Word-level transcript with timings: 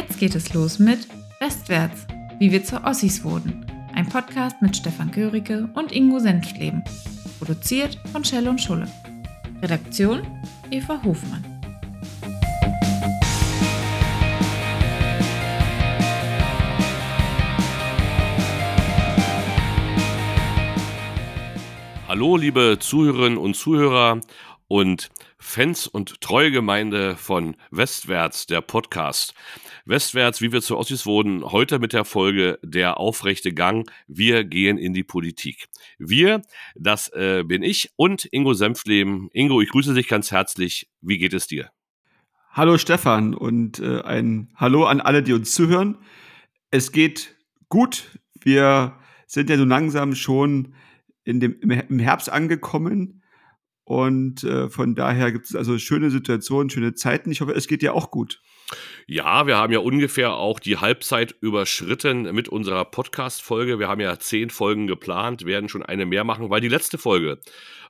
Jetzt 0.00 0.20
geht 0.20 0.36
es 0.36 0.54
los 0.54 0.78
mit 0.78 1.08
Westwärts, 1.40 2.06
wie 2.38 2.52
wir 2.52 2.62
zu 2.62 2.84
Ossis 2.84 3.24
wurden. 3.24 3.66
Ein 3.96 4.08
Podcast 4.08 4.62
mit 4.62 4.76
Stefan 4.76 5.10
Köricke 5.10 5.68
und 5.74 5.90
Ingo 5.90 6.20
Senftleben. 6.20 6.84
Produziert 7.40 7.98
von 8.12 8.24
Schell 8.24 8.46
und 8.46 8.60
Schulle. 8.60 8.86
Redaktion 9.60 10.22
Eva 10.70 11.02
Hofmann. 11.02 11.42
Hallo, 22.06 22.36
liebe 22.36 22.76
Zuhörerinnen 22.78 23.36
und 23.36 23.54
Zuhörer 23.54 24.20
und 24.68 25.10
Fans 25.38 25.88
und 25.88 26.20
Treugemeinde 26.20 27.16
von 27.16 27.56
Westwärts, 27.72 28.46
der 28.46 28.60
Podcast. 28.60 29.34
Westwärts, 29.88 30.42
wie 30.42 30.52
wir 30.52 30.60
zu 30.60 30.76
Ossis 30.76 31.06
wurden, 31.06 31.42
heute 31.42 31.78
mit 31.78 31.94
der 31.94 32.04
Folge 32.04 32.58
Der 32.62 32.98
aufrechte 32.98 33.54
Gang. 33.54 33.90
Wir 34.06 34.44
gehen 34.44 34.76
in 34.76 34.92
die 34.92 35.02
Politik. 35.02 35.68
Wir, 35.98 36.42
das 36.74 37.08
äh, 37.14 37.42
bin 37.42 37.62
ich 37.62 37.90
und 37.96 38.28
Ingo 38.30 38.52
Senfleben. 38.52 39.30
Ingo, 39.32 39.62
ich 39.62 39.70
grüße 39.70 39.94
dich 39.94 40.06
ganz 40.06 40.30
herzlich. 40.30 40.90
Wie 41.00 41.16
geht 41.16 41.32
es 41.32 41.46
dir? 41.46 41.70
Hallo 42.50 42.76
Stefan 42.76 43.32
und 43.32 43.78
äh, 43.78 44.02
ein 44.02 44.52
Hallo 44.56 44.84
an 44.84 45.00
alle, 45.00 45.22
die 45.22 45.32
uns 45.32 45.54
zuhören. 45.54 45.96
Es 46.70 46.92
geht 46.92 47.34
gut. 47.70 48.18
Wir 48.42 48.98
sind 49.26 49.48
ja 49.48 49.56
so 49.56 49.64
langsam 49.64 50.14
schon 50.14 50.74
in 51.24 51.40
dem, 51.40 51.58
im 51.62 51.98
Herbst 51.98 52.30
angekommen. 52.30 53.22
Und 53.84 54.44
äh, 54.44 54.68
von 54.68 54.94
daher 54.94 55.32
gibt 55.32 55.46
es 55.46 55.54
also 55.54 55.78
schöne 55.78 56.10
Situationen, 56.10 56.68
schöne 56.68 56.92
Zeiten. 56.92 57.30
Ich 57.30 57.40
hoffe, 57.40 57.52
es 57.52 57.68
geht 57.68 57.80
dir 57.80 57.94
auch 57.94 58.10
gut. 58.10 58.42
Ja, 59.06 59.46
wir 59.46 59.56
haben 59.56 59.72
ja 59.72 59.78
ungefähr 59.78 60.34
auch 60.34 60.60
die 60.60 60.76
Halbzeit 60.76 61.34
überschritten 61.40 62.34
mit 62.34 62.48
unserer 62.48 62.84
Podcast-Folge. 62.84 63.78
Wir 63.78 63.88
haben 63.88 64.00
ja 64.00 64.18
zehn 64.18 64.50
Folgen 64.50 64.86
geplant, 64.86 65.46
werden 65.46 65.70
schon 65.70 65.82
eine 65.82 66.04
mehr 66.04 66.24
machen, 66.24 66.50
weil 66.50 66.60
die 66.60 66.68
letzte 66.68 66.98
Folge 66.98 67.40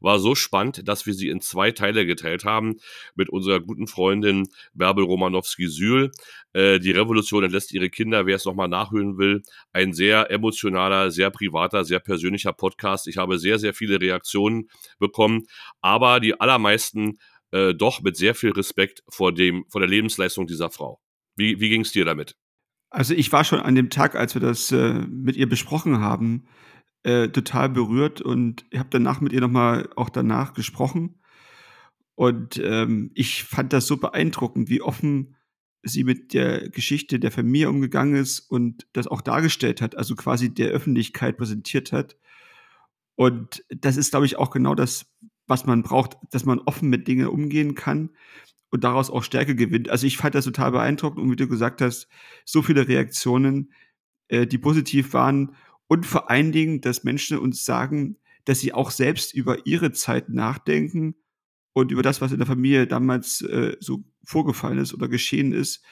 war 0.00 0.20
so 0.20 0.36
spannend, 0.36 0.86
dass 0.86 1.06
wir 1.06 1.14
sie 1.14 1.28
in 1.28 1.40
zwei 1.40 1.72
Teile 1.72 2.06
geteilt 2.06 2.44
haben 2.44 2.76
mit 3.16 3.28
unserer 3.30 3.58
guten 3.58 3.88
Freundin 3.88 4.48
Bärbel 4.74 5.04
Romanowski-Sühl. 5.04 6.12
Äh, 6.52 6.78
die 6.78 6.92
Revolution 6.92 7.42
entlässt 7.42 7.72
ihre 7.72 7.90
Kinder, 7.90 8.26
wer 8.26 8.36
es 8.36 8.44
nochmal 8.44 8.68
nachhören 8.68 9.18
will. 9.18 9.42
Ein 9.72 9.92
sehr 9.92 10.30
emotionaler, 10.30 11.10
sehr 11.10 11.30
privater, 11.30 11.84
sehr 11.84 11.98
persönlicher 11.98 12.52
Podcast. 12.52 13.08
Ich 13.08 13.16
habe 13.16 13.38
sehr, 13.38 13.58
sehr 13.58 13.74
viele 13.74 14.00
Reaktionen 14.00 14.68
bekommen, 15.00 15.46
aber 15.80 16.20
die 16.20 16.40
allermeisten 16.40 17.18
äh, 17.50 17.74
doch 17.74 18.02
mit 18.02 18.16
sehr 18.16 18.34
viel 18.34 18.50
Respekt 18.50 19.02
vor, 19.08 19.32
dem, 19.32 19.64
vor 19.68 19.80
der 19.80 19.88
Lebensleistung 19.88 20.46
dieser 20.46 20.70
Frau. 20.70 21.00
Wie, 21.36 21.60
wie 21.60 21.68
ging 21.68 21.82
es 21.82 21.92
dir 21.92 22.04
damit? 22.04 22.36
Also 22.90 23.14
ich 23.14 23.30
war 23.32 23.44
schon 23.44 23.60
an 23.60 23.74
dem 23.74 23.90
Tag, 23.90 24.14
als 24.14 24.34
wir 24.34 24.40
das 24.40 24.72
äh, 24.72 24.94
mit 24.94 25.36
ihr 25.36 25.48
besprochen 25.48 26.00
haben, 26.00 26.46
äh, 27.02 27.28
total 27.28 27.68
berührt 27.68 28.20
und 28.20 28.64
ich 28.70 28.78
habe 28.78 28.88
danach 28.90 29.20
mit 29.20 29.32
ihr 29.32 29.40
nochmal 29.40 29.88
auch 29.96 30.08
danach 30.08 30.54
gesprochen. 30.54 31.20
Und 32.14 32.60
ähm, 32.64 33.12
ich 33.14 33.44
fand 33.44 33.72
das 33.72 33.86
so 33.86 33.96
beeindruckend, 33.96 34.68
wie 34.68 34.82
offen 34.82 35.36
sie 35.82 36.02
mit 36.02 36.34
der 36.34 36.68
Geschichte 36.70 37.20
der 37.20 37.30
Familie 37.30 37.70
umgegangen 37.70 38.16
ist 38.16 38.40
und 38.40 38.88
das 38.92 39.06
auch 39.06 39.20
dargestellt 39.20 39.80
hat, 39.80 39.96
also 39.96 40.16
quasi 40.16 40.52
der 40.52 40.70
Öffentlichkeit 40.70 41.36
präsentiert 41.36 41.92
hat. 41.92 42.16
Und 43.14 43.64
das 43.68 43.96
ist, 43.96 44.10
glaube 44.10 44.26
ich, 44.26 44.36
auch 44.36 44.50
genau 44.50 44.74
das, 44.74 45.06
was 45.48 45.66
man 45.66 45.82
braucht, 45.82 46.16
dass 46.30 46.44
man 46.44 46.60
offen 46.60 46.88
mit 46.88 47.08
Dingen 47.08 47.26
umgehen 47.26 47.74
kann 47.74 48.10
und 48.70 48.84
daraus 48.84 49.10
auch 49.10 49.22
Stärke 49.24 49.56
gewinnt. 49.56 49.88
Also 49.88 50.06
ich 50.06 50.18
fand 50.18 50.34
das 50.34 50.44
total 50.44 50.70
beeindruckend 50.70 51.20
und 51.20 51.30
wie 51.30 51.36
du 51.36 51.48
gesagt 51.48 51.80
hast, 51.80 52.08
so 52.44 52.62
viele 52.62 52.86
Reaktionen, 52.86 53.72
äh, 54.28 54.46
die 54.46 54.58
positiv 54.58 55.14
waren 55.14 55.56
und 55.88 56.06
vor 56.06 56.30
allen 56.30 56.52
Dingen, 56.52 56.80
dass 56.80 57.02
Menschen 57.02 57.38
uns 57.38 57.64
sagen, 57.64 58.18
dass 58.44 58.60
sie 58.60 58.72
auch 58.72 58.90
selbst 58.90 59.34
über 59.34 59.66
ihre 59.66 59.92
Zeit 59.92 60.28
nachdenken 60.28 61.16
und 61.72 61.90
über 61.90 62.02
das, 62.02 62.20
was 62.20 62.32
in 62.32 62.38
der 62.38 62.46
Familie 62.46 62.86
damals 62.86 63.40
äh, 63.42 63.76
so 63.80 64.04
vorgefallen 64.24 64.78
ist 64.78 64.94
oder 64.94 65.08
geschehen 65.08 65.52
ist. 65.52 65.82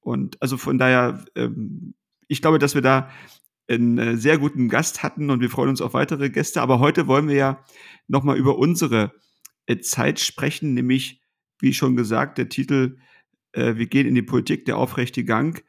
Und 0.00 0.40
also 0.42 0.56
von 0.56 0.78
daher, 0.78 1.24
ähm, 1.34 1.94
ich 2.28 2.42
glaube, 2.42 2.58
dass 2.58 2.74
wir 2.74 2.82
da 2.82 3.10
einen 3.68 3.98
äh, 3.98 4.16
sehr 4.16 4.38
guten 4.38 4.68
Gast 4.68 5.02
hatten 5.02 5.30
und 5.30 5.40
wir 5.40 5.50
freuen 5.50 5.70
uns 5.70 5.80
auf 5.80 5.94
weitere 5.94 6.30
Gäste. 6.30 6.60
Aber 6.60 6.78
heute 6.78 7.06
wollen 7.06 7.28
wir 7.28 7.34
ja 7.34 7.64
nochmal 8.06 8.36
über 8.36 8.58
unsere 8.58 9.12
äh, 9.66 9.78
Zeit 9.78 10.20
sprechen, 10.20 10.74
nämlich, 10.74 11.20
wie 11.60 11.74
schon 11.74 11.96
gesagt, 11.96 12.38
der 12.38 12.48
Titel 12.48 12.98
äh, 13.52 13.76
Wir 13.76 13.86
gehen 13.86 14.06
in 14.06 14.14
die 14.14 14.22
Politik, 14.22 14.64
der 14.64 14.78
aufrechte 14.78 15.24
Gang. 15.24 15.64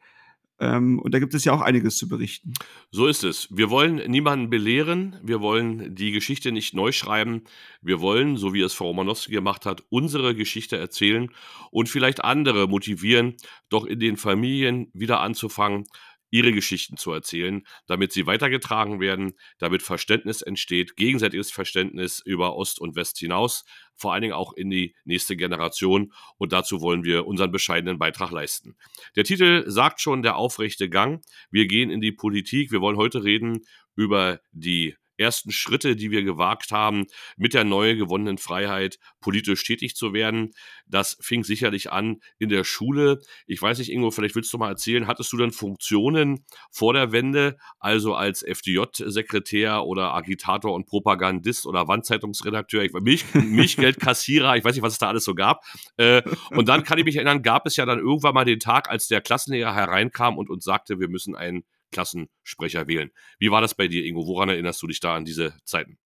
Ähm, 0.60 0.98
und 0.98 1.14
da 1.14 1.20
gibt 1.20 1.34
es 1.34 1.44
ja 1.44 1.52
auch 1.52 1.60
einiges 1.60 1.96
zu 1.96 2.08
berichten. 2.08 2.52
So 2.90 3.06
ist 3.06 3.22
es. 3.22 3.48
Wir 3.50 3.70
wollen 3.70 3.96
niemanden 4.10 4.50
belehren. 4.50 5.16
Wir 5.22 5.40
wollen 5.40 5.94
die 5.94 6.10
Geschichte 6.10 6.50
nicht 6.50 6.74
neu 6.74 6.90
schreiben. 6.90 7.42
Wir 7.80 8.00
wollen, 8.00 8.36
so 8.36 8.54
wie 8.54 8.62
es 8.62 8.74
Frau 8.74 8.88
Romanowski 8.88 9.32
gemacht 9.32 9.66
hat, 9.66 9.84
unsere 9.88 10.34
Geschichte 10.34 10.76
erzählen 10.76 11.30
und 11.70 11.88
vielleicht 11.88 12.24
andere 12.24 12.66
motivieren, 12.66 13.36
doch 13.68 13.84
in 13.84 14.00
den 14.00 14.16
Familien 14.16 14.90
wieder 14.94 15.20
anzufangen, 15.20 15.84
ihre 16.30 16.52
Geschichten 16.52 16.96
zu 16.96 17.12
erzählen, 17.12 17.62
damit 17.86 18.12
sie 18.12 18.26
weitergetragen 18.26 19.00
werden, 19.00 19.34
damit 19.58 19.82
Verständnis 19.82 20.42
entsteht, 20.42 20.96
gegenseitiges 20.96 21.50
Verständnis 21.50 22.20
über 22.24 22.56
Ost 22.56 22.80
und 22.80 22.96
West 22.96 23.18
hinaus, 23.18 23.64
vor 23.96 24.12
allen 24.12 24.22
Dingen 24.22 24.34
auch 24.34 24.52
in 24.52 24.70
die 24.70 24.94
nächste 25.04 25.36
Generation. 25.36 26.12
Und 26.36 26.52
dazu 26.52 26.80
wollen 26.80 27.04
wir 27.04 27.26
unseren 27.26 27.50
bescheidenen 27.50 27.98
Beitrag 27.98 28.30
leisten. 28.30 28.76
Der 29.16 29.24
Titel 29.24 29.64
sagt 29.66 30.00
schon 30.00 30.22
der 30.22 30.36
aufrechte 30.36 30.88
Gang. 30.88 31.22
Wir 31.50 31.66
gehen 31.66 31.90
in 31.90 32.00
die 32.00 32.12
Politik. 32.12 32.70
Wir 32.70 32.80
wollen 32.80 32.96
heute 32.96 33.24
reden 33.24 33.64
über 33.96 34.40
die 34.52 34.96
ersten 35.18 35.50
Schritte, 35.50 35.96
die 35.96 36.10
wir 36.10 36.22
gewagt 36.22 36.70
haben, 36.70 37.06
mit 37.36 37.54
der 37.54 37.64
neu 37.64 37.96
gewonnenen 37.96 38.38
Freiheit 38.38 38.98
politisch 39.20 39.64
tätig 39.64 39.94
zu 39.96 40.12
werden. 40.12 40.52
Das 40.86 41.18
fing 41.20 41.44
sicherlich 41.44 41.92
an 41.92 42.20
in 42.38 42.48
der 42.48 42.64
Schule. 42.64 43.20
Ich 43.46 43.60
weiß 43.60 43.78
nicht, 43.78 43.90
Ingo, 43.90 44.10
vielleicht 44.10 44.34
willst 44.34 44.52
du 44.52 44.58
mal 44.58 44.70
erzählen, 44.70 45.06
hattest 45.06 45.32
du 45.32 45.36
denn 45.36 45.52
Funktionen 45.52 46.44
vor 46.70 46.92
der 46.94 47.12
Wende, 47.12 47.56
also 47.78 48.14
als 48.14 48.42
FDJ-Sekretär 48.42 49.84
oder 49.84 50.14
Agitator 50.14 50.74
und 50.74 50.86
Propagandist 50.86 51.66
oder 51.66 51.88
Wandzeitungsredakteur, 51.88 52.86
Milch, 53.00 53.24
Milchgeldkassierer, 53.34 54.56
ich 54.56 54.64
weiß 54.64 54.74
nicht, 54.74 54.82
was 54.82 54.94
es 54.94 54.98
da 54.98 55.08
alles 55.08 55.24
so 55.24 55.34
gab. 55.34 55.64
Äh, 55.96 56.22
und 56.50 56.68
dann 56.68 56.84
kann 56.84 56.98
ich 56.98 57.04
mich 57.04 57.16
erinnern, 57.16 57.42
gab 57.42 57.66
es 57.66 57.76
ja 57.76 57.86
dann 57.86 57.98
irgendwann 57.98 58.34
mal 58.34 58.44
den 58.44 58.60
Tag, 58.60 58.88
als 58.90 59.08
der 59.08 59.20
Klassenlehrer 59.20 59.74
hereinkam 59.74 60.38
und 60.38 60.50
uns 60.50 60.64
sagte, 60.64 61.00
wir 61.00 61.08
müssen 61.08 61.34
einen 61.34 61.64
Klassensprecher 61.90 62.86
wählen. 62.86 63.10
Wie 63.38 63.50
war 63.50 63.60
das 63.60 63.74
bei 63.74 63.88
dir, 63.88 64.04
Ingo? 64.04 64.26
Woran 64.26 64.48
erinnerst 64.48 64.82
du 64.82 64.86
dich 64.86 65.00
da 65.00 65.14
an 65.16 65.24
diese 65.24 65.56
Zeiten? 65.64 65.98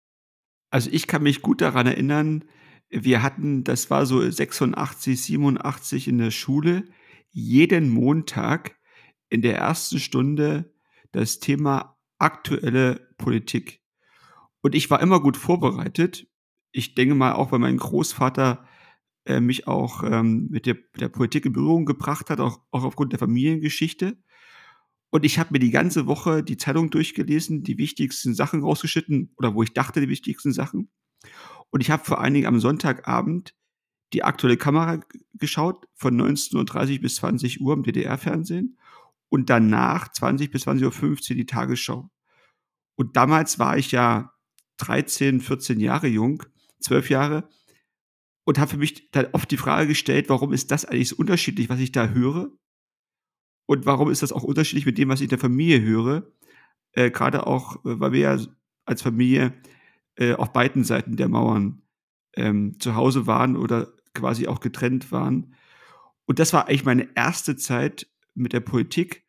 Also 0.71 0.91
ich 0.93 1.07
kann 1.07 1.23
mich 1.23 1.43
gut 1.43 1.61
daran 1.61 1.87
erinnern, 1.87 2.45
wir 2.91 3.23
hatten, 3.23 3.63
das 3.65 3.91
war 3.91 4.05
so 4.05 4.29
86, 4.29 5.23
87 5.23 6.09
in 6.09 6.19
der 6.19 6.31
Schule, 6.31 6.85
jeden 7.31 7.91
Montag 7.91 8.77
in 9.29 9.43
der 9.43 9.57
ersten 9.57 10.01
Stunde 10.01 10.75
das 11.13 11.39
Thema 11.39 11.97
aktuelle 12.19 13.09
Politik. 13.17 13.81
Und 14.61 14.75
ich 14.75 14.91
war 14.91 15.01
immer 15.01 15.21
gut 15.21 15.37
vorbereitet. 15.37 16.27
Ich 16.73 16.95
denke 16.95 17.15
mal, 17.15 17.33
auch 17.33 17.53
weil 17.53 17.61
mein 17.61 17.77
Großvater 17.77 18.67
äh, 19.25 19.41
mich 19.41 19.67
auch 19.67 20.03
ähm, 20.03 20.49
mit, 20.51 20.67
der, 20.67 20.77
der 20.99 21.09
Politik 21.09 21.47
in 21.47 21.53
Berührung 21.53 21.87
gebracht 21.87 22.31
hat, 22.31 22.41
auch, 22.41 22.61
auch 22.71 22.85
aufgrund 22.85 23.13
der 23.13 23.19
Familiengeschichte. 23.19 24.19
Und 25.11 25.25
ich 25.25 25.39
habe 25.39 25.53
mir 25.53 25.59
die 25.59 25.71
ganze 25.71 26.07
Woche 26.07 26.43
die 26.43 26.57
Zeitung 26.57 26.91
durchgelesen, 26.91 27.63
die 27.63 27.79
wichtigsten 27.79 28.35
Sachen 28.35 28.63
rausgeschnitten 28.63 29.33
oder 29.37 29.55
wo 29.55 29.63
ich 29.63 29.73
dachte, 29.73 30.01
die 30.01 30.09
wichtigsten 30.09 30.53
Sachen. 30.53 30.91
Und 31.71 31.81
ich 31.81 31.91
habe 31.91 32.05
vor 32.05 32.21
allen 32.21 32.35
Dingen 32.35 32.47
am 32.47 32.61
Sonntagabend 32.61 33.55
die 34.13 34.25
aktuelle 34.25 34.57
Kamera 34.57 35.01
geschaut 35.35 35.87
von 35.95 36.21
19.30 36.21 36.95
Uhr 36.95 37.01
bis 37.01 37.17
20 37.17 37.61
Uhr 37.61 37.75
im 37.75 37.83
DDR-Fernsehen 37.83 38.79
und 39.29 39.51
danach 39.51 40.11
20 40.11 40.51
bis 40.51 40.67
20.15 40.67 41.31
Uhr 41.31 41.37
die 41.37 41.47
Tagesschau. 41.47 42.11
Und 42.97 43.17
damals 43.17 43.59
war 43.59 43.79
ich 43.79 43.93
ja 43.93 44.33
13, 44.79 45.41
14 45.41 45.81
Jahre 45.81 46.09
jung, 46.09 46.43
12 46.81 47.11
Jahre 47.11 47.49
und 48.45 48.59
habe 48.59 48.73
für 48.73 48.77
mich 48.79 49.11
dann 49.11 49.29
oft 49.33 49.51
die 49.51 49.57
Frage 49.57 49.89
gestellt, 49.89 50.29
warum 50.29 50.53
ist 50.53 50.71
das 50.71 50.85
eigentlich 50.85 51.11
so 51.11 51.17
unterschiedlich, 51.17 51.69
was 51.69 51.81
ich 51.81 51.93
da 51.93 52.09
höre? 52.09 52.51
Und 53.71 53.87
warum 53.87 54.11
ist 54.11 54.21
das 54.21 54.33
auch 54.33 54.43
unterschiedlich 54.43 54.85
mit 54.85 54.99
dem, 54.99 55.11
was 55.11 55.21
ich 55.21 55.27
in 55.27 55.31
der 55.31 55.39
Familie 55.39 55.81
höre? 55.81 56.27
Äh, 56.91 57.13
Gerade 57.13 57.47
auch, 57.47 57.77
äh, 57.85 58.01
weil 58.01 58.11
wir 58.11 58.19
ja 58.19 58.37
als 58.85 59.01
Familie 59.01 59.53
äh, 60.17 60.33
auf 60.33 60.53
beiden 60.53 60.83
Seiten 60.83 61.15
der 61.15 61.29
Mauern 61.29 61.81
ähm, 62.35 62.81
zu 62.81 62.97
Hause 62.97 63.29
waren 63.29 63.57
oder 63.57 63.93
quasi 64.13 64.49
auch 64.49 64.59
getrennt 64.59 65.13
waren. 65.13 65.55
Und 66.25 66.41
das 66.41 66.53
war 66.53 66.67
eigentlich 66.67 66.85
meine 66.85 67.11
erste 67.15 67.55
Zeit 67.55 68.09
mit 68.35 68.53
der 68.53 68.59
Politik. 68.59 69.25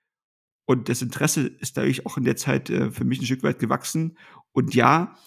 Und 0.66 0.90
das 0.90 1.04
Interesse 1.04 1.42
ist 1.46 1.78
dadurch 1.78 2.08
auch 2.08 2.18
in 2.18 2.24
der 2.24 2.36
Zeit 2.36 2.72
äh, 2.72 2.90
für 2.90 3.06
mich 3.06 3.20
ein 3.20 3.28
Stück 3.28 3.44
weit 3.44 3.60
gewachsen. 3.60 4.18
Und 4.54 4.74
ja, 4.74 5.20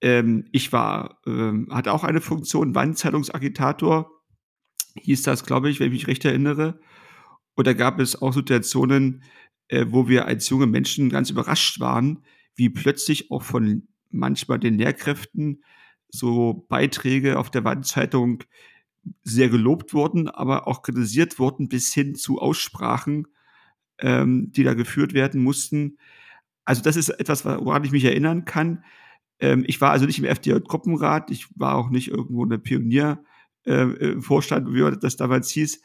ähm, 0.00 0.46
ich 0.52 0.72
war, 0.72 1.20
ähm, 1.26 1.68
hatte 1.70 1.92
auch 1.92 2.02
eine 2.02 2.22
Funktion, 2.22 2.74
Wandzeitungsagitator, 2.74 4.10
hieß 4.94 5.20
das, 5.20 5.44
glaube 5.44 5.68
ich, 5.68 5.80
wenn 5.80 5.88
ich 5.88 5.92
mich 5.92 6.06
recht 6.06 6.24
erinnere. 6.24 6.80
Oder 7.56 7.74
gab 7.74 8.00
es 8.00 8.20
auch 8.20 8.32
Situationen, 8.32 9.22
äh, 9.68 9.86
wo 9.88 10.08
wir 10.08 10.26
als 10.26 10.48
junge 10.48 10.66
Menschen 10.66 11.08
ganz 11.08 11.30
überrascht 11.30 11.80
waren, 11.80 12.24
wie 12.56 12.70
plötzlich 12.70 13.30
auch 13.30 13.42
von 13.42 13.88
manchmal 14.10 14.58
den 14.58 14.78
Lehrkräften 14.78 15.64
so 16.08 16.66
Beiträge 16.68 17.38
auf 17.38 17.50
der 17.50 17.64
Wandzeitung 17.64 18.44
sehr 19.22 19.48
gelobt 19.48 19.92
wurden, 19.92 20.28
aber 20.28 20.66
auch 20.66 20.82
kritisiert 20.82 21.38
wurden 21.38 21.68
bis 21.68 21.92
hin 21.92 22.14
zu 22.14 22.40
Aussprachen, 22.40 23.26
ähm, 23.98 24.50
die 24.52 24.62
da 24.62 24.74
geführt 24.74 25.12
werden 25.12 25.42
mussten. 25.42 25.98
Also 26.64 26.82
das 26.82 26.96
ist 26.96 27.10
etwas, 27.10 27.44
woran 27.44 27.84
ich 27.84 27.92
mich 27.92 28.04
erinnern 28.04 28.44
kann. 28.44 28.84
Ähm, 29.40 29.64
ich 29.66 29.80
war 29.80 29.90
also 29.90 30.06
nicht 30.06 30.18
im 30.18 30.24
FDJ-Gruppenrat, 30.24 31.30
ich 31.30 31.46
war 31.56 31.74
auch 31.74 31.90
nicht 31.90 32.08
irgendwo 32.08 32.44
in 32.44 32.50
der 32.50 32.58
Pioniervorstand, 32.58 34.68
äh, 34.68 34.72
wie 34.72 34.98
das 34.98 35.16
damals 35.16 35.50
hieß. 35.50 35.82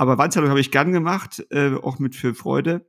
Aber 0.00 0.16
Wandzeitung 0.16 0.48
habe 0.48 0.60
ich 0.60 0.70
gern 0.70 0.92
gemacht, 0.92 1.44
äh, 1.50 1.74
auch 1.74 1.98
mit 1.98 2.16
viel 2.16 2.32
Freude. 2.32 2.88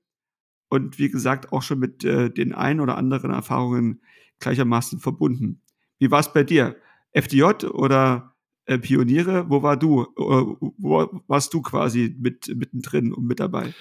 Und 0.69 0.97
wie 0.97 1.09
gesagt, 1.09 1.51
auch 1.51 1.61
schon 1.61 1.77
mit 1.77 2.05
äh, 2.05 2.29
den 2.29 2.53
ein 2.53 2.79
oder 2.79 2.95
anderen 2.95 3.31
Erfahrungen 3.31 4.01
gleichermaßen 4.39 5.01
verbunden. 5.01 5.61
Wie 5.99 6.09
war 6.09 6.21
es 6.21 6.31
bei 6.31 6.45
dir? 6.45 6.77
FDJ 7.11 7.65
oder 7.65 8.37
äh, 8.63 8.77
Pioniere? 8.77 9.49
Wo 9.49 9.61
war 9.61 9.75
du? 9.75 10.03
Äh, 10.03 10.69
wo 10.77 11.21
warst 11.27 11.53
du 11.53 11.61
quasi 11.61 12.15
mit 12.17 12.47
mittendrin 12.55 13.11
und 13.11 13.27
mit 13.27 13.41
dabei? 13.41 13.73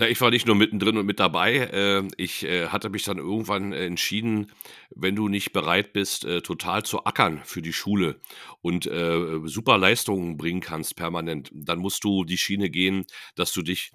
Na, 0.00 0.08
ich 0.08 0.20
war 0.20 0.30
nicht 0.30 0.46
nur 0.46 0.54
mittendrin 0.54 0.96
und 0.96 1.06
mit 1.06 1.18
dabei. 1.18 1.56
Äh, 1.56 2.08
ich 2.16 2.44
äh, 2.44 2.68
hatte 2.68 2.88
mich 2.88 3.02
dann 3.02 3.18
irgendwann 3.18 3.72
entschieden, 3.72 4.52
wenn 4.94 5.16
du 5.16 5.26
nicht 5.26 5.52
bereit 5.52 5.92
bist, 5.92 6.24
äh, 6.24 6.40
total 6.40 6.84
zu 6.84 7.04
ackern 7.04 7.40
für 7.44 7.62
die 7.62 7.72
Schule 7.72 8.20
und 8.62 8.86
äh, 8.86 9.40
super 9.46 9.76
Leistungen 9.76 10.36
bringen 10.36 10.60
kannst 10.60 10.94
permanent, 10.94 11.50
dann 11.52 11.80
musst 11.80 12.04
du 12.04 12.22
die 12.24 12.38
Schiene 12.38 12.70
gehen, 12.70 13.06
dass 13.34 13.52
du 13.52 13.62
dich 13.62 13.90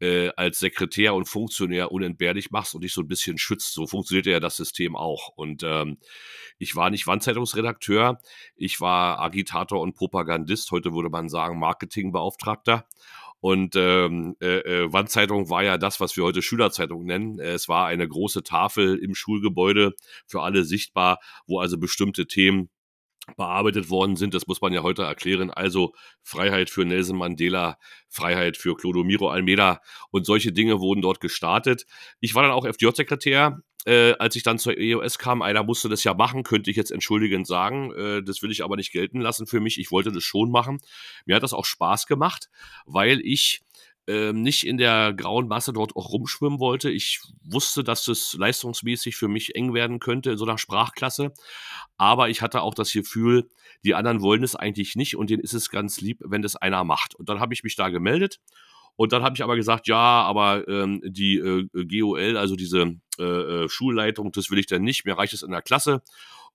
äh, 0.00 0.28
als 0.36 0.60
Sekretär 0.60 1.14
und 1.14 1.28
Funktionär 1.28 1.90
unentbehrlich 1.90 2.52
machst 2.52 2.76
und 2.76 2.82
dich 2.84 2.92
so 2.92 3.00
ein 3.00 3.08
bisschen 3.08 3.36
schützt. 3.36 3.72
So 3.74 3.88
funktioniert 3.88 4.26
ja 4.26 4.38
das 4.38 4.56
System 4.56 4.94
auch. 4.94 5.30
Und 5.34 5.64
ähm, 5.64 5.98
ich 6.60 6.76
war 6.76 6.88
nicht 6.90 7.08
Wandzeitungsredakteur, 7.08 8.20
ich 8.54 8.80
war 8.80 9.18
Agitator 9.18 9.80
und 9.80 9.94
Propagandist, 9.96 10.70
heute 10.70 10.94
würde 10.94 11.10
man 11.10 11.28
sagen 11.28 11.58
Marketingbeauftragter. 11.58 12.86
Und 13.40 13.76
ähm, 13.76 14.36
äh, 14.40 14.58
äh, 14.58 14.92
Wandzeitung 14.92 15.48
war 15.48 15.62
ja 15.62 15.78
das, 15.78 16.00
was 16.00 16.16
wir 16.16 16.24
heute 16.24 16.42
Schülerzeitung 16.42 17.04
nennen. 17.04 17.38
Es 17.38 17.68
war 17.68 17.86
eine 17.86 18.08
große 18.08 18.42
Tafel 18.42 18.98
im 18.98 19.14
Schulgebäude 19.14 19.94
für 20.26 20.42
alle 20.42 20.64
sichtbar, 20.64 21.20
wo 21.46 21.60
also 21.60 21.78
bestimmte 21.78 22.26
Themen 22.26 22.68
bearbeitet 23.36 23.90
worden 23.90 24.16
sind. 24.16 24.34
Das 24.34 24.46
muss 24.46 24.60
man 24.60 24.72
ja 24.72 24.82
heute 24.82 25.02
erklären. 25.02 25.50
Also 25.50 25.94
Freiheit 26.22 26.70
für 26.70 26.84
Nelson 26.84 27.16
Mandela, 27.16 27.78
Freiheit 28.08 28.56
für 28.56 28.76
Clodomiro 28.76 29.28
Almeida 29.28 29.80
und 30.10 30.26
solche 30.26 30.52
Dinge 30.52 30.80
wurden 30.80 31.02
dort 31.02 31.20
gestartet. 31.20 31.86
Ich 32.20 32.34
war 32.34 32.42
dann 32.42 32.52
auch 32.52 32.64
FDJ-Sekretär 32.64 33.58
äh, 33.88 34.14
als 34.18 34.36
ich 34.36 34.42
dann 34.42 34.58
zur 34.58 34.76
EOS 34.76 35.18
kam, 35.18 35.40
einer 35.40 35.62
musste 35.62 35.88
das 35.88 36.04
ja 36.04 36.12
machen, 36.12 36.42
könnte 36.42 36.70
ich 36.70 36.76
jetzt 36.76 36.90
entschuldigend 36.90 37.46
sagen. 37.46 37.92
Äh, 37.92 38.22
das 38.22 38.42
will 38.42 38.50
ich 38.50 38.62
aber 38.62 38.76
nicht 38.76 38.92
gelten 38.92 39.20
lassen 39.20 39.46
für 39.46 39.60
mich. 39.60 39.78
Ich 39.78 39.90
wollte 39.90 40.12
das 40.12 40.24
schon 40.24 40.50
machen. 40.50 40.80
Mir 41.24 41.36
hat 41.36 41.42
das 41.42 41.54
auch 41.54 41.64
Spaß 41.64 42.06
gemacht, 42.06 42.50
weil 42.84 43.20
ich 43.24 43.60
äh, 44.08 44.32
nicht 44.32 44.66
in 44.66 44.78
der 44.78 45.12
grauen 45.12 45.48
Masse 45.48 45.72
dort 45.72 45.94
auch 45.94 46.10
rumschwimmen 46.10 46.58
wollte. 46.58 46.90
Ich 46.90 47.20
wusste, 47.44 47.84
dass 47.84 48.08
es 48.08 48.32
leistungsmäßig 48.32 49.16
für 49.16 49.28
mich 49.28 49.54
eng 49.54 49.74
werden 49.74 50.00
könnte 50.00 50.30
in 50.30 50.38
so 50.38 50.46
einer 50.46 50.58
Sprachklasse. 50.58 51.32
Aber 51.98 52.30
ich 52.30 52.40
hatte 52.40 52.62
auch 52.62 52.74
das 52.74 52.92
Gefühl, 52.92 53.50
die 53.84 53.94
anderen 53.94 54.22
wollen 54.22 54.42
es 54.42 54.56
eigentlich 54.56 54.96
nicht 54.96 55.16
und 55.16 55.30
denen 55.30 55.42
ist 55.42 55.52
es 55.52 55.68
ganz 55.68 56.00
lieb, 56.00 56.22
wenn 56.24 56.42
das 56.42 56.56
einer 56.56 56.84
macht. 56.84 57.14
Und 57.14 57.28
dann 57.28 57.38
habe 57.38 57.52
ich 57.52 57.62
mich 57.62 57.76
da 57.76 57.90
gemeldet 57.90 58.40
und 58.96 59.12
dann 59.12 59.22
habe 59.22 59.36
ich 59.36 59.44
aber 59.44 59.54
gesagt, 59.56 59.86
ja, 59.86 60.22
aber 60.22 60.66
ähm, 60.66 61.00
die 61.04 61.36
äh, 61.36 61.68
GOL, 61.72 62.36
also 62.36 62.56
diese 62.56 62.96
äh, 63.18 63.22
äh, 63.22 63.68
Schulleitung, 63.68 64.32
das 64.32 64.50
will 64.50 64.58
ich 64.58 64.66
dann 64.66 64.82
nicht. 64.82 65.04
Mir 65.04 65.18
reicht 65.18 65.34
es 65.34 65.42
in 65.42 65.52
der 65.52 65.62
Klasse. 65.62 66.02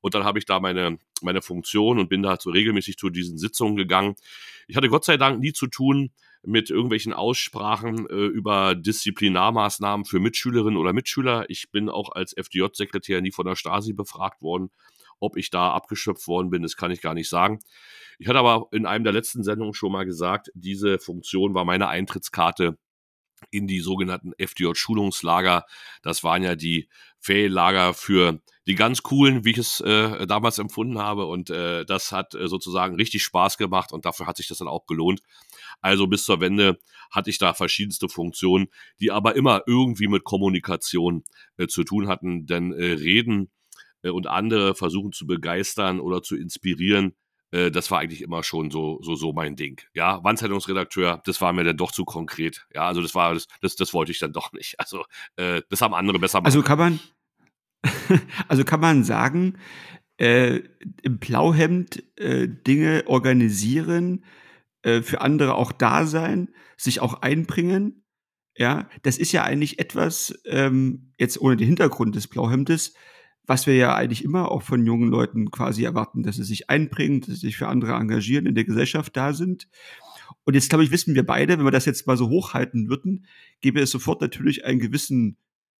Und 0.01 0.15
dann 0.15 0.25
habe 0.25 0.39
ich 0.39 0.45
da 0.45 0.59
meine, 0.59 0.97
meine 1.21 1.41
Funktion 1.41 1.99
und 1.99 2.09
bin 2.09 2.21
da 2.23 2.35
so 2.37 2.49
regelmäßig 2.49 2.97
zu 2.97 3.09
diesen 3.09 3.37
Sitzungen 3.37 3.77
gegangen. 3.77 4.15
Ich 4.67 4.75
hatte 4.75 4.89
Gott 4.89 5.05
sei 5.05 5.15
Dank 5.15 5.39
nie 5.39 5.53
zu 5.53 5.67
tun 5.67 6.11
mit 6.45 6.69
irgendwelchen 6.69 7.13
Aussprachen 7.13 8.07
äh, 8.09 8.13
über 8.13 8.75
Disziplinarmaßnahmen 8.75 10.05
für 10.05 10.19
Mitschülerinnen 10.19 10.77
oder 10.77 10.93
Mitschüler. 10.93 11.45
Ich 11.49 11.71
bin 11.71 11.89
auch 11.89 12.11
als 12.11 12.33
FDJ-Sekretär 12.33 13.21
nie 13.21 13.31
von 13.31 13.45
der 13.45 13.55
Stasi 13.55 13.93
befragt 13.93 14.41
worden. 14.41 14.69
Ob 15.19 15.37
ich 15.37 15.49
da 15.49 15.71
abgeschöpft 15.71 16.27
worden 16.27 16.49
bin, 16.49 16.63
das 16.63 16.75
kann 16.75 16.91
ich 16.91 17.01
gar 17.01 17.13
nicht 17.13 17.29
sagen. 17.29 17.59
Ich 18.19 18.27
hatte 18.27 18.39
aber 18.39 18.67
in 18.71 18.85
einem 18.85 19.05
der 19.05 19.13
letzten 19.13 19.43
Sendungen 19.43 19.73
schon 19.73 19.91
mal 19.91 20.05
gesagt, 20.05 20.51
diese 20.53 20.99
Funktion 20.99 21.53
war 21.53 21.63
meine 21.63 21.87
Eintrittskarte 21.87 22.77
in 23.49 23.67
die 23.67 23.79
sogenannten 23.79 24.33
FDJ-Schulungslager. 24.37 25.63
Das 26.01 26.23
waren 26.23 26.43
ja 26.43 26.55
die 26.55 26.89
Ferienlager 27.19 27.93
für 27.93 28.41
die 28.67 28.75
ganz 28.75 29.03
coolen, 29.03 29.43
wie 29.43 29.51
ich 29.51 29.57
es 29.57 29.81
äh, 29.81 30.25
damals 30.25 30.57
empfunden 30.57 30.99
habe. 30.99 31.25
Und 31.25 31.49
äh, 31.49 31.85
das 31.85 32.11
hat 32.11 32.33
äh, 32.35 32.47
sozusagen 32.47 32.95
richtig 32.95 33.23
Spaß 33.23 33.57
gemacht 33.57 33.91
und 33.91 34.05
dafür 34.05 34.27
hat 34.27 34.37
sich 34.37 34.47
das 34.47 34.59
dann 34.59 34.67
auch 34.67 34.85
gelohnt. 34.85 35.21
Also 35.81 36.07
bis 36.07 36.25
zur 36.25 36.39
Wende 36.39 36.79
hatte 37.11 37.29
ich 37.29 37.37
da 37.37 37.53
verschiedenste 37.53 38.09
Funktionen, 38.09 38.67
die 38.99 39.11
aber 39.11 39.35
immer 39.35 39.63
irgendwie 39.67 40.07
mit 40.07 40.23
Kommunikation 40.23 41.23
äh, 41.57 41.67
zu 41.67 41.83
tun 41.83 42.07
hatten. 42.07 42.45
Denn 42.45 42.71
äh, 42.71 42.93
Reden 42.93 43.51
äh, 44.01 44.09
und 44.09 44.27
andere 44.27 44.75
versuchen 44.75 45.11
zu 45.11 45.27
begeistern 45.27 45.99
oder 45.99 46.23
zu 46.23 46.35
inspirieren, 46.37 47.15
äh, 47.53 47.69
das 47.69 47.91
war 47.91 47.99
eigentlich 47.99 48.21
immer 48.21 48.43
schon 48.43 48.71
so, 48.71 48.99
so, 49.01 49.15
so 49.15 49.31
mein 49.31 49.55
Ding. 49.55 49.79
Ja, 49.93 50.23
Wandzeitungsredakteur, 50.23 51.21
das 51.25 51.39
war 51.39 51.53
mir 51.53 51.63
dann 51.63 51.77
doch 51.77 51.91
zu 51.91 52.03
konkret. 52.03 52.65
Ja, 52.73 52.87
also 52.87 53.01
das 53.01 53.13
war, 53.13 53.33
das, 53.33 53.47
das, 53.61 53.75
das 53.75 53.93
wollte 53.93 54.11
ich 54.11 54.19
dann 54.19 54.33
doch 54.33 54.51
nicht. 54.53 54.79
Also, 54.79 55.05
äh, 55.35 55.61
das 55.69 55.81
haben 55.81 55.93
andere 55.93 56.17
besser 56.19 56.39
gemacht. 56.39 56.47
Also 56.47 56.63
kann 56.63 56.79
man, 56.79 56.99
also 58.47 58.63
kann 58.63 58.79
man 58.79 59.03
sagen, 59.03 59.57
äh, 60.17 60.61
im 61.01 61.19
Blauhemd 61.19 62.03
äh, 62.17 62.47
Dinge 62.47 63.03
organisieren, 63.07 64.23
äh, 64.83 65.01
für 65.01 65.21
andere 65.21 65.55
auch 65.55 65.71
da 65.71 66.05
sein, 66.05 66.49
sich 66.77 66.99
auch 66.99 67.21
einbringen. 67.21 68.03
Ja, 68.55 68.87
das 69.01 69.17
ist 69.17 69.31
ja 69.31 69.43
eigentlich 69.43 69.79
etwas, 69.79 70.39
ähm, 70.45 71.13
jetzt 71.17 71.41
ohne 71.41 71.57
den 71.57 71.67
Hintergrund 71.67 72.15
des 72.15 72.27
Blauhemdes, 72.27 72.93
was 73.45 73.65
wir 73.65 73.75
ja 73.75 73.95
eigentlich 73.95 74.23
immer 74.23 74.51
auch 74.51 74.61
von 74.61 74.85
jungen 74.85 75.09
Leuten 75.09 75.51
quasi 75.51 75.83
erwarten, 75.83 76.23
dass 76.23 76.35
sie 76.35 76.43
sich 76.43 76.69
einbringen, 76.69 77.21
dass 77.21 77.29
sie 77.29 77.47
sich 77.47 77.57
für 77.57 77.67
andere 77.67 77.93
engagieren, 77.93 78.45
in 78.45 78.55
der 78.55 78.63
Gesellschaft 78.63 79.17
da 79.17 79.33
sind. 79.33 79.67
Und 80.45 80.53
jetzt, 80.53 80.69
glaube 80.69 80.83
ich, 80.83 80.91
wissen 80.91 81.15
wir 81.15 81.25
beide, 81.25 81.57
wenn 81.57 81.65
wir 81.65 81.71
das 81.71 81.85
jetzt 81.85 82.05
mal 82.05 82.17
so 82.17 82.29
hochhalten 82.29 82.89
würden, 82.89 83.25
gäbe 83.61 83.81
es 83.81 83.91
sofort 83.91 84.21
natürlich 84.21 84.65
einen 84.65 84.79
gewissen 84.79 85.37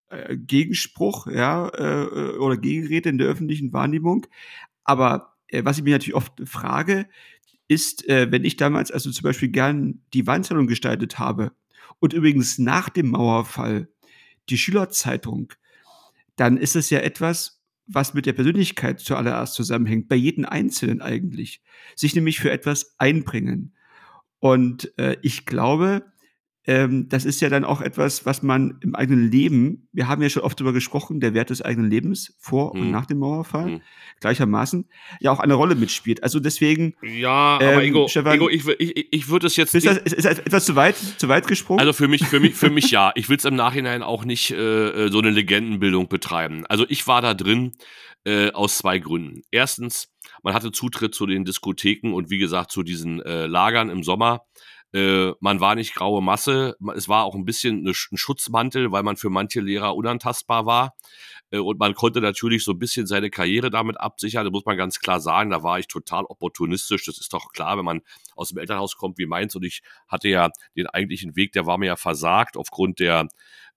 äh, 0.10 0.36
Gegenspruch, 0.38 1.27
ja, 1.27 1.69
äh, 1.69 2.38
oder 2.38 2.57
Gegenrede 2.57 3.10
in 3.10 3.17
der 3.17 3.27
öffentlichen 3.27 3.74
Wahrnehmung. 3.74 4.27
Aber 4.83 5.36
äh, 5.48 5.63
was 5.65 5.77
ich 5.77 5.83
mich 5.83 5.93
natürlich 5.93 6.15
oft 6.15 6.33
frage, 6.45 7.07
ist, 7.67 8.07
äh, 8.07 8.31
wenn 8.31 8.45
ich 8.45 8.57
damals 8.57 8.91
also 8.91 9.12
zum 9.12 9.24
Beispiel 9.24 9.50
gern 9.50 10.01
die 10.13 10.27
Wandzeitung 10.27 10.67
gestaltet 10.67 11.19
habe 11.19 11.51
und 12.00 12.13
übrigens 12.13 12.60
nach 12.60 12.89
dem 12.89 13.10
Mauerfall 13.10 13.89
die 14.50 14.57
Schülerzeitung 14.57 15.53
dann 16.36 16.57
ist 16.57 16.75
es 16.75 16.89
ja 16.89 17.00
etwas, 17.00 17.62
was 17.86 18.13
mit 18.13 18.25
der 18.25 18.33
Persönlichkeit 18.33 19.00
zuallererst 19.00 19.53
zusammenhängt, 19.53 20.07
bei 20.07 20.15
jedem 20.15 20.45
Einzelnen 20.45 21.01
eigentlich. 21.01 21.62
Sich 21.95 22.15
nämlich 22.15 22.39
für 22.39 22.51
etwas 22.51 22.95
einbringen. 22.98 23.75
Und 24.39 24.98
äh, 24.98 25.17
ich 25.22 25.45
glaube, 25.45 26.05
ähm, 26.65 27.10
das 27.10 27.25
ist 27.25 27.41
ja 27.41 27.50
dann 27.50 27.65
auch 27.65 27.82
etwas, 27.82 28.25
was 28.25 28.41
man 28.41 28.77
im 28.82 28.96
eigenen 28.96 29.29
Leben, 29.29 29.88
wir 29.91 30.08
haben 30.08 30.22
ja 30.22 30.29
schon 30.29 30.43
oft 30.43 30.60
darüber 30.60 30.72
gesprochen, 30.72 31.20
der 31.20 31.34
Wert 31.34 31.50
des 31.50 31.62
eigenen 31.62 31.89
Lebens 31.89 32.36
vor 32.39 32.74
mhm. 32.74 32.82
und 32.82 32.91
nach 32.91 33.05
dem 33.05 33.20
Mauerfall, 33.20 33.65
mhm. 33.65 33.82
gleichermaßen, 34.22 34.86
ja 35.20 35.32
auch 35.32 35.39
eine 35.39 35.55
Rolle 35.55 35.75
mitspielt. 35.75 36.24
Also 36.24 36.39
deswegen. 36.39 36.96
Ja, 37.01 37.55
aber 37.55 37.74
ähm, 37.74 37.88
Ingo, 37.88 38.08
Stefan, 38.08 38.36
Ingo, 38.36 38.50
ich, 38.50 38.65
ich, 38.79 39.08
ich 39.12 39.29
würde 39.29 39.48
es 39.48 39.58
jetzt. 39.58 39.75
Ist 39.75 39.86
das, 39.86 39.98
ist, 39.98 40.13
ist 40.13 40.25
das 40.25 40.39
etwas 40.39 40.65
zu 40.65 40.75
weit, 40.77 40.96
zu 40.96 41.27
weit 41.27 41.48
gesprungen? 41.48 41.82
Also 41.82 41.91
für 41.91 42.08
mich, 42.08 42.25
für 42.25 42.39
mich, 42.39 42.55
für 42.55 42.70
mich 42.70 42.91
ja. 42.91 43.12
Ich 43.15 43.27
will 43.27 43.38
es 43.38 43.46
im 43.46 43.55
Nachhinein 43.55 44.01
auch 44.01 44.24
nicht 44.24 44.51
äh, 44.51 45.10
so 45.10 45.20
eine 45.20 45.32
Legendenbildung 45.32 46.08
betreiben. 46.08 46.65
Also 46.67 46.86
ich 46.88 47.05
war 47.08 47.22
da 47.22 47.34
drin 47.34 47.74
äh, 48.25 48.51
aus 48.51 48.77
zwei 48.77 49.00
Gründen. 49.00 49.41
Erstens, 49.51 50.13
man 50.43 50.53
hatte 50.53 50.72
Zutritt 50.72 51.13
zu 51.13 51.25
den 51.25 51.43
Diskotheken 51.43 52.13
und 52.13 52.29
wie 52.29 52.38
gesagt 52.38 52.72
zu 52.72 52.84
diesen 52.84 53.22
äh, 53.22 53.48
Lagern 53.48 53.89
im 53.89 54.03
Sommer. 54.03 54.46
Äh, 54.93 55.31
man 55.39 55.59
war 55.59 55.75
nicht 55.75 55.95
graue 55.95 56.21
Masse. 56.21 56.75
Es 56.95 57.09
war 57.09 57.23
auch 57.23 57.33
ein 57.33 57.45
bisschen 57.45 57.88
ein 57.88 57.93
Schutzmantel, 57.93 58.91
weil 58.91 59.03
man 59.03 59.17
für 59.17 59.29
manche 59.29 59.59
Lehrer 59.59 59.95
unantastbar 59.95 60.65
war. 60.65 60.95
Äh, 61.50 61.57
und 61.57 61.79
man 61.79 61.95
konnte 61.95 62.21
natürlich 62.21 62.63
so 62.63 62.71
ein 62.71 62.79
bisschen 62.79 63.07
seine 63.07 63.29
Karriere 63.29 63.71
damit 63.71 64.00
absichern. 64.00 64.45
Da 64.45 64.51
muss 64.51 64.65
man 64.65 64.77
ganz 64.77 65.00
klar 65.00 65.19
sagen, 65.19 65.50
da 65.50 65.63
war 65.63 65.79
ich 65.79 65.88
total 65.88 66.25
opportunistisch. 66.25 67.05
Das 67.05 67.19
ist 67.19 67.33
doch 67.33 67.51
klar, 67.53 67.77
wenn 67.77 67.85
man 67.85 68.01
aus 68.35 68.50
dem 68.50 68.59
Elternhaus 68.59 68.95
kommt 68.95 69.17
wie 69.17 69.25
meins. 69.25 69.55
Und 69.55 69.63
ich 69.63 69.81
hatte 70.07 70.29
ja 70.29 70.50
den 70.75 70.88
eigentlichen 70.88 71.35
Weg, 71.35 71.53
der 71.53 71.65
war 71.65 71.77
mir 71.77 71.88
ja 71.88 71.95
versagt 71.95 72.55
aufgrund 72.55 73.00
der 73.00 73.27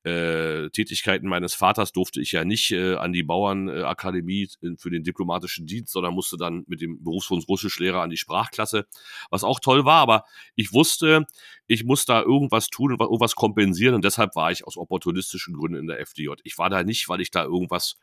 äh, 0.07 0.71
Tätigkeiten 0.71 1.29
meines 1.29 1.55
Vaters 1.55 1.91
durfte 1.91 2.21
ich 2.21 2.31
ja 2.31 2.45
nicht 2.45 2.71
äh, 2.71 2.95
an 2.95 3.13
die 3.13 3.25
Bauernakademie 3.25 4.49
äh, 4.63 4.77
für 4.79 4.91
den 4.91 5.03
diplomatischen 5.03 5.67
Dienst, 5.67 5.93
sondern 5.93 6.15
musste 6.15 6.37
dann 6.37 6.65
mit 6.69 6.81
dem 6.81 7.03
Berufswunsch 7.03 7.49
Russischlehrer 7.49 8.03
an 8.03 8.11
die 8.11 8.17
Sprachklasse, 8.17 8.87
was 9.31 9.43
auch 9.43 9.59
toll 9.59 9.85
war, 9.85 10.01
aber 10.01 10.25
ich 10.55 10.73
wusste, 10.73 11.25
ich 11.67 11.83
muss 11.83 12.05
da 12.05 12.23
irgendwas 12.23 12.69
tun 12.69 12.93
und 12.93 13.01
irgendwas 13.01 13.35
kompensieren 13.35 13.97
und 13.97 14.05
deshalb 14.05 14.37
war 14.37 14.53
ich 14.53 14.65
aus 14.65 14.77
opportunistischen 14.77 15.55
Gründen 15.55 15.79
in 15.79 15.87
der 15.89 15.99
FDJ. 15.99 16.35
Ich 16.45 16.57
war 16.57 16.71
da 16.71 16.85
nicht, 16.85 17.09
weil 17.09 17.21
ich 17.21 17.33
da 17.33 17.43
irgendwas 17.43 17.97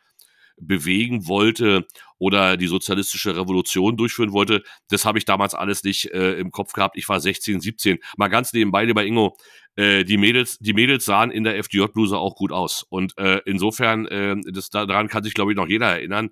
bewegen 0.58 1.28
wollte 1.28 1.88
oder 2.20 2.58
die 2.58 2.68
sozialistische 2.68 3.36
Revolution 3.36 3.98
durchführen 3.98 4.32
wollte. 4.32 4.64
Das 4.90 5.06
habe 5.06 5.18
ich 5.18 5.26
damals 5.26 5.56
alles 5.56 5.84
nicht 5.84 6.12
äh, 6.12 6.34
im 6.34 6.52
Kopf 6.52 6.74
gehabt. 6.74 6.98
Ich 6.98 7.10
war 7.10 7.20
16, 7.20 7.60
17. 7.60 8.00
Mal 8.18 8.28
ganz 8.28 8.54
nebenbei, 8.54 8.86
lieber 8.86 9.04
Ingo, 9.04 9.36
äh, 9.76 10.04
die 10.04 10.18
Mädels, 10.18 10.60
die 10.60 10.74
Mädels 10.74 11.06
sahen 11.06 11.32
in 11.32 11.44
der 11.44 11.58
FDJ-Bluse 11.58 12.18
auch 12.18 12.36
gut 12.36 12.52
aus. 12.52 12.84
Und 12.84 13.18
äh, 13.18 13.42
insofern, 13.46 14.08
äh, 14.08 14.36
das, 14.52 14.70
daran 14.70 15.08
kann 15.08 15.24
sich, 15.24 15.34
glaube 15.34 15.52
ich, 15.52 15.58
noch 15.58 15.68
jeder 15.68 15.88
erinnern. 15.88 16.30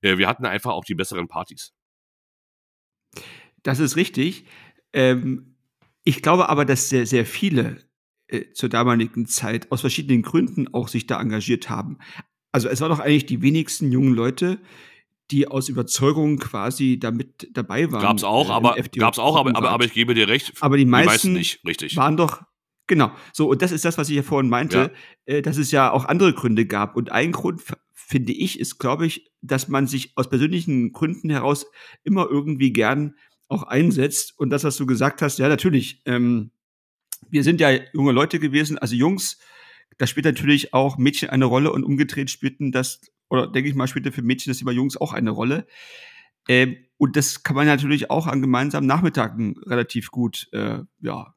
Äh, 0.00 0.18
wir 0.18 0.28
hatten 0.28 0.46
einfach 0.46 0.72
auch 0.72 0.84
die 0.84 0.94
besseren 0.94 1.28
Partys. 1.28 1.72
Das 3.62 3.78
ist 3.78 3.96
richtig. 3.96 4.44
Ähm, 4.92 5.56
ich 6.04 6.22
glaube 6.22 6.48
aber, 6.48 6.64
dass 6.64 6.88
sehr, 6.88 7.06
sehr 7.06 7.26
viele 7.26 7.84
äh, 8.28 8.52
zur 8.52 8.68
damaligen 8.68 9.26
Zeit 9.26 9.70
aus 9.70 9.82
verschiedenen 9.82 10.22
Gründen 10.22 10.72
auch 10.72 10.88
sich 10.88 11.06
da 11.06 11.20
engagiert 11.20 11.68
haben. 11.68 11.98
Also 12.52 12.68
es 12.68 12.80
waren 12.80 12.90
doch 12.90 13.00
eigentlich 13.00 13.26
die 13.26 13.42
wenigsten 13.42 13.92
jungen 13.92 14.14
Leute, 14.14 14.58
die 15.30 15.46
aus 15.46 15.68
Überzeugung 15.68 16.38
quasi 16.38 16.98
damit 16.98 17.50
dabei 17.52 17.92
waren. 17.92 18.00
Gab's 18.00 18.24
auch, 18.24 18.48
äh, 18.48 18.52
aber 18.52 18.76
gab's 18.96 19.18
auch, 19.18 19.36
aber, 19.36 19.54
aber, 19.54 19.70
aber 19.70 19.84
ich 19.84 19.92
gebe 19.92 20.14
dir 20.14 20.28
recht. 20.28 20.54
Aber 20.60 20.78
die 20.78 20.86
meisten, 20.86 21.04
die 21.04 21.12
meisten 21.12 21.32
nicht, 21.34 21.64
richtig. 21.66 21.96
waren 21.96 22.16
doch 22.16 22.42
genau. 22.88 23.12
So 23.32 23.48
und 23.48 23.62
das 23.62 23.72
ist 23.72 23.84
das, 23.84 23.98
was 23.98 24.08
ich 24.08 24.16
ja 24.16 24.22
vorhin 24.22 24.50
meinte, 24.50 24.92
ja. 25.26 25.34
äh, 25.34 25.42
dass 25.42 25.56
es 25.56 25.70
ja 25.70 25.90
auch 25.90 26.04
andere 26.04 26.32
Gründe 26.32 26.66
gab 26.66 26.96
und 26.96 27.12
ein 27.12 27.32
Grund 27.32 27.62
finde 27.92 28.32
ich 28.32 28.58
ist, 28.58 28.78
glaube 28.78 29.06
ich, 29.06 29.30
dass 29.40 29.68
man 29.68 29.86
sich 29.86 30.12
aus 30.16 30.28
persönlichen 30.28 30.92
Gründen 30.92 31.30
heraus 31.30 31.66
immer 32.04 32.26
irgendwie 32.28 32.72
gern 32.72 33.14
auch 33.48 33.62
einsetzt 33.62 34.34
und 34.36 34.50
das, 34.50 34.64
was 34.64 34.76
du 34.76 34.86
gesagt 34.86 35.22
hast, 35.22 35.38
ja 35.38 35.48
natürlich. 35.48 36.02
Ähm, 36.06 36.50
wir 37.30 37.44
sind 37.44 37.60
ja 37.60 37.70
junge 37.92 38.12
Leute 38.12 38.38
gewesen, 38.38 38.78
also 38.78 38.94
Jungs 38.94 39.38
da 39.98 40.06
spielt 40.06 40.26
natürlich 40.26 40.72
auch 40.72 40.96
Mädchen 40.96 41.28
eine 41.28 41.44
Rolle 41.44 41.72
und 41.72 41.84
umgedreht 41.84 42.30
spielten 42.30 42.72
das, 42.72 43.00
oder 43.28 43.46
denke 43.46 43.68
ich 43.68 43.74
mal, 43.74 43.88
spielte 43.88 44.12
für 44.12 44.22
Mädchen 44.22 44.50
das 44.50 44.60
über 44.60 44.72
Jungs 44.72 44.96
auch 44.96 45.12
eine 45.12 45.30
Rolle. 45.30 45.66
Ähm, 46.48 46.76
und 46.96 47.16
das 47.16 47.42
kann 47.42 47.56
man 47.56 47.66
natürlich 47.66 48.10
auch 48.10 48.26
an 48.26 48.40
gemeinsamen 48.40 48.86
Nachmittagen 48.86 49.56
relativ 49.66 50.10
gut 50.10 50.48
äh, 50.52 50.80
ja, 51.00 51.34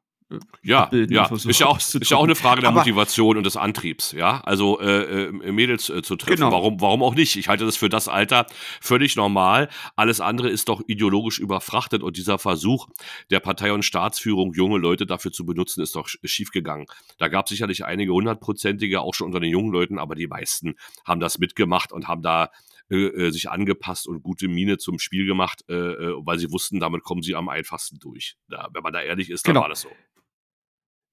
ja, 0.62 0.90
ja. 0.92 1.30
Ist, 1.32 1.60
ja 1.60 1.66
auch, 1.66 1.78
ist 1.78 2.10
ja 2.10 2.16
auch 2.16 2.24
eine 2.24 2.34
Frage 2.34 2.60
der 2.60 2.70
Aber, 2.70 2.80
Motivation 2.80 3.36
und 3.36 3.44
des 3.44 3.56
Antriebs, 3.56 4.12
ja. 4.12 4.40
Also 4.40 4.80
äh, 4.80 5.26
äh, 5.26 5.52
Mädels 5.52 5.90
äh, 5.90 6.02
zu 6.02 6.16
treffen. 6.16 6.36
Genau. 6.36 6.52
Warum, 6.52 6.80
warum 6.80 7.02
auch 7.02 7.14
nicht? 7.14 7.36
Ich 7.36 7.48
halte 7.48 7.64
das 7.64 7.76
für 7.76 7.88
das 7.88 8.08
Alter 8.08 8.46
völlig 8.80 9.16
normal. 9.16 9.68
Alles 9.96 10.20
andere 10.20 10.48
ist 10.48 10.68
doch 10.68 10.82
ideologisch 10.86 11.38
überfrachtet 11.38 12.02
und 12.02 12.16
dieser 12.16 12.38
Versuch 12.38 12.88
der 13.30 13.40
Partei- 13.40 13.72
und 13.72 13.84
Staatsführung, 13.84 14.52
junge 14.54 14.78
Leute 14.78 15.06
dafür 15.06 15.32
zu 15.32 15.44
benutzen, 15.44 15.82
ist 15.82 15.96
doch 15.96 16.08
schiefgegangen. 16.08 16.86
Da 17.18 17.28
gab 17.28 17.46
es 17.46 17.50
sicherlich 17.50 17.84
einige 17.84 18.12
hundertprozentige, 18.12 19.00
auch 19.00 19.14
schon 19.14 19.26
unter 19.26 19.40
den 19.40 19.50
jungen 19.50 19.72
Leuten, 19.72 19.98
aber 19.98 20.14
die 20.14 20.26
meisten 20.26 20.74
haben 21.04 21.20
das 21.20 21.38
mitgemacht 21.38 21.92
und 21.92 22.08
haben 22.08 22.22
da 22.22 22.50
äh, 22.92 23.06
äh, 23.06 23.30
sich 23.30 23.50
angepasst 23.50 24.06
und 24.06 24.22
gute 24.22 24.48
Miene 24.48 24.76
zum 24.76 24.98
Spiel 24.98 25.24
gemacht, 25.24 25.64
äh, 25.68 25.74
weil 25.74 26.38
sie 26.38 26.50
wussten, 26.50 26.78
damit 26.78 27.02
kommen 27.02 27.22
sie 27.22 27.34
am 27.34 27.48
einfachsten 27.48 27.98
durch. 27.98 28.36
Wenn 28.48 28.82
man 28.82 28.92
da 28.92 29.00
ehrlich 29.00 29.30
ist, 29.30 29.46
dann 29.46 29.54
genau. 29.54 29.62
war 29.62 29.70
das 29.70 29.80
so. 29.80 29.88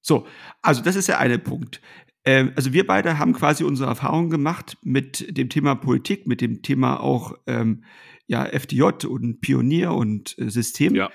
So, 0.02 0.26
also 0.62 0.82
das 0.82 0.96
ist 0.96 1.08
der 1.08 1.18
eine 1.18 1.38
Punkt. 1.38 1.80
Ähm, 2.24 2.52
also 2.56 2.72
wir 2.72 2.86
beide 2.86 3.18
haben 3.18 3.32
quasi 3.32 3.64
unsere 3.64 3.88
Erfahrungen 3.88 4.30
gemacht 4.30 4.76
mit 4.82 5.36
dem 5.36 5.48
Thema 5.48 5.74
Politik, 5.74 6.26
mit 6.26 6.40
dem 6.40 6.62
Thema 6.62 7.00
auch 7.00 7.34
ähm, 7.46 7.84
ja, 8.26 8.44
FDJ 8.44 9.06
und 9.06 9.40
Pionier 9.40 9.92
und 9.92 10.38
äh, 10.38 10.50
System. 10.50 10.94
Ja. 10.94 11.10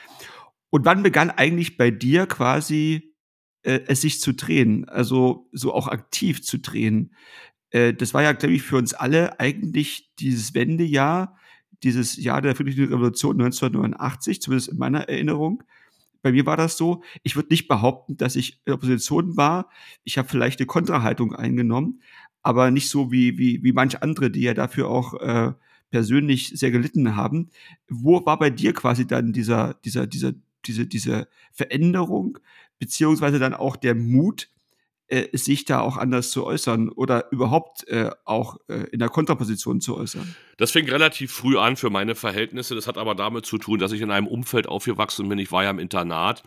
Und 0.69 0.85
wann 0.85 1.03
begann 1.03 1.29
eigentlich 1.29 1.77
bei 1.77 1.91
dir 1.91 2.25
quasi 2.25 3.15
äh, 3.63 3.81
es 3.87 4.01
sich 4.01 4.19
zu 4.19 4.33
drehen, 4.33 4.89
also 4.89 5.47
so 5.51 5.73
auch 5.73 5.87
aktiv 5.87 6.43
zu 6.43 6.59
drehen? 6.59 7.15
Äh, 7.69 7.93
das 7.93 8.13
war 8.13 8.23
ja, 8.23 8.33
glaube 8.33 8.55
ich, 8.55 8.63
für 8.63 8.77
uns 8.77 8.93
alle 8.93 9.39
eigentlich 9.39 10.13
dieses 10.19 10.53
Wendejahr, 10.53 11.37
dieses 11.83 12.17
Jahr 12.17 12.41
der 12.41 12.55
friedlichen 12.55 12.85
Revolution 12.85 13.35
1989, 13.35 14.41
zumindest 14.41 14.69
in 14.69 14.77
meiner 14.77 15.07
Erinnerung 15.07 15.63
bei 16.25 16.31
mir 16.31 16.47
war 16.47 16.57
das 16.57 16.75
so, 16.75 17.03
ich 17.21 17.35
würde 17.35 17.49
nicht 17.51 17.67
behaupten, 17.67 18.17
dass 18.17 18.35
ich 18.35 18.59
in 18.65 18.73
Opposition 18.73 19.37
war. 19.37 19.69
Ich 20.03 20.17
habe 20.17 20.27
vielleicht 20.27 20.59
eine 20.59 20.65
Kontrahaltung 20.65 21.35
eingenommen, 21.35 22.01
aber 22.41 22.71
nicht 22.71 22.89
so 22.89 23.11
wie, 23.11 23.37
wie, 23.37 23.63
wie 23.63 23.73
manche 23.73 24.01
andere, 24.01 24.31
die 24.31 24.41
ja 24.41 24.55
dafür 24.55 24.89
auch 24.89 25.13
äh, 25.21 25.51
persönlich 25.91 26.49
sehr 26.49 26.71
gelitten 26.71 27.15
haben. 27.15 27.51
Wo 27.87 28.25
war 28.25 28.39
bei 28.39 28.49
dir 28.49 28.73
quasi 28.73 29.05
dann 29.05 29.33
dieser, 29.33 29.75
dieser, 29.85 30.07
dieser, 30.07 30.33
diese, 30.65 30.87
diese 30.87 31.27
Veränderung, 31.51 32.39
beziehungsweise 32.79 33.37
dann 33.37 33.53
auch 33.53 33.75
der 33.75 33.93
Mut, 33.93 34.49
äh, 35.07 35.37
sich 35.37 35.65
da 35.65 35.81
auch 35.81 35.95
anders 35.95 36.31
zu 36.31 36.43
äußern 36.43 36.89
oder 36.89 37.31
überhaupt 37.31 37.87
äh, 37.87 38.09
auch 38.23 38.57
äh, 38.67 38.87
in 38.91 38.97
der 38.97 39.09
Kontraposition 39.09 39.79
zu 39.79 39.95
äußern? 39.95 40.35
Das 40.57 40.71
fing 40.71 40.89
relativ 40.89 41.33
früh 41.33 41.57
an 41.57 41.75
für 41.75 41.89
meine 41.89 42.15
Verhältnisse. 42.15 42.75
Das 42.75 42.87
hat 42.87 42.97
aber 42.97 43.13
damit 43.13 43.45
zu 43.45 43.57
tun, 43.57 43.79
dass 43.79 43.91
ich 43.91 43.99
in 43.99 44.11
einem 44.11 44.27
Umfeld 44.27 44.67
aufgewachsen 44.67 45.27
bin. 45.27 45.37
Ich 45.37 45.51
war 45.51 45.63
ja 45.63 45.69
im 45.69 45.79
Internat, 45.79 46.43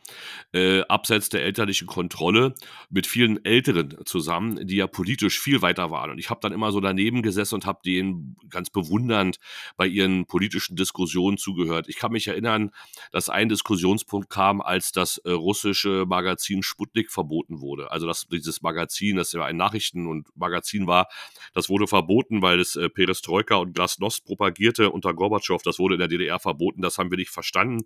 äh, 0.54 0.80
abseits 0.82 1.28
der 1.28 1.42
elterlichen 1.42 1.86
Kontrolle, 1.86 2.54
mit 2.88 3.06
vielen 3.06 3.44
Älteren 3.44 3.96
zusammen, 4.06 4.66
die 4.66 4.76
ja 4.76 4.86
politisch 4.86 5.38
viel 5.38 5.60
weiter 5.60 5.90
waren. 5.90 6.10
Und 6.10 6.18
ich 6.18 6.30
habe 6.30 6.40
dann 6.40 6.52
immer 6.52 6.72
so 6.72 6.80
daneben 6.80 7.20
gesessen 7.20 7.56
und 7.56 7.66
habe 7.66 7.80
denen 7.84 8.36
ganz 8.48 8.70
bewundernd 8.70 9.38
bei 9.76 9.86
ihren 9.86 10.24
politischen 10.24 10.74
Diskussionen 10.74 11.36
zugehört. 11.36 11.86
Ich 11.88 11.96
kann 11.96 12.12
mich 12.12 12.28
erinnern, 12.28 12.70
dass 13.12 13.28
ein 13.28 13.50
Diskussionspunkt 13.50 14.30
kam, 14.30 14.62
als 14.62 14.92
das 14.92 15.18
äh, 15.18 15.32
russische 15.32 16.04
Magazin 16.06 16.62
Sputnik 16.62 17.10
verboten 17.10 17.60
wurde. 17.60 17.90
Also 17.90 18.06
das, 18.06 18.26
dieses 18.26 18.62
Magazin, 18.62 19.16
das 19.16 19.32
ja 19.32 19.44
ein 19.44 19.56
Nachrichten- 19.56 20.06
und 20.06 20.28
Magazin 20.34 20.86
war, 20.86 21.08
das 21.52 21.68
wurde 21.68 21.86
verboten, 21.86 22.40
weil 22.40 22.58
es 22.58 22.74
äh, 22.74 22.88
Perestroika 22.88 23.56
und 23.56 23.74
Glas 23.74 23.98
Glasnost 23.99 24.25
propagierte 24.25 24.90
unter 24.90 25.14
Gorbatschow. 25.14 25.62
Das 25.62 25.78
wurde 25.78 25.95
in 25.95 25.99
der 25.99 26.09
DDR 26.09 26.38
verboten. 26.38 26.83
Das 26.83 26.99
haben 26.99 27.11
wir 27.11 27.19
nicht 27.19 27.31
verstanden. 27.31 27.85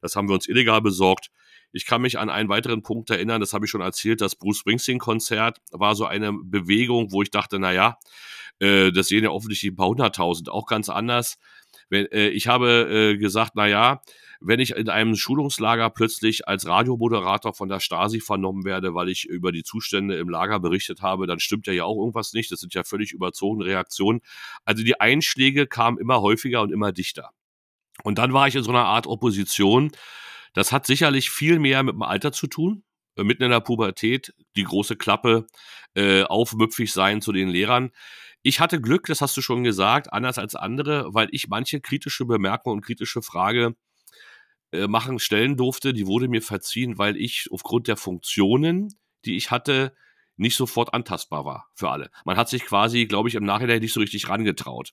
Das 0.00 0.16
haben 0.16 0.28
wir 0.28 0.34
uns 0.34 0.48
illegal 0.48 0.82
besorgt. 0.82 1.30
Ich 1.72 1.86
kann 1.86 2.02
mich 2.02 2.18
an 2.18 2.28
einen 2.28 2.48
weiteren 2.48 2.82
Punkt 2.82 3.08
erinnern, 3.08 3.40
das 3.40 3.54
habe 3.54 3.64
ich 3.64 3.70
schon 3.70 3.80
erzählt, 3.80 4.20
das 4.20 4.36
Bruce 4.36 4.58
Springsteen-Konzert 4.58 5.58
war 5.70 5.94
so 5.94 6.04
eine 6.04 6.30
Bewegung, 6.30 7.12
wo 7.12 7.22
ich 7.22 7.30
dachte, 7.30 7.58
naja, 7.58 7.98
äh, 8.58 8.92
das 8.92 9.08
sehen 9.08 9.24
ja 9.24 9.30
offensichtlich 9.30 9.72
ein 9.72 9.76
paar 9.76 9.88
hunderttausend, 9.88 10.50
auch 10.50 10.66
ganz 10.66 10.90
anders. 10.90 11.38
Wenn, 11.88 12.04
äh, 12.12 12.28
ich 12.28 12.46
habe 12.46 13.12
äh, 13.14 13.16
gesagt, 13.16 13.56
naja, 13.56 14.02
wenn 14.44 14.60
ich 14.60 14.72
in 14.72 14.88
einem 14.88 15.16
Schulungslager 15.16 15.90
plötzlich 15.90 16.48
als 16.48 16.66
Radiomoderator 16.66 17.54
von 17.54 17.68
der 17.68 17.80
Stasi 17.80 18.20
vernommen 18.20 18.64
werde, 18.64 18.94
weil 18.94 19.08
ich 19.08 19.24
über 19.24 19.52
die 19.52 19.62
Zustände 19.62 20.16
im 20.16 20.28
Lager 20.28 20.60
berichtet 20.60 21.02
habe, 21.02 21.26
dann 21.26 21.40
stimmt 21.40 21.66
ja 21.66 21.84
auch 21.84 21.96
irgendwas 21.96 22.32
nicht. 22.32 22.50
Das 22.50 22.60
sind 22.60 22.74
ja 22.74 22.84
völlig 22.84 23.12
überzogene 23.12 23.64
Reaktionen. 23.64 24.20
Also 24.64 24.82
die 24.82 25.00
Einschläge 25.00 25.66
kamen 25.66 25.98
immer 25.98 26.20
häufiger 26.20 26.62
und 26.62 26.72
immer 26.72 26.92
dichter. 26.92 27.30
Und 28.02 28.18
dann 28.18 28.32
war 28.32 28.48
ich 28.48 28.56
in 28.56 28.62
so 28.62 28.70
einer 28.70 28.84
Art 28.84 29.06
Opposition. 29.06 29.92
Das 30.54 30.72
hat 30.72 30.86
sicherlich 30.86 31.30
viel 31.30 31.58
mehr 31.58 31.82
mit 31.82 31.94
dem 31.94 32.02
Alter 32.02 32.32
zu 32.32 32.46
tun. 32.46 32.84
Äh, 33.16 33.24
mitten 33.24 33.42
in 33.42 33.50
der 33.50 33.60
Pubertät, 33.60 34.34
die 34.56 34.64
große 34.64 34.96
Klappe, 34.96 35.46
äh, 35.94 36.22
aufmüpfig 36.24 36.92
sein 36.92 37.20
zu 37.20 37.32
den 37.32 37.48
Lehrern. 37.48 37.90
Ich 38.42 38.58
hatte 38.60 38.80
Glück, 38.80 39.06
das 39.06 39.20
hast 39.20 39.36
du 39.36 39.40
schon 39.42 39.62
gesagt, 39.62 40.12
anders 40.12 40.38
als 40.38 40.56
andere, 40.56 41.14
weil 41.14 41.28
ich 41.30 41.48
manche 41.48 41.80
kritische 41.80 42.24
Bemerkung 42.24 42.72
und 42.72 42.80
kritische 42.80 43.22
Frage 43.22 43.76
äh, 44.72 44.86
machen 44.88 45.18
stellen 45.18 45.56
durfte, 45.56 45.92
die 45.92 46.06
wurde 46.06 46.28
mir 46.28 46.42
verziehen, 46.42 46.98
weil 46.98 47.16
ich 47.16 47.48
aufgrund 47.50 47.88
der 47.88 47.96
Funktionen, 47.96 48.88
die 49.24 49.36
ich 49.36 49.50
hatte, 49.50 49.92
nicht 50.36 50.56
sofort 50.56 50.94
antastbar 50.94 51.44
war 51.44 51.68
für 51.74 51.90
alle. 51.90 52.10
Man 52.24 52.36
hat 52.36 52.48
sich 52.48 52.64
quasi, 52.64 53.06
glaube 53.06 53.28
ich, 53.28 53.34
im 53.34 53.44
Nachhinein 53.44 53.80
nicht 53.80 53.92
so 53.92 54.00
richtig 54.00 54.28
rangetraut. 54.28 54.92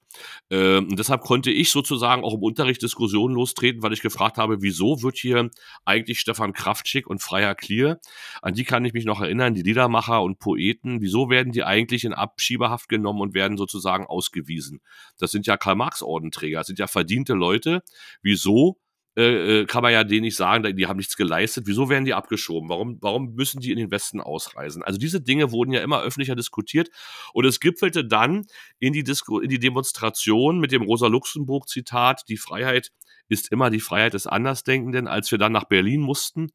Ähm, 0.49 0.95
deshalb 0.95 1.21
konnte 1.21 1.49
ich 1.51 1.71
sozusagen 1.71 2.23
auch 2.23 2.33
im 2.33 2.43
Unterricht 2.43 2.81
Diskussionen 2.81 3.35
lostreten, 3.35 3.81
weil 3.81 3.93
ich 3.93 4.01
gefragt 4.01 4.37
habe, 4.37 4.61
wieso 4.61 5.01
wird 5.01 5.17
hier 5.17 5.49
eigentlich 5.85 6.19
Stefan 6.19 6.53
Kraftschick 6.53 7.07
und 7.07 7.21
Freier 7.21 7.55
Klier, 7.55 7.99
an 8.41 8.53
die 8.53 8.65
kann 8.65 8.85
ich 8.85 8.93
mich 8.93 9.05
noch 9.05 9.21
erinnern, 9.21 9.53
die 9.53 9.63
Liedermacher 9.63 10.21
und 10.21 10.39
Poeten, 10.39 11.01
wieso 11.01 11.29
werden 11.29 11.53
die 11.53 11.63
eigentlich 11.63 12.03
in 12.03 12.13
Abschiebehaft 12.13 12.89
genommen 12.89 13.21
und 13.21 13.33
werden 13.33 13.57
sozusagen 13.57 14.05
ausgewiesen? 14.05 14.81
Das 15.17 15.31
sind 15.31 15.47
ja 15.47 15.57
Karl-Marx-Ordenträger, 15.57 16.59
das 16.59 16.67
sind 16.67 16.79
ja 16.79 16.87
verdiente 16.87 17.33
Leute. 17.33 17.81
Wieso 18.21 18.77
äh, 19.19 19.59
äh, 19.61 19.65
kann 19.65 19.83
man 19.83 19.91
ja 19.91 20.05
denen 20.05 20.21
nicht 20.21 20.37
sagen, 20.37 20.77
die 20.77 20.87
haben 20.87 20.95
nichts 20.95 21.17
geleistet. 21.17 21.67
Wieso 21.67 21.89
werden 21.89 22.05
die 22.05 22.13
abgeschoben? 22.13 22.69
Warum, 22.69 22.97
warum 23.01 23.33
müssen 23.35 23.59
die 23.59 23.71
in 23.71 23.77
den 23.77 23.91
Westen 23.91 24.21
ausreisen? 24.21 24.81
Also 24.81 24.97
diese 24.97 25.19
Dinge 25.19 25.51
wurden 25.51 25.73
ja 25.73 25.81
immer 25.81 26.01
öffentlicher 26.01 26.37
diskutiert 26.37 26.89
und 27.33 27.43
es 27.45 27.59
gipfelte 27.59 28.05
dann 28.05 28.45
in 28.79 28.93
die, 28.93 29.03
Disku 29.03 29.39
in 29.39 29.49
die 29.49 29.59
Demonstration 29.59 30.59
mit 30.59 30.71
dem 30.71 30.83
Rosa-Luxemburg-Zitat, 30.83 32.29
die 32.29 32.37
Freiheit 32.37 32.93
ist 33.27 33.51
immer 33.51 33.69
die 33.69 33.81
Freiheit 33.81 34.13
des 34.13 34.25
Andersdenkenden, 34.25 35.09
als 35.09 35.29
wir 35.31 35.37
dann 35.37 35.51
nach 35.51 35.65
Berlin 35.65 35.99
mussten, 35.99 36.51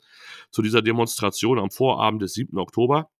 zu 0.50 0.62
dieser 0.62 0.80
Demonstration 0.80 1.58
am 1.58 1.70
Vorabend 1.70 2.22
des 2.22 2.32
7. 2.32 2.56
Oktober. 2.56 3.10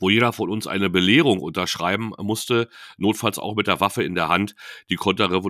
Wo 0.00 0.10
jeder 0.10 0.32
von 0.32 0.50
uns 0.50 0.66
eine 0.66 0.90
Belehrung 0.90 1.40
unterschreiben 1.40 2.12
musste, 2.18 2.68
notfalls 2.96 3.38
auch 3.38 3.54
mit 3.54 3.66
der 3.66 3.80
Waffe 3.80 4.02
in 4.02 4.14
der 4.14 4.28
Hand, 4.28 4.54
die 4.90 4.96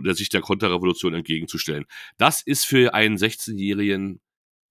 der 0.05 0.15
sich 0.15 0.29
der 0.29 0.41
Konterrevolution 0.41 1.15
entgegenzustellen. 1.15 1.85
Das 2.17 2.43
ist 2.43 2.65
für 2.65 2.95
einen 2.95 3.17
16-Jährigen 3.17 4.21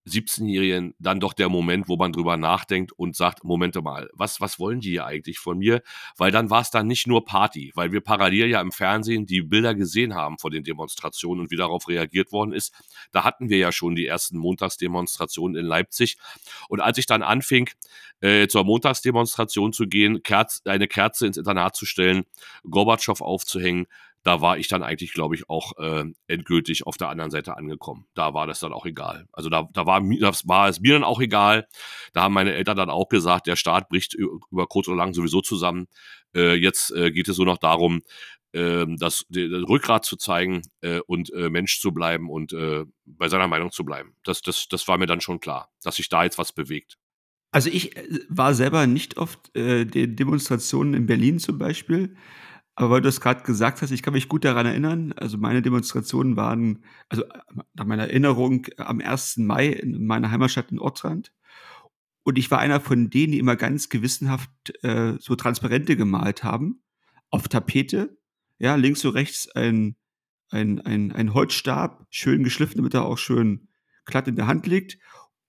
17-Jährigen 0.07 0.95
dann 0.99 1.19
doch 1.19 1.33
der 1.33 1.49
Moment, 1.49 1.87
wo 1.87 1.97
man 1.97 2.11
drüber 2.11 2.37
nachdenkt 2.37 2.91
und 2.93 3.15
sagt, 3.15 3.43
Momente 3.43 3.81
mal, 3.81 4.09
was, 4.13 4.41
was 4.41 4.59
wollen 4.59 4.79
die 4.79 4.91
hier 4.91 5.05
eigentlich 5.05 5.39
von 5.39 5.57
mir? 5.57 5.81
Weil 6.17 6.31
dann 6.31 6.49
war 6.49 6.61
es 6.61 6.71
dann 6.71 6.87
nicht 6.87 7.07
nur 7.07 7.25
Party, 7.25 7.71
weil 7.75 7.91
wir 7.91 8.01
parallel 8.01 8.49
ja 8.49 8.61
im 8.61 8.71
Fernsehen 8.71 9.25
die 9.25 9.41
Bilder 9.41 9.75
gesehen 9.75 10.15
haben 10.15 10.37
von 10.39 10.51
den 10.51 10.63
Demonstrationen 10.63 11.41
und 11.41 11.51
wie 11.51 11.57
darauf 11.57 11.87
reagiert 11.87 12.31
worden 12.31 12.53
ist. 12.53 12.73
Da 13.11 13.23
hatten 13.23 13.49
wir 13.49 13.57
ja 13.57 13.71
schon 13.71 13.95
die 13.95 14.05
ersten 14.05 14.37
Montagsdemonstrationen 14.37 15.57
in 15.57 15.65
Leipzig. 15.65 16.17
Und 16.69 16.79
als 16.79 16.97
ich 16.97 17.05
dann 17.05 17.21
anfing, 17.21 17.69
äh, 18.21 18.47
zur 18.47 18.63
Montagsdemonstration 18.63 19.73
zu 19.73 19.87
gehen, 19.87 20.23
Kerz, 20.23 20.61
eine 20.65 20.87
Kerze 20.87 21.27
ins 21.27 21.37
Internat 21.37 21.75
zu 21.75 21.85
stellen, 21.85 22.25
Gorbatschow 22.69 23.21
aufzuhängen, 23.21 23.87
da 24.27 24.41
war 24.41 24.57
ich 24.57 24.67
dann 24.67 24.83
eigentlich, 24.83 25.13
glaube 25.13 25.35
ich, 25.35 25.49
auch 25.49 25.77
äh, 25.77 26.03
endgültig 26.27 26.85
auf 26.85 26.97
der 26.97 27.07
anderen 27.07 27.31
Seite 27.31 27.55
angekommen. 27.55 28.07
Da 28.13 28.33
war 28.33 28.45
das 28.45 28.59
dann 28.59 28.73
auch 28.73 28.85
egal. 28.85 29.25
Also 29.31 29.47
da, 29.47 29.69
da 29.71 29.85
war, 29.85 30.01
das 30.19 30.45
war 30.45 30.67
es 30.67 30.81
mir 30.81 30.95
dann 30.95 31.05
auch 31.05 31.21
egal. 31.21 31.65
Da 32.11 32.23
haben 32.23 32.33
meine 32.33 32.53
Eltern 32.53 32.75
dann 32.75 32.89
auch 32.89 33.07
gesagt, 33.07 33.47
der 33.47 33.55
Staat 33.55 33.87
bricht 33.87 34.15
über 34.15 34.67
kurz 34.67 34.89
oder 34.89 34.97
lang 34.97 35.13
sowieso 35.13 35.39
zusammen. 35.39 35.87
Äh, 36.35 36.55
jetzt 36.55 36.91
äh, 36.91 37.09
geht 37.11 37.29
es 37.29 37.37
nur 37.37 37.45
noch 37.45 37.57
darum, 37.57 38.01
äh, 38.51 38.85
das, 38.99 39.25
das 39.29 39.69
Rückgrat 39.69 40.03
zu 40.03 40.17
zeigen 40.17 40.61
äh, 40.81 40.99
und 41.07 41.31
äh, 41.31 41.49
Mensch 41.49 41.79
zu 41.79 41.93
bleiben 41.93 42.29
und 42.29 42.51
äh, 42.51 42.83
bei 43.05 43.29
seiner 43.29 43.47
Meinung 43.47 43.71
zu 43.71 43.85
bleiben. 43.85 44.13
Das, 44.25 44.41
das, 44.41 44.67
das 44.67 44.89
war 44.89 44.97
mir 44.97 45.07
dann 45.07 45.21
schon 45.21 45.39
klar, 45.39 45.69
dass 45.83 45.95
sich 45.95 46.09
da 46.09 46.25
jetzt 46.25 46.37
was 46.37 46.51
bewegt. 46.51 46.97
Also 47.51 47.69
ich 47.69 47.95
äh, 47.95 48.03
war 48.27 48.53
selber 48.53 48.87
nicht 48.87 49.15
oft 49.15 49.55
äh, 49.55 49.85
den 49.85 50.17
Demonstrationen 50.17 50.95
in 50.95 51.05
Berlin 51.05 51.39
zum 51.39 51.57
Beispiel. 51.57 52.17
Aber 52.79 52.91
weil 52.91 53.01
du 53.01 53.09
es 53.09 53.21
gerade 53.21 53.41
gesagt 53.41 53.81
hast, 53.81 53.89
ich 53.89 54.03
kann 54.03 54.13
mich 54.13 54.27
gut 54.27 54.45
daran 54.45 54.67
erinnern. 54.67 55.11
Also 55.13 55.39
meine 55.39 55.63
Demonstrationen 55.63 56.35
waren, 56.35 56.83
also 57.09 57.23
nach 57.73 57.85
meiner 57.85 58.03
Erinnerung, 58.03 58.67
am 58.77 59.01
1. 59.01 59.37
Mai 59.37 59.69
in 59.69 60.05
meiner 60.05 60.29
Heimatstadt 60.29 60.71
in 60.71 60.77
Ortrand. 60.77 61.33
Und 62.21 62.37
ich 62.37 62.51
war 62.51 62.59
einer 62.59 62.79
von 62.79 63.09
denen, 63.09 63.31
die 63.31 63.39
immer 63.39 63.55
ganz 63.55 63.89
gewissenhaft 63.89 64.51
äh, 64.83 65.15
so 65.17 65.35
Transparente 65.35 65.97
gemalt 65.97 66.43
haben. 66.43 66.83
Auf 67.31 67.47
Tapete. 67.47 68.15
Ja, 68.59 68.75
links 68.75 69.03
und 69.05 69.15
rechts 69.15 69.49
ein, 69.55 69.95
ein, 70.51 70.79
ein, 70.81 71.11
ein 71.11 71.33
Holzstab, 71.33 72.05
schön 72.11 72.43
geschliffen, 72.43 72.77
damit 72.77 72.93
er 72.93 73.05
auch 73.05 73.17
schön 73.17 73.69
glatt 74.05 74.27
in 74.27 74.35
der 74.35 74.45
Hand 74.45 74.67
liegt. 74.67 74.99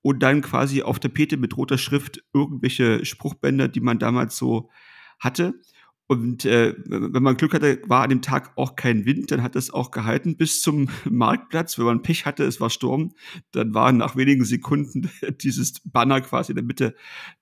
Und 0.01 0.23
dann 0.23 0.41
quasi 0.41 0.81
auf 0.81 0.99
Tapete 0.99 1.37
mit 1.37 1.55
roter 1.59 1.77
Schrift 1.77 2.25
irgendwelche 2.33 3.05
Spruchbänder, 3.05 3.69
die 3.69 3.81
man 3.81 3.99
damals 3.99 4.39
so 4.39 4.71
hatte. 5.19 5.61
Und 6.09 6.47
äh, 6.47 6.75
wenn 6.87 7.23
man 7.23 7.37
Glück 7.37 7.53
hatte, 7.53 7.83
war 7.87 8.03
an 8.03 8.09
dem 8.09 8.23
Tag 8.23 8.57
auch 8.57 8.77
kein 8.77 9.05
Wind, 9.05 9.31
dann 9.31 9.43
hat 9.43 9.55
es 9.57 9.71
auch 9.71 9.91
gehalten 9.91 10.39
bis 10.39 10.63
zum 10.63 10.89
Marktplatz. 11.05 11.79
Wenn 11.79 11.85
man 11.85 12.03
Pech 12.03 12.25
hatte, 12.25 12.45
es 12.45 12.63
war 12.63 12.71
Sturm, 12.71 13.15
dann 13.53 13.75
war 13.75 13.93
nach 13.93 14.17
wenigen 14.17 14.47
Sekunden 14.47 15.11
dieses 15.43 15.81
Banner 15.85 16.23
quasi 16.23 16.53
in 16.53 16.57
der 16.57 16.65
Mitte 16.65 16.97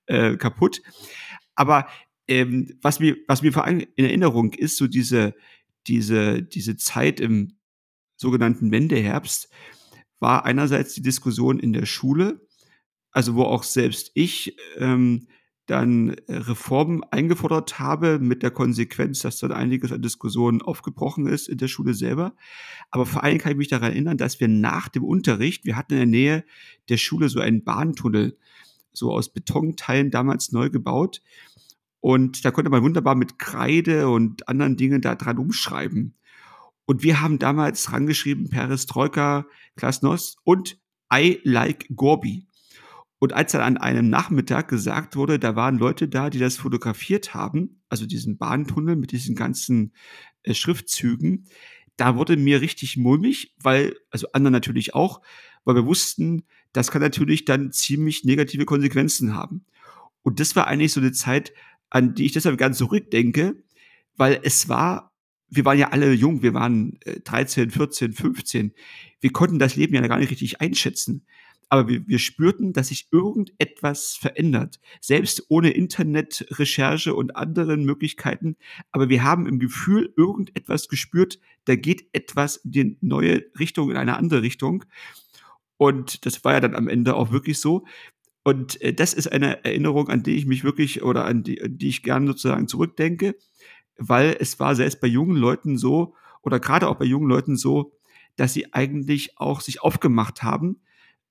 äh, 0.06 0.36
kaputt. 0.36 0.82
Aber 1.54 1.86
ähm, 2.26 2.76
was 2.82 2.98
mir, 2.98 3.16
was 3.28 3.42
mir 3.42 3.52
vor 3.52 3.64
allem 3.64 3.86
in 3.94 4.04
Erinnerung 4.04 4.52
ist, 4.52 4.78
so 4.78 4.88
diese, 4.88 5.36
diese, 5.86 6.42
diese 6.42 6.76
Zeit 6.76 7.20
im 7.20 7.58
sogenannten 8.16 8.72
Wendeherbst, 8.72 9.48
war 10.18 10.44
einerseits 10.44 10.94
die 10.94 11.02
Diskussion 11.02 11.60
in 11.60 11.72
der 11.72 11.86
Schule, 11.86 12.40
also 13.12 13.36
wo 13.36 13.44
auch 13.44 13.62
selbst 13.62 14.10
ich 14.14 14.56
ähm, 14.78 15.28
dann 15.66 16.10
äh, 16.10 16.36
Reformen 16.36 17.02
eingefordert 17.10 17.78
habe, 17.78 18.18
mit 18.18 18.42
der 18.42 18.50
Konsequenz, 18.50 19.20
dass 19.20 19.40
dann 19.40 19.52
einiges 19.52 19.92
an 19.92 20.02
Diskussionen 20.02 20.62
aufgebrochen 20.62 21.26
ist 21.26 21.48
in 21.48 21.58
der 21.58 21.68
Schule 21.68 21.94
selber. 21.94 22.34
Aber 22.90 23.04
vor 23.04 23.24
allem 23.24 23.38
kann 23.38 23.52
ich 23.52 23.58
mich 23.58 23.68
daran 23.68 23.92
erinnern, 23.92 24.16
dass 24.16 24.40
wir 24.40 24.48
nach 24.48 24.88
dem 24.88 25.04
Unterricht, 25.04 25.64
wir 25.64 25.76
hatten 25.76 25.94
in 25.94 25.98
der 25.98 26.06
Nähe 26.06 26.44
der 26.88 26.96
Schule 26.96 27.28
so 27.28 27.40
einen 27.40 27.64
Bahntunnel, 27.64 28.38
so 28.92 29.12
aus 29.12 29.32
Betonteilen 29.32 30.10
damals 30.10 30.52
neu 30.52 30.70
gebaut. 30.70 31.22
Und 32.00 32.44
da 32.44 32.52
konnte 32.52 32.70
man 32.70 32.82
wunderbar 32.82 33.16
mit 33.16 33.38
Kreide 33.38 34.08
und 34.08 34.48
anderen 34.48 34.76
Dingen 34.76 35.00
da 35.00 35.16
dran 35.16 35.38
umschreiben. 35.38 36.14
Und 36.86 37.02
wir 37.02 37.20
haben 37.20 37.40
damals 37.40 37.92
rangeschrieben, 37.92 38.48
Perestroika, 38.48 39.46
Klasnost 39.74 40.38
und 40.44 40.78
I 41.12 41.40
like 41.42 41.88
Gorbi. 41.94 42.46
Und 43.18 43.32
als 43.32 43.52
dann 43.52 43.62
an 43.62 43.76
einem 43.78 44.10
Nachmittag 44.10 44.68
gesagt 44.68 45.16
wurde, 45.16 45.38
da 45.38 45.56
waren 45.56 45.78
Leute 45.78 46.08
da, 46.08 46.28
die 46.28 46.38
das 46.38 46.58
fotografiert 46.58 47.34
haben, 47.34 47.80
also 47.88 48.06
diesen 48.06 48.36
Bahntunnel 48.36 48.96
mit 48.96 49.12
diesen 49.12 49.34
ganzen 49.34 49.94
äh, 50.42 50.52
Schriftzügen, 50.52 51.46
da 51.96 52.16
wurde 52.16 52.36
mir 52.36 52.60
richtig 52.60 52.98
mulmig, 52.98 53.54
weil, 53.58 53.96
also 54.10 54.26
anderen 54.32 54.52
natürlich 54.52 54.94
auch, 54.94 55.22
weil 55.64 55.76
wir 55.76 55.86
wussten, 55.86 56.44
das 56.72 56.90
kann 56.90 57.00
natürlich 57.00 57.46
dann 57.46 57.72
ziemlich 57.72 58.24
negative 58.24 58.66
Konsequenzen 58.66 59.34
haben. 59.34 59.64
Und 60.22 60.38
das 60.38 60.54
war 60.54 60.66
eigentlich 60.66 60.92
so 60.92 61.00
eine 61.00 61.12
Zeit, 61.12 61.54
an 61.88 62.14
die 62.14 62.26
ich 62.26 62.32
deshalb 62.32 62.58
ganz 62.58 62.76
zurückdenke, 62.76 63.62
weil 64.16 64.40
es 64.42 64.68
war, 64.68 65.14
wir 65.48 65.64
waren 65.64 65.78
ja 65.78 65.90
alle 65.90 66.12
jung, 66.12 66.42
wir 66.42 66.52
waren 66.52 66.98
13, 67.24 67.70
14, 67.70 68.12
15. 68.12 68.72
Wir 69.20 69.32
konnten 69.32 69.58
das 69.58 69.76
Leben 69.76 69.94
ja 69.94 70.06
gar 70.06 70.18
nicht 70.18 70.30
richtig 70.30 70.60
einschätzen 70.60 71.24
aber 71.68 71.88
wir, 71.88 72.06
wir 72.06 72.18
spürten, 72.18 72.72
dass 72.72 72.88
sich 72.88 73.08
irgendetwas 73.10 74.14
verändert. 74.14 74.78
Selbst 75.00 75.46
ohne 75.48 75.70
Internetrecherche 75.70 77.14
und 77.14 77.36
anderen 77.36 77.84
Möglichkeiten. 77.84 78.56
Aber 78.92 79.08
wir 79.08 79.24
haben 79.24 79.46
im 79.46 79.58
Gefühl 79.58 80.12
irgendetwas 80.16 80.88
gespürt, 80.88 81.40
da 81.64 81.74
geht 81.74 82.08
etwas 82.12 82.56
in 82.56 82.70
die 82.70 82.98
neue 83.00 83.44
Richtung, 83.58 83.90
in 83.90 83.96
eine 83.96 84.16
andere 84.16 84.42
Richtung. 84.42 84.84
Und 85.76 86.24
das 86.24 86.44
war 86.44 86.54
ja 86.54 86.60
dann 86.60 86.74
am 86.74 86.88
Ende 86.88 87.14
auch 87.14 87.32
wirklich 87.32 87.60
so. 87.60 87.84
Und 88.44 88.80
äh, 88.80 88.94
das 88.94 89.12
ist 89.12 89.26
eine 89.32 89.64
Erinnerung, 89.64 90.08
an 90.08 90.22
die 90.22 90.36
ich 90.36 90.46
mich 90.46 90.62
wirklich 90.62 91.02
oder 91.02 91.24
an 91.24 91.42
die, 91.42 91.60
an 91.60 91.78
die 91.78 91.88
ich 91.88 92.04
gerne 92.04 92.28
sozusagen 92.28 92.68
zurückdenke, 92.68 93.36
weil 93.98 94.36
es 94.38 94.60
war 94.60 94.76
selbst 94.76 95.00
bei 95.00 95.08
jungen 95.08 95.36
Leuten 95.36 95.76
so 95.76 96.14
oder 96.42 96.60
gerade 96.60 96.88
auch 96.88 96.94
bei 96.94 97.04
jungen 97.04 97.28
Leuten 97.28 97.56
so, 97.56 97.92
dass 98.36 98.52
sie 98.52 98.72
eigentlich 98.72 99.38
auch 99.38 99.60
sich 99.60 99.82
aufgemacht 99.82 100.44
haben, 100.44 100.80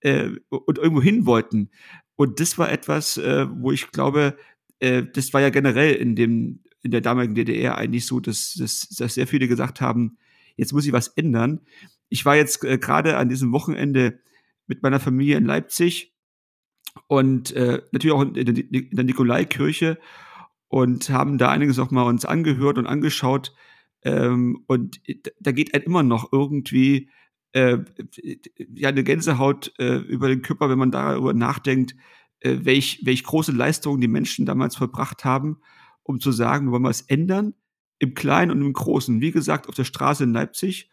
äh, 0.01 0.31
und 0.49 0.77
irgendwo 0.77 1.01
hin 1.01 1.25
wollten. 1.25 1.69
Und 2.15 2.39
das 2.39 2.57
war 2.57 2.71
etwas, 2.71 3.17
äh, 3.17 3.47
wo 3.49 3.71
ich 3.71 3.91
glaube, 3.91 4.37
äh, 4.79 5.03
das 5.13 5.33
war 5.33 5.41
ja 5.41 5.49
generell 5.49 5.93
in 5.93 6.15
dem 6.15 6.61
in 6.85 6.91
der 6.91 7.01
damaligen 7.01 7.33
DDR 7.33 7.79
eigentlich 7.79 8.05
so, 8.05 8.19
dass, 8.19 8.53
dass, 8.53 8.87
dass 8.89 9.15
sehr 9.15 9.25
viele 9.25 9.47
gesagt 9.47 9.81
haben, 9.81 10.17
jetzt 10.55 10.71
muss 10.71 10.85
ich 10.85 10.93
was 10.93 11.07
ändern. 11.07 11.61
Ich 12.09 12.25
war 12.25 12.35
jetzt 12.35 12.63
äh, 12.63 12.77
gerade 12.77 13.17
an 13.17 13.27
diesem 13.27 13.51
Wochenende 13.51 14.19
mit 14.67 14.83
meiner 14.83 14.99
Familie 14.99 15.35
in 15.35 15.45
Leipzig 15.45 16.13
und 17.07 17.51
äh, 17.53 17.81
natürlich 17.91 18.15
auch 18.15 18.21
in 18.21 18.33
der, 18.33 18.47
in 18.47 18.89
der 18.91 19.03
Nikolaikirche 19.03 19.97
und 20.67 21.09
haben 21.09 21.39
da 21.39 21.49
einiges 21.49 21.79
auch 21.79 21.89
mal 21.89 22.03
uns 22.03 22.23
angehört 22.23 22.77
und 22.77 22.85
angeschaut. 22.85 23.55
Ähm, 24.03 24.63
und 24.67 25.01
da 25.39 25.51
geht 25.51 25.73
einem 25.73 25.85
immer 25.85 26.03
noch 26.03 26.31
irgendwie 26.31 27.09
äh, 27.55 27.77
ja 28.73 28.89
eine 28.89 29.03
Gänsehaut 29.03 29.73
äh, 29.79 29.95
über 29.95 30.27
den 30.27 30.41
Körper, 30.41 30.69
wenn 30.69 30.77
man 30.77 30.91
darüber 30.91 31.33
nachdenkt, 31.33 31.95
äh, 32.41 32.57
welch, 32.63 32.99
welch 33.03 33.23
große 33.23 33.53
Leistungen 33.53 34.01
die 34.01 34.09
Menschen 34.09 34.45
damals 34.45 34.75
vollbracht 34.75 35.23
haben, 35.23 35.61
um 36.03 36.19
zu 36.19 36.33
sagen, 36.33 36.67
wir 36.67 36.73
wollen 36.73 36.83
was 36.83 37.01
ändern, 37.01 37.53
im 37.97 38.13
Kleinen 38.13 38.51
und 38.51 38.61
im 38.61 38.73
Großen. 38.73 39.21
Wie 39.21 39.31
gesagt, 39.31 39.69
auf 39.69 39.75
der 39.75 39.85
Straße 39.85 40.25
in 40.25 40.33
Leipzig 40.33 40.89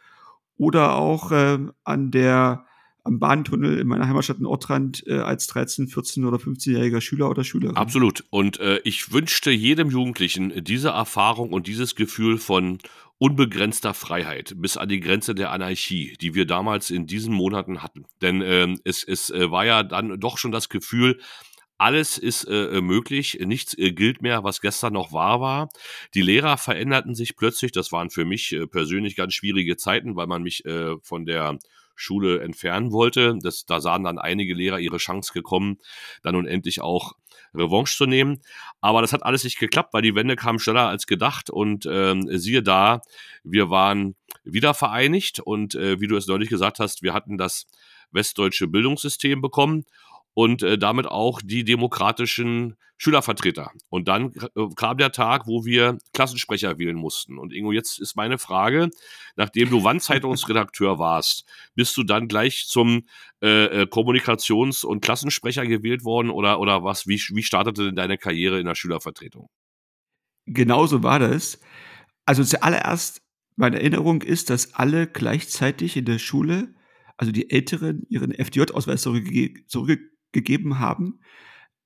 oder 0.57 0.95
auch 0.95 1.33
äh, 1.33 1.59
an 1.83 2.11
der 2.13 2.65
am 3.05 3.19
Bahntunnel 3.19 3.81
in 3.81 3.89
meiner 3.89 4.07
Heimatstadt 4.07 4.39
in 4.39 4.47
Ortrand 4.47 5.05
äh, 5.09 5.19
als 5.19 5.49
13, 5.49 5.89
14 5.89 6.25
oder 6.25 6.37
15-jähriger 6.37 7.01
Schüler 7.01 7.29
oder 7.29 7.43
Schülerin. 7.43 7.77
Absolut. 7.77 8.23
Und 8.31 8.61
äh, 8.61 8.79
ich 8.85 9.13
wünschte 9.13 9.51
jedem 9.51 9.91
Jugendlichen 9.91 10.63
diese 10.63 10.91
Erfahrung 10.91 11.53
und 11.53 11.67
dieses 11.67 11.97
Gefühl 11.97 12.39
von 12.39 12.79
unbegrenzter 13.23 13.95
Freiheit 13.95 14.53
bis 14.57 14.77
an 14.77 14.89
die 14.89 14.99
Grenze 14.99 15.33
der 15.37 15.53
Anarchie, 15.53 16.17
die 16.21 16.35
wir 16.35 16.45
damals 16.45 16.91
in 16.91 17.07
diesen 17.07 17.33
Monaten 17.33 17.81
hatten. 17.81 18.05
Denn 18.21 18.43
ähm, 18.43 18.81
es, 18.83 19.05
es 19.05 19.31
äh, 19.31 19.49
war 19.49 19.65
ja 19.65 19.85
dann 19.85 20.19
doch 20.19 20.39
schon 20.39 20.51
das 20.51 20.69
Gefühl, 20.69 21.21
alles 21.79 22.19
ist 22.19 22.43
äh, 22.45 22.81
möglich, 22.81 23.39
nichts 23.41 23.79
äh, 23.79 23.93
gilt 23.93 24.23
mehr, 24.23 24.43
was 24.43 24.61
gestern 24.61 24.95
noch 24.95 25.13
wahr 25.13 25.41
war. 25.41 25.69
Die 26.15 26.23
Lehrer 26.23 26.59
veränderten 26.59 27.15
sich 27.15 27.37
plötzlich, 27.37 27.71
das 27.71 27.93
waren 27.93 28.11
für 28.11 28.25
mich 28.25 28.53
äh, 28.55 28.67
persönlich 28.67 29.15
ganz 29.15 29.35
schwierige 29.35 29.77
Zeiten, 29.77 30.17
weil 30.17 30.27
man 30.27 30.43
mich 30.43 30.65
äh, 30.65 30.97
von 31.05 31.25
der 31.25 31.61
Schule 31.95 32.41
entfernen 32.41 32.91
wollte. 32.91 33.39
Das, 33.41 33.67
da 33.67 33.81
sahen 33.81 34.03
dann 34.03 34.19
einige 34.19 34.53
Lehrer 34.53 34.81
ihre 34.81 34.97
Chance 34.97 35.33
gekommen, 35.33 35.79
dann 36.25 36.35
nun 36.35 36.49
endlich 36.49 36.81
auch 36.81 37.13
Revanche 37.55 37.97
zu 37.97 38.07
nehmen. 38.07 38.43
Aber 38.83 39.01
das 39.01 39.13
hat 39.13 39.23
alles 39.23 39.45
nicht 39.45 39.59
geklappt, 39.59 39.95
weil 39.95 40.03
die 40.03 40.17
Wende 40.17 40.37
kam 40.37 40.59
schneller 40.59 40.89
als 40.89 41.07
gedacht. 41.07 41.49
Und 41.49 41.87
ähm, 41.91 42.27
siehe 42.37 42.63
da, 42.63 43.01
wir 43.45 43.71
waren 43.71 44.17
wieder 44.45 44.75
vereinigt. 44.75 45.39
Und 45.39 45.77
äh, 45.77 46.01
wie 46.01 46.09
du 46.09 46.17
es 46.17 46.27
neulich 46.27 46.51
gesagt 46.51 46.81
hast, 46.81 47.03
wir 47.03 47.15
hatten 47.15 47.39
das 47.39 47.67
westdeutsche 48.11 48.67
Bildungssystem 48.67 49.41
bekommen. 49.41 49.85
Und 50.35 50.63
äh, 50.63 50.79
damit 50.79 51.07
auch 51.07 51.41
die 51.43 51.65
demokratischen 51.65 52.77
Schülervertreter. 52.97 53.73
Und 53.89 54.07
dann 54.07 54.33
äh, 54.55 54.67
kam 54.77 54.97
der 54.97 55.11
Tag, 55.11 55.47
wo 55.47 55.65
wir 55.65 55.99
Klassensprecher 56.13 56.79
wählen 56.79 56.97
mussten. 56.97 57.37
Und 57.37 57.53
Ingo, 57.53 57.73
jetzt 57.73 57.99
ist 58.01 58.17
meine 58.17 58.39
Frage, 58.39 58.91
nachdem 59.35 59.71
du 59.71 59.83
Wandzeitungsredakteur 59.83 60.99
warst, 60.99 61.45
bist 61.75 61.97
du 61.97 62.05
dann 62.05 62.29
gleich 62.29 62.67
zum 62.69 63.07
äh, 63.43 63.65
äh, 63.65 63.87
Kommunikations- 63.87 64.85
und 64.85 65.01
Klassensprecher 65.01 65.67
gewählt 65.67 66.05
worden 66.05 66.31
oder, 66.31 66.61
oder 66.61 66.85
was? 66.85 67.09
Wie, 67.09 67.21
wie 67.31 67.43
startete 67.43 67.87
denn 67.87 67.97
deine 67.97 68.19
Karriere 68.19 68.61
in 68.61 68.67
der 68.67 68.77
Schülervertretung? 68.77 69.49
Genauso 70.47 71.03
war 71.03 71.19
das. 71.19 71.61
Also 72.25 72.45
zuallererst, 72.45 73.21
meine 73.57 73.81
Erinnerung 73.81 74.23
ist, 74.23 74.49
dass 74.49 74.75
alle 74.75 75.09
gleichzeitig 75.09 75.97
in 75.97 76.05
der 76.05 76.19
Schule, 76.19 76.75
also 77.17 77.33
die 77.33 77.51
Älteren, 77.51 78.07
ihren 78.09 78.33
FDJ-Ausweis 78.33 79.03
zurückge 79.03 79.67
zurückgegeben 79.67 80.12
haben, 80.79 81.21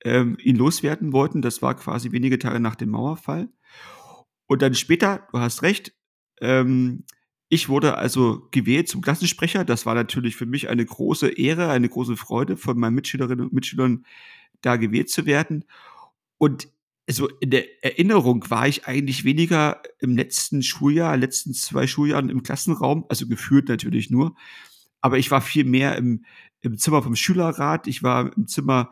ähm, 0.03 0.37
ihn 0.41 0.55
loswerden 0.55 1.11
wollten. 1.13 1.41
Das 1.41 1.61
war 1.61 1.75
quasi 1.75 2.11
wenige 2.11 2.39
Tage 2.39 2.59
nach 2.59 2.75
dem 2.75 2.89
Mauerfall. 2.89 3.49
Und 4.47 4.61
dann 4.61 4.73
später, 4.73 5.27
du 5.31 5.39
hast 5.39 5.61
recht, 5.61 5.93
ähm, 6.41 7.03
ich 7.49 7.69
wurde 7.69 7.97
also 7.97 8.47
gewählt 8.51 8.89
zum 8.89 9.01
Klassensprecher. 9.01 9.63
Das 9.63 9.85
war 9.85 9.95
natürlich 9.95 10.35
für 10.35 10.45
mich 10.45 10.69
eine 10.69 10.85
große 10.85 11.29
Ehre, 11.29 11.69
eine 11.69 11.87
große 11.87 12.17
Freude, 12.17 12.57
von 12.57 12.77
meinen 12.77 12.95
Mitschülerinnen 12.95 13.45
und 13.45 13.53
Mitschülern 13.53 14.05
da 14.61 14.75
gewählt 14.75 15.09
zu 15.09 15.25
werden. 15.25 15.65
Und 16.37 16.69
also 17.07 17.29
in 17.39 17.51
der 17.51 17.83
Erinnerung 17.83 18.49
war 18.49 18.67
ich 18.67 18.85
eigentlich 18.85 19.23
weniger 19.23 19.81
im 19.99 20.17
letzten 20.17 20.61
Schuljahr, 20.61 21.15
letzten 21.15 21.53
zwei 21.53 21.87
Schuljahren 21.87 22.29
im 22.29 22.43
Klassenraum, 22.43 23.05
also 23.07 23.27
gefühlt 23.27 23.69
natürlich 23.69 24.09
nur. 24.09 24.35
Aber 24.99 25.17
ich 25.17 25.31
war 25.31 25.41
viel 25.41 25.63
mehr 25.63 25.95
im, 25.95 26.25
im 26.67 26.77
Zimmer 26.77 27.01
vom 27.01 27.15
Schülerrat. 27.15 27.87
Ich 27.87 28.03
war 28.03 28.35
im 28.35 28.47
Zimmer 28.47 28.91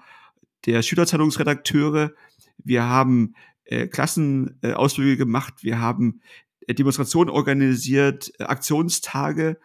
der 0.65 0.81
Schülerzeitungsredakteure. 0.81 2.13
Wir 2.57 2.83
haben 2.83 3.35
äh, 3.65 3.87
Klassenausflüge 3.87 5.13
äh, 5.13 5.17
gemacht. 5.17 5.55
Wir 5.61 5.79
haben 5.79 6.21
äh, 6.67 6.73
Demonstrationen 6.73 7.29
organisiert, 7.29 8.31
äh, 8.39 8.43
Aktionstage. 8.43 9.59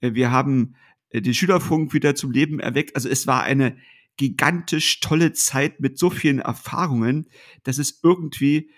Äh, 0.00 0.14
wir 0.14 0.30
haben 0.30 0.74
äh, 1.10 1.20
den 1.20 1.34
Schülerfunk 1.34 1.92
wieder 1.92 2.14
zum 2.14 2.30
Leben 2.30 2.60
erweckt. 2.60 2.94
Also 2.94 3.08
es 3.08 3.26
war 3.26 3.42
eine 3.42 3.76
gigantisch 4.16 5.00
tolle 5.00 5.32
Zeit 5.32 5.80
mit 5.80 5.98
so 5.98 6.10
vielen 6.10 6.40
Erfahrungen, 6.40 7.28
dass 7.62 7.78
es 7.78 8.00
irgendwie 8.02 8.70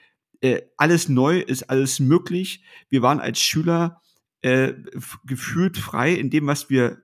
alles 0.79 1.11
neu 1.11 1.41
ist, 1.41 1.69
alles 1.69 2.01
möglich. 2.01 2.65
Wir 2.89 3.03
waren 3.03 3.21
als 3.21 3.41
Schüler 3.41 4.01
gefühlt 4.41 5.77
frei 5.77 6.15
in 6.15 6.31
dem, 6.31 6.47
was 6.47 6.71
wir 6.71 7.03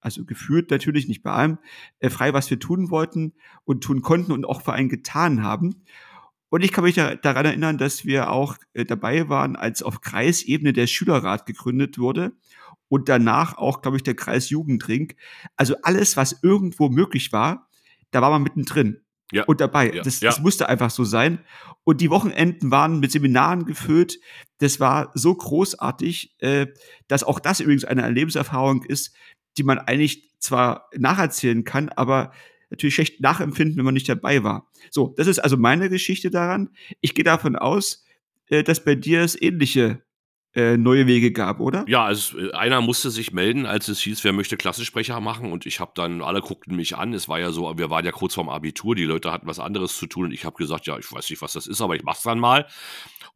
also 0.00 0.24
gefühlt 0.24 0.70
natürlich 0.70 1.08
nicht 1.08 1.22
bei 1.22 1.32
allem, 1.32 1.58
äh, 2.00 2.10
frei, 2.10 2.32
was 2.32 2.50
wir 2.50 2.58
tun 2.58 2.90
wollten 2.90 3.34
und 3.64 3.82
tun 3.82 4.02
konnten 4.02 4.32
und 4.32 4.44
auch 4.44 4.62
vor 4.62 4.74
allem 4.74 4.88
getan 4.88 5.42
haben. 5.42 5.84
Und 6.50 6.64
ich 6.64 6.72
kann 6.72 6.84
mich 6.84 6.94
da, 6.94 7.14
daran 7.14 7.46
erinnern, 7.46 7.78
dass 7.78 8.04
wir 8.04 8.30
auch 8.30 8.56
äh, 8.72 8.84
dabei 8.84 9.28
waren, 9.28 9.56
als 9.56 9.82
auf 9.82 10.00
Kreisebene 10.00 10.72
der 10.72 10.86
Schülerrat 10.86 11.46
gegründet 11.46 11.98
wurde 11.98 12.32
und 12.88 13.08
danach 13.08 13.58
auch, 13.58 13.82
glaube 13.82 13.96
ich, 13.96 14.02
der 14.02 14.14
Kreis 14.14 14.50
Jugendring. 14.50 15.12
Also 15.56 15.76
alles, 15.82 16.16
was 16.16 16.40
irgendwo 16.42 16.88
möglich 16.88 17.32
war, 17.32 17.68
da 18.10 18.22
war 18.22 18.30
man 18.30 18.42
mittendrin 18.42 19.02
ja. 19.32 19.44
und 19.44 19.60
dabei. 19.60 19.92
Ja. 19.92 20.02
Das, 20.02 20.20
das 20.20 20.40
musste 20.40 20.68
einfach 20.68 20.90
so 20.90 21.04
sein. 21.04 21.40
Und 21.84 22.00
die 22.00 22.10
Wochenenden 22.10 22.70
waren 22.70 23.00
mit 23.00 23.12
Seminaren 23.12 23.64
gefüllt. 23.64 24.18
Das 24.58 24.80
war 24.80 25.10
so 25.14 25.34
großartig, 25.34 26.34
äh, 26.38 26.66
dass 27.08 27.24
auch 27.24 27.40
das 27.40 27.60
übrigens 27.60 27.84
eine 27.84 28.02
Erlebenserfahrung 28.02 28.84
ist, 28.84 29.14
die 29.58 29.64
man 29.64 29.78
eigentlich 29.78 30.30
zwar 30.38 30.88
nacherzählen 30.96 31.64
kann, 31.64 31.88
aber 31.90 32.32
natürlich 32.70 32.94
schlecht 32.94 33.20
nachempfinden, 33.20 33.76
wenn 33.76 33.84
man 33.84 33.94
nicht 33.94 34.08
dabei 34.08 34.42
war. 34.44 34.70
So, 34.90 35.14
das 35.16 35.26
ist 35.26 35.38
also 35.38 35.56
meine 35.56 35.88
Geschichte 35.88 36.30
daran. 36.30 36.70
Ich 37.00 37.14
gehe 37.14 37.24
davon 37.24 37.56
aus, 37.56 38.04
äh, 38.48 38.62
dass 38.62 38.84
bei 38.84 38.94
dir 38.94 39.22
es 39.22 39.40
ähnliche 39.40 40.02
äh, 40.54 40.76
neue 40.76 41.06
Wege 41.06 41.30
gab, 41.30 41.60
oder? 41.60 41.84
Ja, 41.88 42.04
also 42.04 42.38
einer 42.52 42.80
musste 42.80 43.10
sich 43.10 43.32
melden, 43.32 43.66
als 43.66 43.88
es 43.88 44.00
hieß, 44.00 44.24
wer 44.24 44.32
möchte 44.32 44.56
Klassensprecher 44.56 45.20
machen 45.20 45.52
und 45.52 45.66
ich 45.66 45.78
habe 45.78 45.92
dann, 45.94 46.22
alle 46.22 46.40
guckten 46.40 46.74
mich 46.74 46.96
an, 46.96 47.12
es 47.12 47.28
war 47.28 47.38
ja 47.38 47.52
so, 47.52 47.76
wir 47.76 47.90
waren 47.90 48.04
ja 48.04 48.12
kurz 48.12 48.34
vorm 48.34 48.48
Abitur, 48.48 48.94
die 48.94 49.04
Leute 49.04 49.30
hatten 49.30 49.46
was 49.46 49.60
anderes 49.60 49.96
zu 49.96 50.06
tun 50.06 50.26
und 50.26 50.32
ich 50.32 50.44
habe 50.44 50.56
gesagt, 50.56 50.86
ja, 50.86 50.98
ich 50.98 51.10
weiß 51.12 51.28
nicht, 51.28 51.42
was 51.42 51.52
das 51.52 51.66
ist, 51.66 51.80
aber 51.82 51.96
ich 51.96 52.02
mach's 52.02 52.22
dann 52.22 52.38
mal 52.38 52.66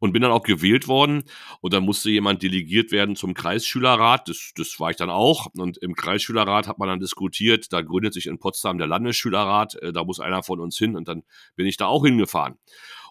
und 0.03 0.11
bin 0.11 0.21
dann 0.21 0.33
auch 0.33 0.43
gewählt 0.43 0.89
worden. 0.89 1.23
Und 1.61 1.73
dann 1.73 1.85
musste 1.85 2.11
jemand 2.11 2.43
delegiert 2.43 2.91
werden 2.91 3.15
zum 3.15 3.33
Kreisschülerrat, 3.33 4.27
das, 4.27 4.51
das 4.53 4.77
war 4.77 4.89
ich 4.89 4.97
dann 4.97 5.09
auch. 5.09 5.47
Und 5.55 5.77
im 5.77 5.95
Kreisschülerrat 5.95 6.67
hat 6.67 6.77
man 6.77 6.89
dann 6.89 6.99
diskutiert, 6.99 7.71
da 7.71 7.79
gründet 7.79 8.13
sich 8.13 8.25
in 8.25 8.37
Potsdam 8.37 8.77
der 8.77 8.87
Landesschülerrat, 8.87 9.75
äh, 9.75 9.93
da 9.93 10.03
muss 10.03 10.19
einer 10.19 10.43
von 10.43 10.59
uns 10.59 10.77
hin. 10.77 10.97
Und 10.97 11.07
dann 11.07 11.23
bin 11.55 11.67
ich 11.67 11.77
da 11.77 11.85
auch 11.85 12.03
hingefahren 12.03 12.55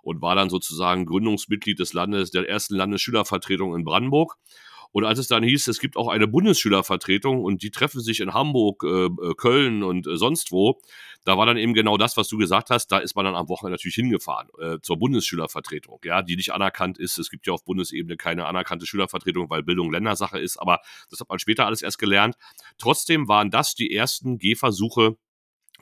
und 0.03 0.21
war 0.21 0.35
dann 0.35 0.51
sozusagen 0.51 1.07
Gründungsmitglied 1.07 1.79
des 1.79 1.95
Landes, 1.95 2.31
der 2.31 2.47
ersten 2.47 2.75
Landesschülervertretung 2.75 3.75
in 3.75 3.85
Brandenburg. 3.85 4.37
Und 4.93 5.05
als 5.05 5.19
es 5.19 5.27
dann 5.27 5.43
hieß, 5.43 5.69
es 5.69 5.81
gibt 5.81 5.97
auch 5.97 6.09
eine 6.09 6.29
Bundesschülervertretung 6.29 7.43
und 7.43 7.63
die 7.63 7.71
treffen 7.71 8.01
sich 8.01 8.21
in 8.21 8.35
Hamburg, 8.35 8.85
äh, 8.85 9.07
äh, 9.07 9.35
Köln 9.35 9.83
und 9.83 10.07
äh, 10.07 10.17
sonst 10.17 10.53
wo, 10.53 10.81
da 11.25 11.39
war 11.39 11.47
dann 11.47 11.57
eben 11.57 11.75
genau 11.75 11.97
das, 11.97 12.17
was 12.17 12.29
du 12.29 12.37
gesagt 12.37 12.71
hast. 12.71 12.89
Da 12.89 12.99
ist 12.99 13.17
man 13.17 13.25
dann 13.25 13.35
am 13.35 13.49
Wochenende 13.49 13.75
natürlich 13.75 13.95
hingefahren 13.95 14.49
äh, 14.61 14.79
zur 14.83 14.99
Bundesschülervertretung, 14.99 16.01
ja, 16.05 16.23
die 16.23 16.37
nicht 16.37 16.53
anerkannt 16.53 16.99
ist. 16.99 17.19
Es 17.19 17.31
gibt 17.31 17.47
ja 17.47 17.53
auf 17.53 17.65
Bundesebene 17.65 18.17
keine 18.17 18.47
anerkannte 18.47 18.87
Schülervertretung, 18.87 19.49
weil 19.49 19.63
Bildung 19.63 19.91
Ländersache 19.91 20.39
ist. 20.39 20.59
Aber 20.59 20.81
das 21.11 21.21
hat 21.21 21.29
man 21.29 21.39
später 21.39 21.67
alles 21.67 21.83
erst 21.83 21.99
gelernt. 21.99 22.37
Trotzdem 22.79 23.29
waren 23.29 23.51
das 23.51 23.75
die 23.75 23.95
ersten 23.95 24.39
Gehversuche 24.39 25.17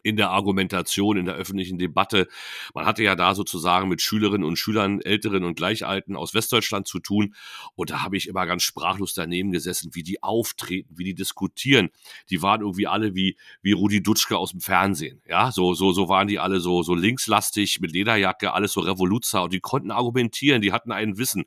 in 0.02 0.16
der 0.16 0.30
Argumentation, 0.30 1.16
in 1.16 1.26
der 1.26 1.34
öffentlichen 1.34 1.78
Debatte. 1.78 2.28
Man 2.74 2.86
hatte 2.86 3.02
ja 3.02 3.16
da 3.16 3.34
sozusagen 3.34 3.88
mit 3.88 4.02
Schülerinnen 4.02 4.46
und 4.46 4.56
Schülern, 4.56 5.00
Älteren 5.00 5.44
und 5.44 5.56
Gleichalten 5.56 6.16
aus 6.16 6.34
Westdeutschland 6.34 6.86
zu 6.86 6.98
tun. 6.98 7.34
Und 7.74 7.90
da 7.90 8.02
habe 8.02 8.16
ich 8.16 8.28
immer 8.28 8.46
ganz 8.46 8.62
sprachlos 8.62 9.14
daneben 9.14 9.52
gesessen, 9.52 9.94
wie 9.94 10.02
die 10.02 10.22
auftreten, 10.22 10.94
wie 10.96 11.04
die 11.04 11.14
diskutieren. 11.14 11.90
Die 12.30 12.42
waren 12.42 12.60
irgendwie 12.60 12.86
alle 12.86 13.14
wie, 13.14 13.36
wie 13.62 13.72
Rudi 13.72 14.02
Dutschke 14.02 14.36
aus 14.38 14.52
dem 14.52 14.60
Fernsehen. 14.60 15.22
Ja, 15.28 15.52
so, 15.52 15.74
so, 15.74 15.92
so 15.92 16.08
waren 16.08 16.28
die 16.28 16.38
alle 16.38 16.60
so, 16.60 16.82
so 16.82 16.94
linkslastig 16.94 17.80
mit 17.80 17.92
Lederjacke, 17.92 18.52
alles 18.52 18.72
so 18.72 18.80
Revoluzer 18.80 19.42
und 19.42 19.52
die 19.52 19.60
konnten 19.60 19.90
argumentieren, 19.90 20.62
die 20.62 20.72
hatten 20.72 20.92
ein 20.92 21.18
Wissen. 21.18 21.44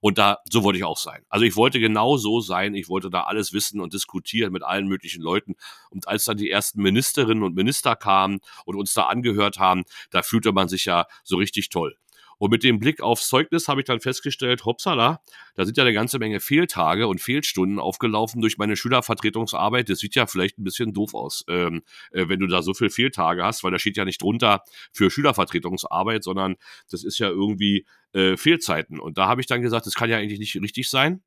Und 0.00 0.18
da, 0.18 0.38
so 0.50 0.62
wollte 0.62 0.78
ich 0.78 0.84
auch 0.84 0.98
sein. 0.98 1.22
Also 1.28 1.44
ich 1.44 1.56
wollte 1.56 1.80
genau 1.80 2.16
so 2.16 2.40
sein. 2.40 2.74
Ich 2.74 2.88
wollte 2.88 3.10
da 3.10 3.22
alles 3.22 3.52
wissen 3.52 3.80
und 3.80 3.94
diskutieren 3.94 4.52
mit 4.52 4.62
allen 4.62 4.86
möglichen 4.88 5.22
Leuten. 5.22 5.56
Und 5.90 6.08
als 6.08 6.24
dann 6.24 6.36
die 6.36 6.50
ersten 6.50 6.82
Ministerinnen 6.82 7.42
und 7.42 7.54
Minister 7.54 7.89
Minister 7.90 7.96
kamen 7.96 8.40
und 8.64 8.76
uns 8.76 8.94
da 8.94 9.04
angehört 9.04 9.58
haben, 9.58 9.84
da 10.10 10.22
fühlte 10.22 10.52
man 10.52 10.68
sich 10.68 10.84
ja 10.84 11.06
so 11.24 11.36
richtig 11.36 11.68
toll. 11.70 11.96
Und 12.38 12.50
mit 12.50 12.64
dem 12.64 12.78
Blick 12.78 13.02
aufs 13.02 13.28
Zeugnis 13.28 13.68
habe 13.68 13.82
ich 13.82 13.86
dann 13.86 14.00
festgestellt, 14.00 14.64
hoppsala, 14.64 15.20
da 15.56 15.64
sind 15.66 15.76
ja 15.76 15.84
eine 15.84 15.92
ganze 15.92 16.18
Menge 16.18 16.40
Fehltage 16.40 17.06
und 17.06 17.20
Fehlstunden 17.20 17.78
aufgelaufen 17.78 18.40
durch 18.40 18.56
meine 18.56 18.76
Schülervertretungsarbeit. 18.76 19.90
Das 19.90 19.98
sieht 19.98 20.14
ja 20.14 20.26
vielleicht 20.26 20.58
ein 20.58 20.64
bisschen 20.64 20.94
doof 20.94 21.12
aus, 21.12 21.44
ähm, 21.48 21.82
äh, 22.12 22.28
wenn 22.28 22.40
du 22.40 22.46
da 22.46 22.62
so 22.62 22.72
viele 22.72 22.88
Fehltage 22.88 23.44
hast, 23.44 23.62
weil 23.62 23.72
da 23.72 23.78
steht 23.78 23.98
ja 23.98 24.06
nicht 24.06 24.22
drunter 24.22 24.62
für 24.90 25.10
Schülervertretungsarbeit, 25.10 26.24
sondern 26.24 26.56
das 26.90 27.04
ist 27.04 27.18
ja 27.18 27.28
irgendwie 27.28 27.84
äh, 28.14 28.38
Fehlzeiten. 28.38 29.00
Und 29.00 29.18
da 29.18 29.28
habe 29.28 29.42
ich 29.42 29.46
dann 29.46 29.60
gesagt, 29.60 29.84
das 29.84 29.94
kann 29.94 30.08
ja 30.08 30.16
eigentlich 30.16 30.38
nicht 30.38 30.56
richtig 30.56 30.88
sein. 30.88 31.22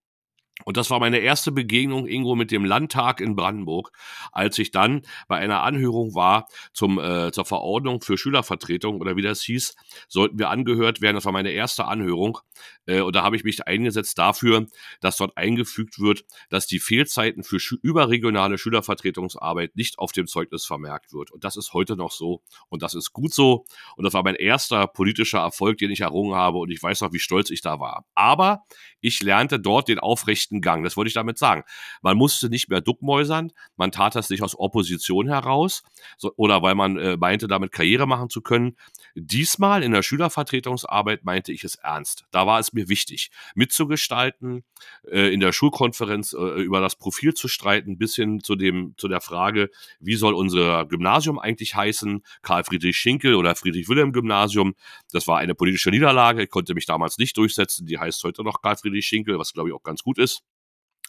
Und 0.66 0.78
das 0.78 0.92
war 0.92 1.00
meine 1.00 1.18
erste 1.18 1.52
Begegnung, 1.52 2.08
Ingo, 2.08 2.36
mit 2.36 2.52
dem 2.52 2.64
Landtag 2.64 3.22
in 3.22 3.36
Brandenburg, 3.36 3.92
als 4.32 4.60
ich 4.60 4.70
dann 4.70 5.02
bei 5.28 5.38
einer 5.38 5.64
Anhörung 5.64 6.14
war 6.14 6.48
zum, 6.74 7.00
äh, 7.00 7.32
zur 7.32 7.46
Verordnung 7.46 8.02
für 8.02 8.18
Schülervertretung 8.18 9.02
oder 9.02 9.16
wie 9.16 9.24
das 9.24 9.42
hieß, 9.42 9.76
sollten 10.08 10.38
wir 10.38 10.50
angehört 10.50 11.02
werden. 11.02 11.16
Das 11.16 11.26
war 11.26 11.32
meine 11.32 11.52
erste 11.52 11.86
Anhörung. 11.86 12.38
Äh, 12.86 13.02
und 13.02 13.16
da 13.16 13.24
habe 13.24 13.36
ich 13.36 13.44
mich 13.44 13.66
eingesetzt 13.68 14.18
dafür, 14.20 14.68
dass 15.02 15.18
dort 15.18 15.38
eingefügt 15.38 16.00
wird, 16.00 16.24
dass 16.50 16.68
die 16.68 16.80
Fehlzeiten 16.80 17.44
für 17.44 17.60
schü 17.60 17.78
überregionale 17.82 18.58
Schülervertretungsarbeit 18.58 19.76
nicht 19.76 19.98
auf 19.98 20.12
dem 20.12 20.28
Zeugnis 20.28 20.66
vermerkt 20.66 21.14
wird. 21.14 21.32
Und 21.32 21.44
das 21.44 21.58
ist 21.58 21.74
heute 21.74 21.96
noch 21.96 22.12
so. 22.12 22.42
Und 22.70 22.84
das 22.84 22.94
ist 22.94 23.12
gut 23.12 23.34
so. 23.34 23.66
Und 23.98 24.04
das 24.04 24.14
war 24.14 24.24
mein 24.24 24.36
erster 24.36 24.86
politischer 24.88 25.40
Erfolg, 25.40 25.80
den 25.80 25.90
ich 25.90 26.02
errungen 26.02 26.36
habe. 26.36 26.60
Und 26.60 26.70
ich 26.70 26.82
weiß 26.82 27.02
noch, 27.02 27.12
wie 27.12 27.20
stolz 27.20 27.50
ich 27.50 27.62
da 27.62 27.80
war. 27.80 28.06
Aber 28.14 28.64
ich 29.02 29.22
lernte 29.22 29.60
dort 29.60 29.90
den 29.90 30.00
aufrechten 30.00 30.43
Gang. 30.50 30.84
Das 30.84 30.98
wollte 30.98 31.08
ich 31.08 31.14
damit 31.14 31.38
sagen. 31.38 31.64
Man 32.02 32.18
musste 32.18 32.50
nicht 32.50 32.70
mehr 32.70 32.82
duckmäusern. 32.82 33.52
Man 33.76 33.92
tat 33.92 34.16
das 34.16 34.30
nicht 34.30 34.44
aus 34.44 34.58
Opposition 34.58 35.28
heraus 35.28 35.84
so, 36.18 36.34
oder 36.36 36.62
weil 36.62 36.76
man 36.76 36.98
äh, 36.98 37.18
meinte, 37.18 37.48
damit 37.48 37.72
Karriere 37.72 38.08
machen 38.08 38.30
zu 38.30 38.42
können. 38.42 38.78
Diesmal 39.16 39.84
in 39.84 39.92
der 39.92 40.04
Schülervertretungsarbeit 40.04 41.24
meinte 41.24 41.52
ich 41.52 41.64
es 41.64 41.76
ernst. 41.76 42.26
Da 42.32 42.48
war 42.48 42.60
es 42.60 42.74
mir 42.74 42.90
wichtig, 42.90 43.32
mitzugestalten, 43.56 44.64
äh, 45.10 45.34
in 45.34 45.40
der 45.40 45.52
Schulkonferenz 45.52 46.34
äh, 46.34 46.62
über 46.62 46.82
das 46.82 46.96
Profil 46.96 47.34
zu 47.34 47.48
streiten, 47.48 47.98
bis 47.98 48.16
hin 48.16 48.42
zu, 48.42 48.56
dem, 48.56 48.96
zu 48.98 49.08
der 49.08 49.22
Frage, 49.22 49.70
wie 50.00 50.16
soll 50.16 50.34
unser 50.34 50.86
Gymnasium 50.86 51.40
eigentlich 51.40 51.76
heißen? 51.76 52.24
Karl 52.42 52.64
Friedrich 52.64 52.98
Schinkel 52.98 53.36
oder 53.36 53.56
Friedrich 53.56 53.88
Wilhelm 53.90 54.14
Gymnasium. 54.14 54.76
Das 55.12 55.28
war 55.28 55.38
eine 55.38 55.56
politische 55.56 55.90
Niederlage. 55.90 56.44
Ich 56.44 56.50
konnte 56.50 56.74
mich 56.74 56.86
damals 56.86 57.18
nicht 57.18 57.38
durchsetzen. 57.38 57.86
Die 57.86 58.00
heißt 58.00 58.24
heute 58.24 58.44
noch 58.44 58.62
Karl 58.62 58.78
Friedrich 58.78 59.06
Schinkel, 59.06 59.38
was 59.38 59.54
glaube 59.54 59.70
ich 59.70 59.76
auch 59.76 59.84
ganz 59.84 60.04
gut 60.04 60.18
ist. 60.18 60.33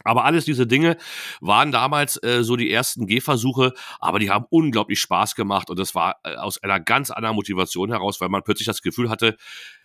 Aber 0.02 0.24
alles 0.24 0.44
diese 0.44 0.66
Dinge 0.66 0.96
waren 1.40 1.70
damals 1.70 2.20
äh, 2.22 2.42
so 2.42 2.56
die 2.56 2.70
ersten 2.70 3.06
Gehversuche, 3.06 3.72
aber 4.00 4.18
die 4.18 4.30
haben 4.30 4.46
unglaublich 4.50 5.00
Spaß 5.00 5.36
gemacht 5.36 5.70
und 5.70 5.78
das 5.78 5.94
war 5.94 6.16
äh, 6.24 6.34
aus 6.34 6.62
einer 6.62 6.80
ganz 6.80 7.10
anderen 7.10 7.36
Motivation 7.36 7.90
heraus, 7.90 8.20
weil 8.20 8.28
man 8.28 8.42
plötzlich 8.42 8.66
das 8.66 8.82
Gefühl 8.82 9.08
hatte, 9.08 9.36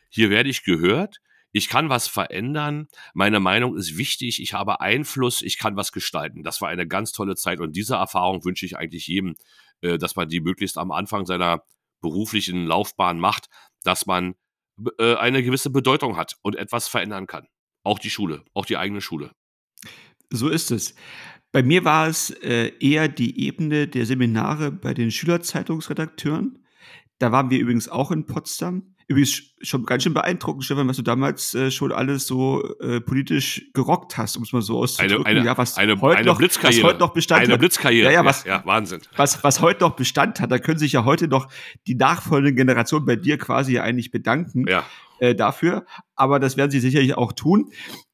hier 0.10 0.32
werde 0.32 0.50
ich 0.50 0.64
gehört, 0.64 1.20
ich 1.52 1.70
kann 1.70 1.90
was 1.90 2.08
verändern, 2.08 2.88
meine 3.14 3.40
Meinung 3.40 3.76
ist 3.76 3.98
wichtig, 3.98 4.42
ich 4.42 4.54
habe 4.54 4.82
Einfluss, 4.82 5.42
ich 5.42 5.58
kann 5.58 5.76
was 5.76 5.92
gestalten. 5.92 6.44
Das 6.44 6.62
war 6.62 6.70
eine 6.70 6.88
ganz 6.88 7.12
tolle 7.12 7.36
Zeit 7.36 7.60
und 7.60 7.76
diese 7.76 7.96
Erfahrung 7.96 8.44
wünsche 8.46 8.66
ich 8.66 8.78
eigentlich 8.78 9.08
jedem, 9.08 9.36
äh, 9.82 9.98
dass 9.98 10.16
man 10.16 10.28
die 10.28 10.42
möglichst 10.42 10.78
am 10.78 10.92
Anfang 10.92 11.26
seiner 11.26 11.64
beruflichen 12.02 12.66
Laufbahn 12.66 13.20
macht, 13.20 13.50
dass 13.84 14.06
man 14.06 14.36
äh, 15.00 15.16
eine 15.16 15.44
gewisse 15.44 15.70
Bedeutung 15.70 16.18
hat 16.18 16.38
und 16.42 16.56
etwas 16.56 16.88
verändern 16.88 17.28
kann. 17.28 17.48
Auch 17.84 18.00
die 18.00 18.10
Schule, 18.10 18.44
auch 18.54 18.66
die 18.66 18.78
eigene 18.78 19.02
Schule. 19.02 19.32
So 20.32 20.50
ist 20.50 20.72
es. 20.72 20.96
Bei 21.52 21.64
mir 21.64 21.84
war 21.84 22.08
es 22.08 22.30
äh, 22.30 22.72
eher 22.80 23.08
die 23.08 23.42
Ebene 23.46 23.88
der 23.88 24.06
Seminare 24.06 24.72
bei 24.72 24.94
den 24.94 25.10
Schülerzeitungsredakteuren. 25.12 26.60
Da 27.18 27.32
waren 27.32 27.50
wir 27.50 27.60
übrigens 27.60 27.90
auch 27.90 28.12
in 28.12 28.26
Potsdam. 28.26 28.96
Übrigens 29.08 29.42
schon 29.64 29.88
ganz 29.88 30.04
schön 30.04 30.14
beeindruckend, 30.14 30.64
Stefan, 30.64 30.88
was 30.88 30.98
du 30.98 31.02
damals 31.02 31.56
äh, 31.56 31.72
schon 31.72 31.92
alles 31.92 32.28
so 32.28 32.64
äh, 32.80 33.02
politisch 33.02 33.66
gerockt 33.74 34.18
hast, 34.20 34.38
um 34.38 34.44
es 34.44 34.54
mal 34.54 34.62
so 34.62 34.78
auszudrücken. 34.78 35.26
Eine, 35.26 35.40
eine, 35.40 35.46
ja, 35.48 35.58
was 35.58 35.78
eine, 35.78 36.00
heute 36.00 36.20
eine 36.20 36.28
noch, 36.28 36.38
Blitzkarriere. 36.38 36.84
Was 36.84 36.90
heute 36.90 37.00
noch 37.00 37.14
Bestand 37.14 37.42
eine 37.42 37.54
hat. 37.54 37.60
Blitzkarriere. 37.60 38.06
Ja, 38.06 38.12
ja, 38.12 38.26
was, 38.26 38.44
ja, 38.44 38.62
Wahnsinn. 38.66 39.02
Was, 39.16 39.44
was 39.44 39.62
heute 39.62 39.84
noch 39.84 39.96
Bestand 39.96 40.40
hat, 40.40 40.52
da 40.52 40.60
können 40.60 40.78
sich 40.78 40.92
ja 40.92 41.06
heute 41.06 41.28
noch 41.28 41.52
die 41.88 41.96
nachfolgenden 41.96 42.56
Generationen 42.56 43.08
bei 43.08 43.16
dir 43.16 43.40
quasi 43.40 43.80
eigentlich 43.80 44.12
bedanken 44.12 44.68
Ja. 44.68 44.86
äh, 45.18 45.34
dafür. 45.34 45.88
Aber 46.16 46.40
das 46.40 46.56
werden 46.56 46.70
sie 46.70 46.80
sicherlich 46.80 47.18
auch 47.18 47.34
tun. 47.34 47.72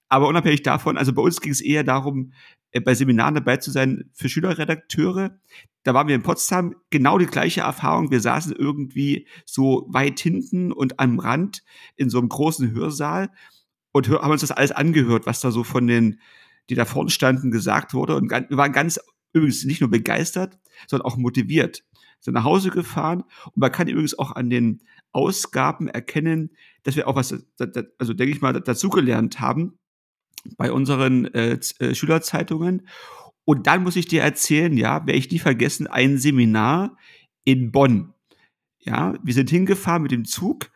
Aber 0.10 0.28
unabhängig 0.28 0.64
davon, 0.64 0.98
also 0.98 1.14
bei 1.14 1.22
uns 1.22 1.42
ging 1.42 1.52
es 1.52 1.62
eher 1.62 1.84
darum, 1.84 2.32
äh, 2.72 2.82
bei 2.82 2.94
Seminaren 2.94 3.36
dabei 3.36 3.58
zu 3.58 3.72
sein 3.72 4.10
für 4.14 4.30
Schülerredakteure. 4.30 5.40
Da 5.84 5.94
waren 5.94 6.08
wir 6.08 6.16
in 6.16 6.24
Potsdam, 6.24 6.76
genau 6.90 7.18
die 7.18 7.26
gleiche 7.26 7.62
Erfahrung. 7.62 8.12
Wir 8.12 8.20
saßen 8.20 8.54
irgendwie 8.54 9.28
so 9.46 9.88
weit 9.90 10.20
hinten 10.20 10.72
und 10.72 11.00
am 11.00 11.20
Rand 11.20 11.64
in 11.96 12.10
so 12.10 12.20
einem 12.20 12.30
großen 12.30 12.74
Hörsaal 12.74 13.32
und 13.92 14.10
haben 14.10 14.32
uns 14.32 14.42
das 14.42 14.52
alles 14.52 14.72
angehört, 14.72 15.26
was 15.26 15.40
da 15.40 15.52
so 15.52 15.64
von 15.64 15.88
den, 15.88 16.20
die 16.70 16.76
da 16.76 16.86
vorne 16.86 17.10
standen, 17.10 17.50
gesagt 17.50 17.94
wurde. 17.94 18.16
Und 18.16 18.30
wir 18.30 18.58
waren 18.58 18.74
ganz, 18.74 19.00
übrigens 19.32 19.64
nicht 19.64 19.80
nur 19.80 19.90
begeistert, 19.90 20.60
sondern 20.88 21.06
auch 21.06 21.18
motiviert. 21.18 21.84
Sind 22.20 22.34
nach 22.34 22.44
Hause 22.44 22.72
gefahren 22.72 23.24
und 23.46 23.58
man 23.58 23.72
kann 23.72 23.88
übrigens 23.88 24.18
auch 24.18 24.32
an 24.32 24.50
den 24.50 24.82
Ausgaben 25.12 25.88
erkennen, 25.88 26.50
dass 26.84 26.96
wir 26.96 27.08
auch 27.08 27.16
was, 27.16 27.34
also 28.00 28.14
denke 28.14 28.34
ich 28.34 28.42
mal, 28.42 28.54
dazugelernt 28.54 29.40
haben 29.40 29.78
bei 30.58 30.72
unseren 30.72 31.26
äh, 31.34 31.60
äh, 31.80 31.96
Schülerzeitungen. 31.96 32.88
Und 33.44 33.68
dann 33.68 33.84
muss 33.84 33.96
ich 33.96 34.08
dir 34.08 34.22
erzählen, 34.22 34.76
ja, 34.76 35.06
werde 35.06 35.20
ich 35.20 35.32
nie 35.32 35.40
vergessen, 35.40 35.88
ein 35.88 36.18
Seminar 36.18 36.98
in 37.44 37.72
Bonn. 37.72 38.14
Ja, 38.80 39.16
wir 39.24 39.34
sind 39.34 39.50
hingefahren 39.50 40.04
mit 40.04 40.12
dem 40.12 40.26
Zug 40.26 40.72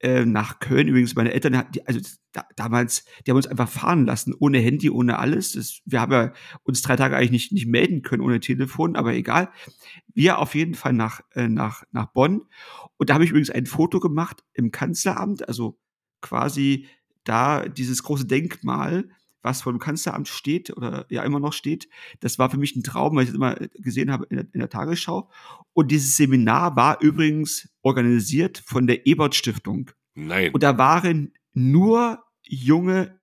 äh, 0.00 0.24
nach 0.24 0.60
Köln. 0.60 0.88
Übrigens, 0.88 1.14
meine 1.14 1.32
Eltern, 1.32 1.64
die, 1.74 1.86
also 1.86 2.00
da, 2.32 2.46
damals, 2.56 3.04
die 3.26 3.30
haben 3.30 3.36
uns 3.36 3.46
einfach 3.46 3.68
fahren 3.68 4.06
lassen, 4.06 4.34
ohne 4.38 4.58
Handy, 4.58 4.90
ohne 4.90 5.18
alles. 5.18 5.52
Das, 5.52 5.80
wir 5.84 6.00
haben 6.00 6.12
ja 6.12 6.32
uns 6.62 6.82
drei 6.82 6.96
Tage 6.96 7.16
eigentlich 7.16 7.30
nicht, 7.30 7.52
nicht 7.52 7.66
melden 7.66 8.02
können 8.02 8.22
ohne 8.22 8.40
Telefon, 8.40 8.96
aber 8.96 9.14
egal. 9.14 9.50
Wir 10.14 10.38
auf 10.38 10.54
jeden 10.54 10.74
Fall 10.74 10.92
nach, 10.92 11.20
äh, 11.34 11.48
nach, 11.48 11.84
nach 11.92 12.06
Bonn. 12.06 12.42
Und 12.96 13.10
da 13.10 13.14
habe 13.14 13.24
ich 13.24 13.30
übrigens 13.30 13.50
ein 13.50 13.66
Foto 13.66 14.00
gemacht 14.00 14.44
im 14.54 14.70
Kanzleramt, 14.70 15.46
also 15.48 15.78
quasi 16.20 16.86
da 17.24 17.68
dieses 17.68 18.02
große 18.02 18.26
Denkmal, 18.26 19.08
was 19.42 19.62
vor 19.62 19.72
dem 19.72 19.78
Kanzleramt 19.78 20.28
steht 20.28 20.76
oder 20.76 21.06
ja 21.08 21.22
immer 21.22 21.40
noch 21.40 21.52
steht, 21.54 21.88
das 22.20 22.38
war 22.38 22.50
für 22.50 22.58
mich 22.58 22.76
ein 22.76 22.82
Traum, 22.82 23.16
weil 23.16 23.22
ich 23.24 23.30
das 23.30 23.36
immer 23.36 23.54
gesehen 23.74 24.10
habe 24.10 24.26
in 24.28 24.36
der, 24.36 24.46
in 24.52 24.60
der 24.60 24.68
Tagesschau. 24.68 25.30
Und 25.72 25.90
dieses 25.90 26.16
Seminar 26.16 26.76
war 26.76 27.00
übrigens 27.00 27.68
organisiert 27.82 28.62
von 28.66 28.86
der 28.86 29.06
Ebert 29.06 29.34
Stiftung. 29.34 29.90
Nein. 30.14 30.52
Und 30.52 30.62
da 30.62 30.76
waren 30.76 31.32
nur 31.52 32.22
junge 32.42 33.18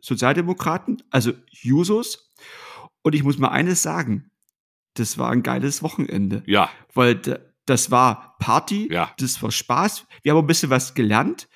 Sozialdemokraten, 0.00 1.02
also 1.10 1.32
Jusos. 1.50 2.32
Und 3.02 3.14
ich 3.14 3.22
muss 3.22 3.38
mal 3.38 3.48
eines 3.48 3.82
sagen, 3.82 4.30
das 4.94 5.18
war 5.18 5.30
ein 5.30 5.42
geiles 5.42 5.82
Wochenende. 5.82 6.42
Ja. 6.46 6.70
Weil 6.94 7.20
das 7.66 7.90
war 7.90 8.36
Party, 8.38 8.88
Ja. 8.90 9.12
das 9.18 9.42
war 9.42 9.50
Spaß. 9.50 10.06
Wir 10.22 10.32
haben 10.32 10.38
ein 10.40 10.46
bisschen 10.46 10.70
was 10.70 10.94
gelernt. 10.94 11.48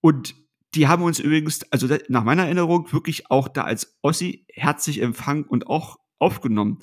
Und 0.00 0.34
die 0.74 0.88
haben 0.88 1.02
uns 1.02 1.18
übrigens, 1.18 1.62
also 1.70 1.86
nach 2.08 2.24
meiner 2.24 2.44
Erinnerung, 2.44 2.92
wirklich 2.92 3.30
auch 3.30 3.48
da 3.48 3.64
als 3.64 3.98
Ossi 4.02 4.46
herzlich 4.52 5.02
empfangen 5.02 5.44
und 5.44 5.66
auch 5.66 5.98
aufgenommen. 6.18 6.78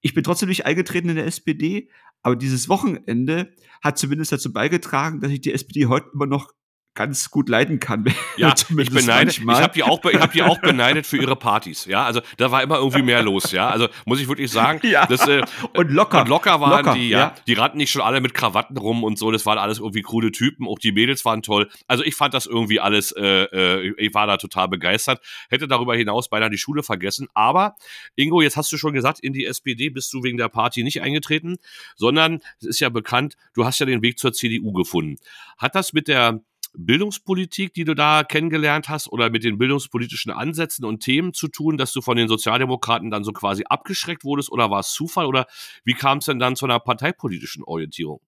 Ich 0.00 0.14
bin 0.14 0.24
trotzdem 0.24 0.48
nicht 0.48 0.66
eingetreten 0.66 1.10
in 1.10 1.16
der 1.16 1.26
SPD, 1.26 1.90
aber 2.22 2.36
dieses 2.36 2.68
Wochenende 2.68 3.54
hat 3.82 3.98
zumindest 3.98 4.32
dazu 4.32 4.52
beigetragen, 4.52 5.20
dass 5.20 5.30
ich 5.30 5.40
die 5.40 5.52
SPD 5.52 5.86
heute 5.86 6.08
immer 6.12 6.26
noch 6.26 6.52
ganz 6.94 7.30
gut 7.30 7.48
leiden 7.48 7.80
kann. 7.80 8.04
Ja, 8.36 8.54
ich 8.56 8.66
beneide, 8.90 9.30
ich 9.30 9.40
manchmal. 9.40 9.62
habe 9.62 9.74
die 9.74 9.82
auch, 9.82 10.02
ich 10.06 10.18
habe 10.18 10.32
die 10.32 10.42
auch 10.42 10.58
beneidet 10.62 11.06
für 11.06 11.18
ihre 11.18 11.36
Partys. 11.36 11.84
Ja, 11.84 12.04
also 12.06 12.22
da 12.38 12.50
war 12.50 12.62
immer 12.62 12.76
irgendwie 12.76 13.02
mehr 13.02 13.22
los. 13.22 13.52
Ja, 13.52 13.68
also 13.68 13.88
muss 14.06 14.18
ich 14.18 14.28
wirklich 14.28 14.50
sagen, 14.50 14.80
Ja. 14.86 15.04
das, 15.06 15.26
äh, 15.28 15.42
Und 15.74 15.90
locker. 15.90 16.22
Und 16.22 16.28
locker 16.28 16.58
waren 16.60 16.70
Locker, 16.84 16.94
die, 16.94 17.10
ja. 17.10 17.18
ja. 17.18 17.34
Die 17.46 17.52
rannten 17.52 17.76
nicht 17.76 17.90
schon 17.90 18.00
alle 18.00 18.22
mit 18.22 18.32
Krawatten 18.32 18.78
rum 18.78 19.04
und 19.04 19.18
so. 19.18 19.30
Das 19.30 19.44
waren 19.44 19.58
alles 19.58 19.78
irgendwie 19.78 20.00
coole 20.00 20.32
Typen. 20.32 20.66
Auch 20.66 20.78
die 20.78 20.92
Mädels 20.92 21.24
waren 21.26 21.42
toll. 21.42 21.68
Also 21.86 22.02
ich 22.02 22.14
fand 22.14 22.32
das 22.32 22.46
irgendwie 22.46 22.80
alles, 22.80 23.12
äh, 23.12 23.24
äh, 23.24 23.94
ich 23.98 24.14
war 24.14 24.26
da 24.26 24.38
total 24.38 24.68
begeistert. 24.68 25.20
Hätte 25.50 25.68
darüber 25.68 25.94
hinaus 25.94 26.30
beinahe 26.30 26.48
die 26.50 26.58
Schule 26.58 26.82
vergessen. 26.82 27.28
Aber, 27.34 27.76
Ingo, 28.16 28.40
jetzt 28.40 28.56
hast 28.56 28.72
du 28.72 28.78
schon 28.78 28.94
gesagt, 28.94 29.20
in 29.20 29.34
die 29.34 29.44
SPD 29.44 29.90
bist 29.90 30.12
du 30.14 30.22
wegen 30.22 30.38
der 30.38 30.48
Party 30.48 30.82
nicht 30.82 31.02
eingetreten, 31.02 31.58
sondern 31.96 32.40
es 32.58 32.66
ist 32.66 32.80
ja 32.80 32.88
bekannt, 32.88 33.36
du 33.52 33.66
hast 33.66 33.80
ja 33.80 33.86
den 33.86 34.00
Weg 34.02 34.18
zur 34.18 34.32
CDU 34.32 34.72
gefunden. 34.72 35.16
Hat 35.58 35.74
das 35.74 35.92
mit 35.92 36.08
der 36.08 36.40
Bildungspolitik, 36.72 37.74
die 37.74 37.84
du 37.84 37.94
da 37.94 38.22
kennengelernt 38.24 38.88
hast, 38.88 39.08
oder 39.10 39.30
mit 39.30 39.44
den 39.44 39.58
bildungspolitischen 39.58 40.30
Ansätzen 40.32 40.84
und 40.84 41.00
Themen 41.00 41.32
zu 41.32 41.48
tun, 41.48 41.76
dass 41.76 41.92
du 41.92 42.00
von 42.00 42.16
den 42.16 42.28
Sozialdemokraten 42.28 43.10
dann 43.10 43.24
so 43.24 43.32
quasi 43.32 43.64
abgeschreckt 43.68 44.24
wurdest, 44.24 44.52
oder 44.52 44.70
war 44.70 44.80
es 44.80 44.92
Zufall, 44.92 45.26
oder 45.26 45.46
wie 45.84 45.94
kam 45.94 46.18
es 46.18 46.26
denn 46.26 46.38
dann 46.38 46.56
zu 46.56 46.66
einer 46.66 46.80
parteipolitischen 46.80 47.64
Orientierung? 47.64 48.20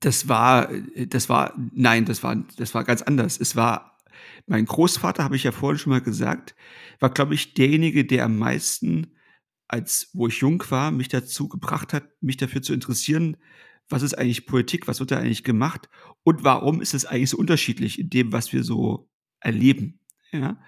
Das 0.00 0.28
war, 0.28 0.70
das 1.08 1.28
war, 1.28 1.54
nein, 1.74 2.04
das 2.04 2.22
war, 2.22 2.36
das 2.56 2.74
war 2.74 2.84
ganz 2.84 3.02
anders. 3.02 3.38
Es 3.38 3.56
war, 3.56 3.98
mein 4.46 4.66
Großvater, 4.66 5.24
habe 5.24 5.36
ich 5.36 5.44
ja 5.44 5.52
vorhin 5.52 5.78
schon 5.78 5.90
mal 5.90 6.00
gesagt, 6.00 6.54
war, 6.98 7.10
glaube 7.10 7.34
ich, 7.34 7.54
derjenige, 7.54 8.04
der 8.04 8.24
am 8.24 8.38
meisten, 8.38 9.16
als 9.68 10.10
wo 10.12 10.26
ich 10.26 10.40
jung 10.40 10.62
war, 10.70 10.90
mich 10.90 11.08
dazu 11.08 11.48
gebracht 11.48 11.92
hat, 11.92 12.04
mich 12.20 12.36
dafür 12.36 12.62
zu 12.62 12.72
interessieren, 12.72 13.36
was 13.90 14.02
ist 14.02 14.14
eigentlich 14.14 14.46
Politik, 14.46 14.88
was 14.88 15.00
wird 15.00 15.10
da 15.10 15.18
eigentlich 15.18 15.44
gemacht 15.44 15.88
und 16.22 16.44
warum 16.44 16.80
ist 16.80 16.94
es 16.94 17.04
eigentlich 17.04 17.30
so 17.30 17.36
unterschiedlich 17.36 17.98
in 17.98 18.08
dem, 18.08 18.32
was 18.32 18.52
wir 18.52 18.64
so 18.64 19.10
erleben. 19.40 20.00
Ja? 20.32 20.58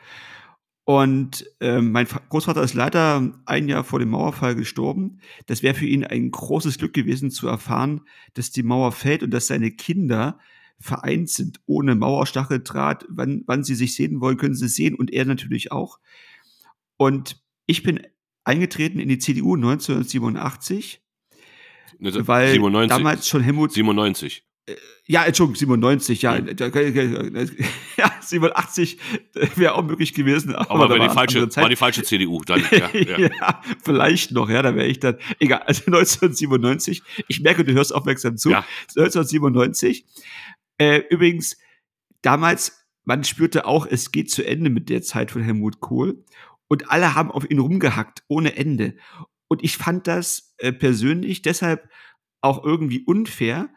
Und 0.84 1.46
ähm, 1.60 1.92
mein 1.92 2.06
Großvater 2.06 2.62
ist 2.62 2.74
leider 2.74 3.32
ein 3.46 3.68
Jahr 3.68 3.84
vor 3.84 4.00
dem 4.00 4.10
Mauerfall 4.10 4.56
gestorben. 4.56 5.20
Das 5.46 5.62
wäre 5.62 5.74
für 5.74 5.86
ihn 5.86 6.04
ein 6.04 6.32
großes 6.32 6.78
Glück 6.78 6.92
gewesen 6.92 7.30
zu 7.30 7.46
erfahren, 7.46 8.00
dass 8.34 8.50
die 8.50 8.64
Mauer 8.64 8.90
fällt 8.90 9.22
und 9.22 9.30
dass 9.30 9.46
seine 9.46 9.70
Kinder 9.70 10.40
vereint 10.80 11.30
sind 11.30 11.60
ohne 11.66 11.94
Mauerstacheldraht. 11.94 13.06
Wann, 13.08 13.44
wann 13.46 13.62
sie 13.62 13.76
sich 13.76 13.94
sehen 13.94 14.20
wollen, 14.20 14.36
können 14.36 14.56
sie 14.56 14.66
sehen 14.66 14.96
und 14.96 15.12
er 15.12 15.24
natürlich 15.24 15.70
auch. 15.70 16.00
Und 16.96 17.40
ich 17.66 17.84
bin 17.84 18.04
eingetreten 18.42 18.98
in 18.98 19.08
die 19.08 19.18
CDU 19.18 19.54
1987, 19.54 20.98
Ne, 20.98 21.01
weil 21.98 22.52
97. 22.52 22.96
damals 22.96 23.28
schon 23.28 23.42
Helmut 23.42 23.72
97. 23.72 24.44
ja, 25.06 25.24
Entschuldigung, 25.24 25.56
97, 25.56 26.22
ja. 26.22 26.38
Ja, 27.96 28.12
87 28.20 28.98
wäre 29.56 29.74
auch 29.74 29.84
möglich 29.84 30.14
gewesen. 30.14 30.54
Aber, 30.54 30.70
Aber 30.70 30.98
war 30.98 31.08
die, 31.08 31.14
falsche, 31.14 31.56
war 31.56 31.68
die 31.68 31.76
falsche 31.76 32.02
CDU. 32.02 32.42
Dann, 32.44 32.62
ja, 32.70 32.90
Ja, 32.92 33.18
ja. 33.18 33.62
vielleicht 33.82 34.32
noch, 34.32 34.48
ja, 34.48 34.62
da 34.62 34.74
wäre 34.74 34.86
ich 34.86 35.00
dann. 35.00 35.16
Egal, 35.38 35.62
also 35.66 35.82
1997. 35.86 37.02
Ich 37.28 37.40
merke, 37.40 37.64
du 37.64 37.72
hörst 37.72 37.94
aufmerksam 37.94 38.36
zu. 38.36 38.50
Ja. 38.50 38.64
1997. 38.96 40.06
Äh, 40.78 41.02
übrigens, 41.10 41.58
damals, 42.22 42.86
man 43.04 43.24
spürte 43.24 43.66
auch, 43.66 43.86
es 43.86 44.12
geht 44.12 44.30
zu 44.30 44.46
Ende 44.46 44.70
mit 44.70 44.88
der 44.88 45.02
Zeit 45.02 45.30
von 45.30 45.42
Helmut 45.42 45.80
Kohl. 45.80 46.24
Und 46.68 46.90
alle 46.90 47.14
haben 47.14 47.30
auf 47.30 47.50
ihn 47.50 47.58
rumgehackt, 47.58 48.22
ohne 48.28 48.56
Ende. 48.56 48.96
Und 49.52 49.62
ich 49.62 49.76
fand 49.76 50.06
das 50.06 50.54
äh, 50.56 50.72
persönlich 50.72 51.42
deshalb 51.42 51.86
auch 52.40 52.64
irgendwie 52.64 53.04
unfair, 53.04 53.68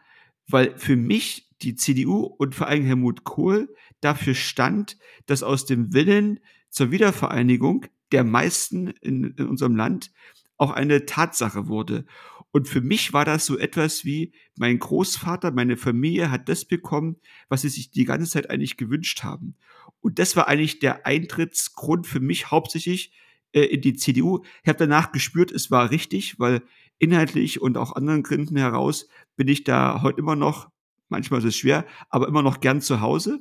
weil 0.48 0.74
für 0.78 0.96
mich 0.96 1.50
die 1.60 1.74
CDU 1.74 2.22
und 2.22 2.54
vor 2.54 2.66
allem 2.66 2.86
Helmut 2.86 3.24
Kohl 3.24 3.68
dafür 4.00 4.34
stand, 4.34 4.96
dass 5.26 5.42
aus 5.42 5.66
dem 5.66 5.92
Willen 5.92 6.40
zur 6.70 6.92
Wiedervereinigung 6.92 7.84
der 8.10 8.24
meisten 8.24 8.86
in, 9.02 9.34
in 9.36 9.46
unserem 9.48 9.76
Land 9.76 10.12
auch 10.56 10.70
eine 10.70 11.04
Tatsache 11.04 11.68
wurde. 11.68 12.06
Und 12.52 12.68
für 12.68 12.80
mich 12.80 13.12
war 13.12 13.26
das 13.26 13.44
so 13.44 13.58
etwas 13.58 14.06
wie, 14.06 14.32
mein 14.56 14.78
Großvater, 14.78 15.50
meine 15.50 15.76
Familie 15.76 16.30
hat 16.30 16.48
das 16.48 16.64
bekommen, 16.64 17.16
was 17.50 17.60
sie 17.60 17.68
sich 17.68 17.90
die 17.90 18.06
ganze 18.06 18.30
Zeit 18.30 18.48
eigentlich 18.48 18.78
gewünscht 18.78 19.24
haben. 19.24 19.56
Und 20.00 20.18
das 20.18 20.36
war 20.36 20.48
eigentlich 20.48 20.78
der 20.78 21.04
Eintrittsgrund 21.04 22.06
für 22.06 22.20
mich 22.20 22.50
hauptsächlich 22.50 23.12
äh, 23.52 23.62
in 23.62 23.80
die 23.80 23.94
CDU. 23.94 24.42
Ich 24.62 24.68
habe 24.68 24.78
danach 24.78 25.12
gespürt, 25.12 25.50
es 25.50 25.70
war 25.70 25.90
richtig, 25.90 26.38
weil 26.38 26.62
inhaltlich 26.98 27.60
und 27.60 27.76
auch 27.76 27.94
anderen 27.94 28.22
Gründen 28.22 28.56
heraus 28.56 29.08
bin 29.36 29.48
ich 29.48 29.64
da 29.64 30.02
heute 30.02 30.20
immer 30.20 30.36
noch, 30.36 30.68
manchmal 31.08 31.40
ist 31.40 31.46
es 31.46 31.56
schwer, 31.56 31.84
aber 32.08 32.28
immer 32.28 32.42
noch 32.42 32.60
gern 32.60 32.80
zu 32.80 33.00
Hause. 33.00 33.40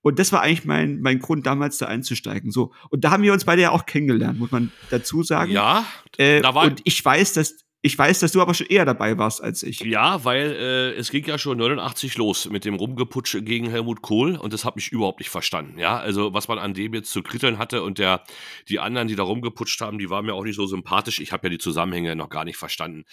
Und 0.00 0.18
das 0.18 0.32
war 0.32 0.42
eigentlich 0.42 0.66
mein, 0.66 1.00
mein 1.00 1.18
Grund, 1.18 1.46
damals 1.46 1.78
da 1.78 1.86
einzusteigen. 1.86 2.50
So. 2.50 2.72
Und 2.90 3.04
da 3.04 3.10
haben 3.10 3.22
wir 3.22 3.32
uns 3.32 3.46
beide 3.46 3.62
ja 3.62 3.70
auch 3.70 3.86
kennengelernt, 3.86 4.38
muss 4.38 4.50
man 4.50 4.70
dazu 4.90 5.22
sagen. 5.22 5.50
Ja, 5.50 5.86
äh, 6.18 6.42
da 6.42 6.54
war 6.54 6.66
und 6.66 6.82
ich 6.84 7.02
weiß, 7.02 7.32
dass 7.32 7.63
ich 7.86 7.98
weiß, 7.98 8.20
dass 8.20 8.32
du 8.32 8.40
aber 8.40 8.54
schon 8.54 8.68
eher 8.68 8.86
dabei 8.86 9.18
warst 9.18 9.42
als 9.42 9.62
ich. 9.62 9.80
Ja, 9.80 10.24
weil 10.24 10.52
äh, 10.52 10.92
es 10.92 11.10
ging 11.10 11.22
ja 11.26 11.36
schon 11.36 11.58
89 11.58 12.16
los 12.16 12.48
mit 12.48 12.64
dem 12.64 12.76
Rumgeputsche 12.76 13.42
gegen 13.42 13.68
Helmut 13.68 14.00
Kohl 14.00 14.36
und 14.36 14.54
das 14.54 14.64
habe 14.64 14.80
ich 14.80 14.90
überhaupt 14.90 15.18
nicht 15.18 15.28
verstanden. 15.28 15.78
Ja, 15.78 15.98
also 15.98 16.32
was 16.32 16.48
man 16.48 16.58
an 16.58 16.72
dem 16.72 16.94
jetzt 16.94 17.12
zu 17.12 17.22
kritteln 17.22 17.58
hatte 17.58 17.82
und 17.82 17.98
der 17.98 18.24
die 18.70 18.80
anderen, 18.80 19.06
die 19.06 19.16
da 19.16 19.22
rumgeputscht 19.22 19.82
haben, 19.82 19.98
die 19.98 20.08
waren 20.08 20.24
mir 20.24 20.32
auch 20.32 20.44
nicht 20.44 20.56
so 20.56 20.64
sympathisch. 20.64 21.20
Ich 21.20 21.30
habe 21.30 21.48
ja 21.48 21.50
die 21.50 21.58
Zusammenhänge 21.58 22.16
noch 22.16 22.30
gar 22.30 22.46
nicht 22.46 22.56
verstanden. 22.56 23.04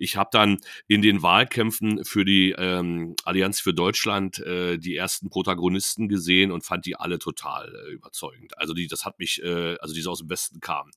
Ich 0.00 0.16
habe 0.16 0.30
dann 0.32 0.58
in 0.88 1.02
den 1.02 1.22
Wahlkämpfen 1.22 2.04
für 2.04 2.24
die 2.24 2.50
ähm, 2.58 3.14
Allianz 3.22 3.60
für 3.60 3.74
Deutschland 3.74 4.40
äh, 4.40 4.76
die 4.76 4.96
ersten 4.96 5.30
Protagonisten 5.30 6.08
gesehen 6.08 6.50
und 6.50 6.64
fand 6.64 6.84
die 6.84 6.96
alle 6.96 7.20
total 7.20 7.72
äh, 7.72 7.92
überzeugend. 7.92 8.58
Also 8.58 8.74
die, 8.74 8.88
das 8.88 9.04
hat 9.04 9.20
mich, 9.20 9.40
äh, 9.44 9.76
also 9.78 9.94
die 9.94 10.00
so 10.00 10.10
aus 10.10 10.18
dem 10.18 10.30
Westen 10.30 10.58
kamen. 10.58 10.90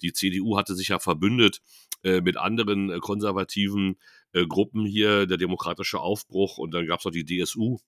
Die 0.00 0.12
CDU 0.12 0.56
hatte 0.56 0.76
sich 0.76 0.86
ja 0.86 1.00
verbündet 1.00 1.60
mit 2.02 2.36
anderen 2.36 2.90
äh, 2.90 2.98
konservativen 2.98 3.98
äh, 4.32 4.46
Gruppen 4.46 4.84
hier, 4.84 5.26
der 5.26 5.36
demokratische 5.36 6.00
Aufbruch 6.00 6.58
und 6.58 6.72
dann 6.72 6.86
gab 6.86 7.00
es 7.00 7.04
noch 7.04 7.12
die 7.12 7.24
DSU 7.24 7.78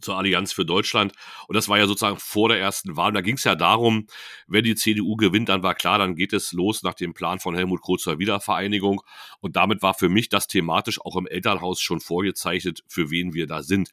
zur 0.00 0.16
Allianz 0.16 0.52
für 0.52 0.64
Deutschland. 0.64 1.12
Und 1.48 1.56
das 1.56 1.68
war 1.68 1.78
ja 1.78 1.86
sozusagen 1.86 2.18
vor 2.18 2.48
der 2.48 2.60
ersten 2.60 2.96
Wahl. 2.96 3.08
Und 3.08 3.14
da 3.14 3.20
ging 3.20 3.36
es 3.36 3.44
ja 3.44 3.54
darum, 3.54 4.06
wenn 4.46 4.64
die 4.64 4.74
CDU 4.74 5.16
gewinnt, 5.16 5.48
dann 5.48 5.62
war 5.62 5.74
klar, 5.74 5.98
dann 5.98 6.14
geht 6.14 6.32
es 6.32 6.52
los 6.52 6.82
nach 6.82 6.94
dem 6.94 7.14
Plan 7.14 7.38
von 7.38 7.54
Helmut 7.54 7.80
Kohl 7.80 7.98
zur 7.98 8.18
Wiedervereinigung. 8.18 9.02
Und 9.40 9.56
damit 9.56 9.82
war 9.82 9.94
für 9.94 10.08
mich 10.08 10.28
das 10.28 10.46
thematisch 10.46 11.00
auch 11.00 11.16
im 11.16 11.26
Elternhaus 11.26 11.80
schon 11.80 12.00
vorgezeichnet, 12.00 12.82
für 12.88 13.10
wen 13.10 13.34
wir 13.34 13.46
da 13.46 13.62
sind. 13.62 13.90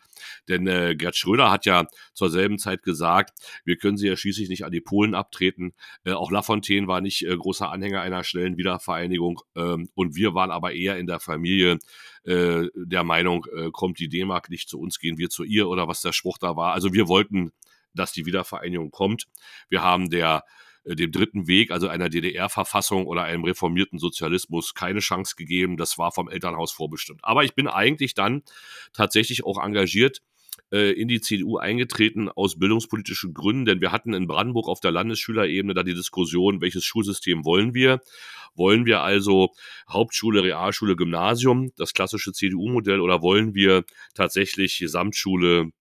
Denn 0.48 0.68
äh, 0.68 0.96
Gerd 0.96 1.16
Schröder 1.16 1.52
hat 1.52 1.66
ja 1.66 1.86
zur 2.14 2.30
selben 2.30 2.58
Zeit 2.58 2.84
gesagt, 2.84 3.40
wir 3.64 3.78
können 3.78 3.98
sie 3.98 4.08
ja 4.08 4.18
schließlich 4.18 4.50
nicht 4.50 4.66
an 4.66 4.72
die 4.72 4.82
Polen 4.82 5.16
abtreten. 5.16 5.74
Äh, 6.04 6.14
auch 6.14 6.32
Lafontaine 6.32 6.88
war 6.88 7.02
nicht 7.02 7.26
äh, 7.26 7.36
großer 7.36 7.72
Anhänger 7.72 8.02
einer 8.02 8.24
schnellen 8.24 8.58
Wiedervereinigung. 8.58 9.42
Ähm, 9.56 9.90
und 9.96 10.16
wir 10.16 10.34
waren 10.34 10.52
aber 10.52 10.74
eher 10.74 10.98
in 10.98 11.08
der 11.08 11.20
Familie 11.20 11.80
äh, 12.28 12.70
der 12.76 13.04
Meinung, 13.04 13.46
äh, 13.56 13.70
kommt 13.72 14.00
die 14.00 14.10
D-Mark 14.10 14.50
nicht 14.50 14.68
zu 14.68 14.80
uns, 14.80 15.00
gehen 15.00 15.18
wir 15.18 15.30
zu 15.30 15.44
ihr 15.44 15.70
oder 15.70 15.88
was 15.88 16.02
der 16.02 16.12
Spruch 16.12 16.38
da 16.38 16.56
war. 16.56 16.74
Also 16.74 16.94
wir 16.94 17.08
wollten, 17.08 17.52
dass 17.94 18.12
die 18.12 18.26
Wiedervereinigung 18.26 18.92
kommt. 18.92 19.28
Wir 19.70 19.82
haben 19.82 20.10
der 20.10 20.44
äh, 20.84 20.96
dem 20.96 21.12
dritten 21.12 21.48
Weg, 21.48 21.72
also 21.72 21.88
einer 21.88 22.10
DDR-Verfassung 22.10 23.08
oder 23.08 23.24
einem 23.24 23.46
reformierten 23.46 23.98
Sozialismus, 23.98 24.74
keine 24.74 25.00
Chance 25.00 25.36
gegeben. 25.38 25.78
Das 25.78 25.98
war 25.98 26.12
vom 26.12 26.28
Elternhaus 26.28 26.74
vorbestimmt. 26.74 27.22
Aber 27.24 27.46
ich 27.46 27.56
bin 27.56 27.68
eigentlich 27.68 28.14
dann 28.14 28.44
tatsächlich 28.92 29.46
auch 29.46 29.64
engagiert 29.64 30.22
äh, 30.72 30.92
in 30.92 31.08
die 31.08 31.22
CDU 31.22 31.58
eingetreten 31.58 32.30
aus 32.30 32.60
bildungspolitischen 32.60 33.34
Gründen, 33.34 33.66
denn 33.66 33.82
wir 33.82 33.92
hatten 33.92 34.14
in 34.14 34.28
Brandenburg 34.28 34.68
auf 34.68 34.80
der 34.80 34.92
Landesschülerebene 34.92 35.74
da 35.74 35.84
die 35.84 35.94
Diskussion, 35.94 36.62
welches 36.62 36.86
Schulsystem 36.86 37.46
wollen 37.46 37.74
wir? 37.74 38.02
Wollen 38.56 38.86
wir 38.86 39.02
also 39.02 39.54
Hauptschule, 39.90 40.44
Realschule, 40.44 40.96
Gymnasium, 40.96 41.72
das 41.78 41.94
klassische 41.94 42.34
CDU-Modell, 42.34 43.00
oder 43.00 43.22
wollen 43.22 43.54
wir 43.54 43.84
tatsächlich 44.14 44.80
Gesamtschule, 44.80 45.72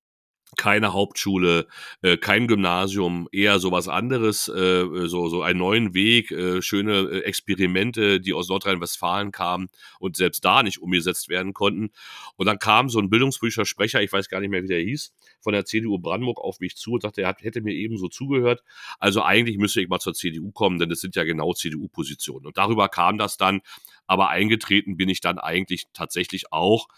keine 0.57 0.93
Hauptschule, 0.93 1.67
äh, 2.03 2.17
kein 2.17 2.47
Gymnasium, 2.47 3.29
eher 3.33 3.59
sowas 3.59 3.89
anderes, 3.89 4.49
äh, 4.49 4.85
so, 5.07 5.29
so 5.29 5.43
einen 5.43 5.59
neuen 5.59 5.93
Weg, 5.93 6.31
äh, 6.31 6.63
schöne 6.63 7.01
äh, 7.01 7.19
Experimente, 7.21 8.21
die 8.21 8.33
aus 8.33 8.49
Nordrhein-Westfalen 8.49 9.33
kamen 9.33 9.69
und 9.99 10.17
selbst 10.17 10.45
da 10.45 10.63
nicht 10.63 10.81
umgesetzt 10.81 11.29
werden 11.29 11.53
konnten. 11.53 11.91
Und 12.37 12.47
dann 12.47 12.59
kam 12.59 12.89
so 12.89 13.01
ein 13.01 13.11
bildungspolitischer 13.11 13.67
Sprecher, 13.67 14.03
ich 14.03 14.13
weiß 14.13 14.29
gar 14.29 14.41
nicht 14.41 14.51
mehr, 14.51 14.63
wie 14.63 14.69
der 14.69 14.81
hieß, 14.81 15.13
von 15.41 15.53
der 15.53 15.65
CDU 15.65 15.99
Brandenburg 15.99 16.39
auf 16.39 16.61
mich 16.61 16.77
zu 16.77 16.93
und 16.93 17.03
sagte, 17.03 17.23
er 17.23 17.35
hätte 17.39 17.61
mir 17.61 17.75
ebenso 17.75 18.09
zugehört. 18.09 18.63
Also 18.99 19.23
eigentlich 19.23 19.59
müsste 19.59 19.81
ich 19.83 19.89
mal 19.89 19.99
zur 19.99 20.15
CDU 20.15 20.53
kommen, 20.53 20.79
denn 20.79 20.89
das 20.89 21.01
sind 21.01 21.17
ja 21.17 21.25
genau 21.25 21.53
CDU-Positionen. 21.53 22.47
Und 22.47 22.57
darüber 22.57 22.89
kam 22.89 23.19
das 23.19 23.37
dann, 23.37 23.61
aber 24.07 24.31
eingetreten 24.31 24.97
bin 24.97 25.09
ich 25.09 25.21
dann 25.21 25.39
eigentlich 25.39 25.87
tatsächlich 25.93 26.53
auch 26.53 26.89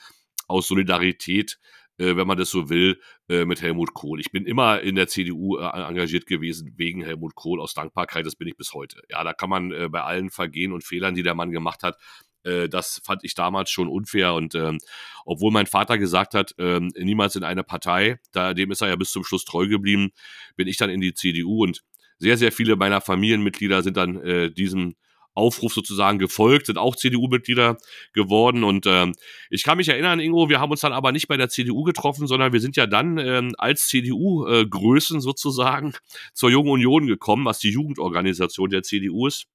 aus 0.47 0.69
Solidarität 0.69 1.59
äh, 1.99 2.17
wenn 2.17 2.27
man 2.27 2.39
das 2.39 2.51
so 2.51 2.71
will, 2.71 3.01
äh, 3.29 3.45
mit 3.45 3.63
Helmut 3.63 3.95
Kohl. 3.95 4.21
Ich 4.21 4.31
bin 4.31 4.47
immer 4.47 4.81
in 4.81 4.95
der 4.95 5.09
CDU 5.09 5.59
äh, 5.59 5.65
engagiert 5.65 6.27
gewesen 6.27 6.73
wegen 6.77 7.03
Helmut 7.03 7.35
Kohl 7.35 7.61
aus 7.61 7.75
Dankbarkeit, 7.75 8.27
das 8.27 8.37
bin 8.37 8.49
ich 8.49 8.57
bis 8.57 8.73
heute. 8.73 9.03
Ja, 9.11 9.23
da 9.25 9.33
kann 9.33 9.51
man 9.51 9.73
äh, 9.73 9.89
bei 9.89 10.03
allen 10.03 10.31
Vergehen 10.31 10.73
und 10.73 10.85
Fehlern, 10.85 11.15
die 11.15 11.23
der 11.23 11.35
Mann 11.35 11.51
gemacht 11.51 11.83
hat, 11.83 11.97
äh, 12.45 12.69
das 12.69 13.01
fand 13.05 13.25
ich 13.25 13.35
damals 13.35 13.71
schon 13.71 13.89
unfair 13.89 14.35
und 14.35 14.55
ähm, 14.55 14.79
obwohl 15.25 15.53
mein 15.53 15.67
Vater 15.67 15.99
gesagt 15.99 16.35
hat, 16.35 16.55
ähm, 16.59 16.93
niemals 16.97 17.37
in 17.37 17.45
eine 17.45 17.65
Partei, 17.65 18.19
da, 18.33 18.55
dem 18.55 18.71
ist 18.71 18.81
er 18.81 18.89
ja 18.89 18.97
bis 18.97 19.11
zum 19.11 19.25
Schluss 19.25 19.45
treu 19.45 19.67
geblieben, 19.67 20.11
bin 20.57 20.69
ich 20.69 20.77
dann 20.77 20.91
in 20.91 21.01
die 21.01 21.15
CDU 21.15 21.63
und 21.65 21.83
sehr, 22.19 22.37
sehr 22.37 22.53
viele 22.53 22.77
meiner 22.77 23.01
Familienmitglieder 23.01 23.83
sind 23.83 23.97
dann 23.97 24.17
äh, 24.23 24.51
diesem 24.51 24.97
Aufruf 25.39 25.73
sozusagen 25.73 26.19
gefolgt, 26.19 26.67
sind 26.67 26.79
auch 26.79 26.97
CDU-Mitglieder 26.97 27.79
geworden. 28.13 28.65
Und 28.65 28.87
ähm, 28.87 29.15
ich 29.49 29.63
kann 29.63 29.79
mich 29.79 29.89
erinnern, 29.89 30.21
Ingo, 30.21 30.49
wir 30.49 30.61
haben 30.61 30.71
uns 30.71 30.81
dann 30.81 30.93
aber 30.93 31.13
nicht 31.13 31.29
bei 31.29 31.37
der 31.37 31.49
CDU 31.49 31.85
getroffen, 31.85 32.27
sondern 32.27 32.53
wir 32.53 32.61
sind 32.61 32.77
ja 32.77 32.87
dann 32.87 33.19
ähm, 33.19 33.55
als 33.59 33.89
CDU-Größen 33.89 35.21
sozusagen 35.21 35.95
zur 36.35 36.51
Jungen 36.51 36.71
Union 36.71 37.07
gekommen, 37.07 37.45
was 37.45 37.59
die 37.59 37.71
Jugendorganisation 37.71 38.71
der 38.71 38.83
CDU 38.83 39.27
ist 39.27 39.47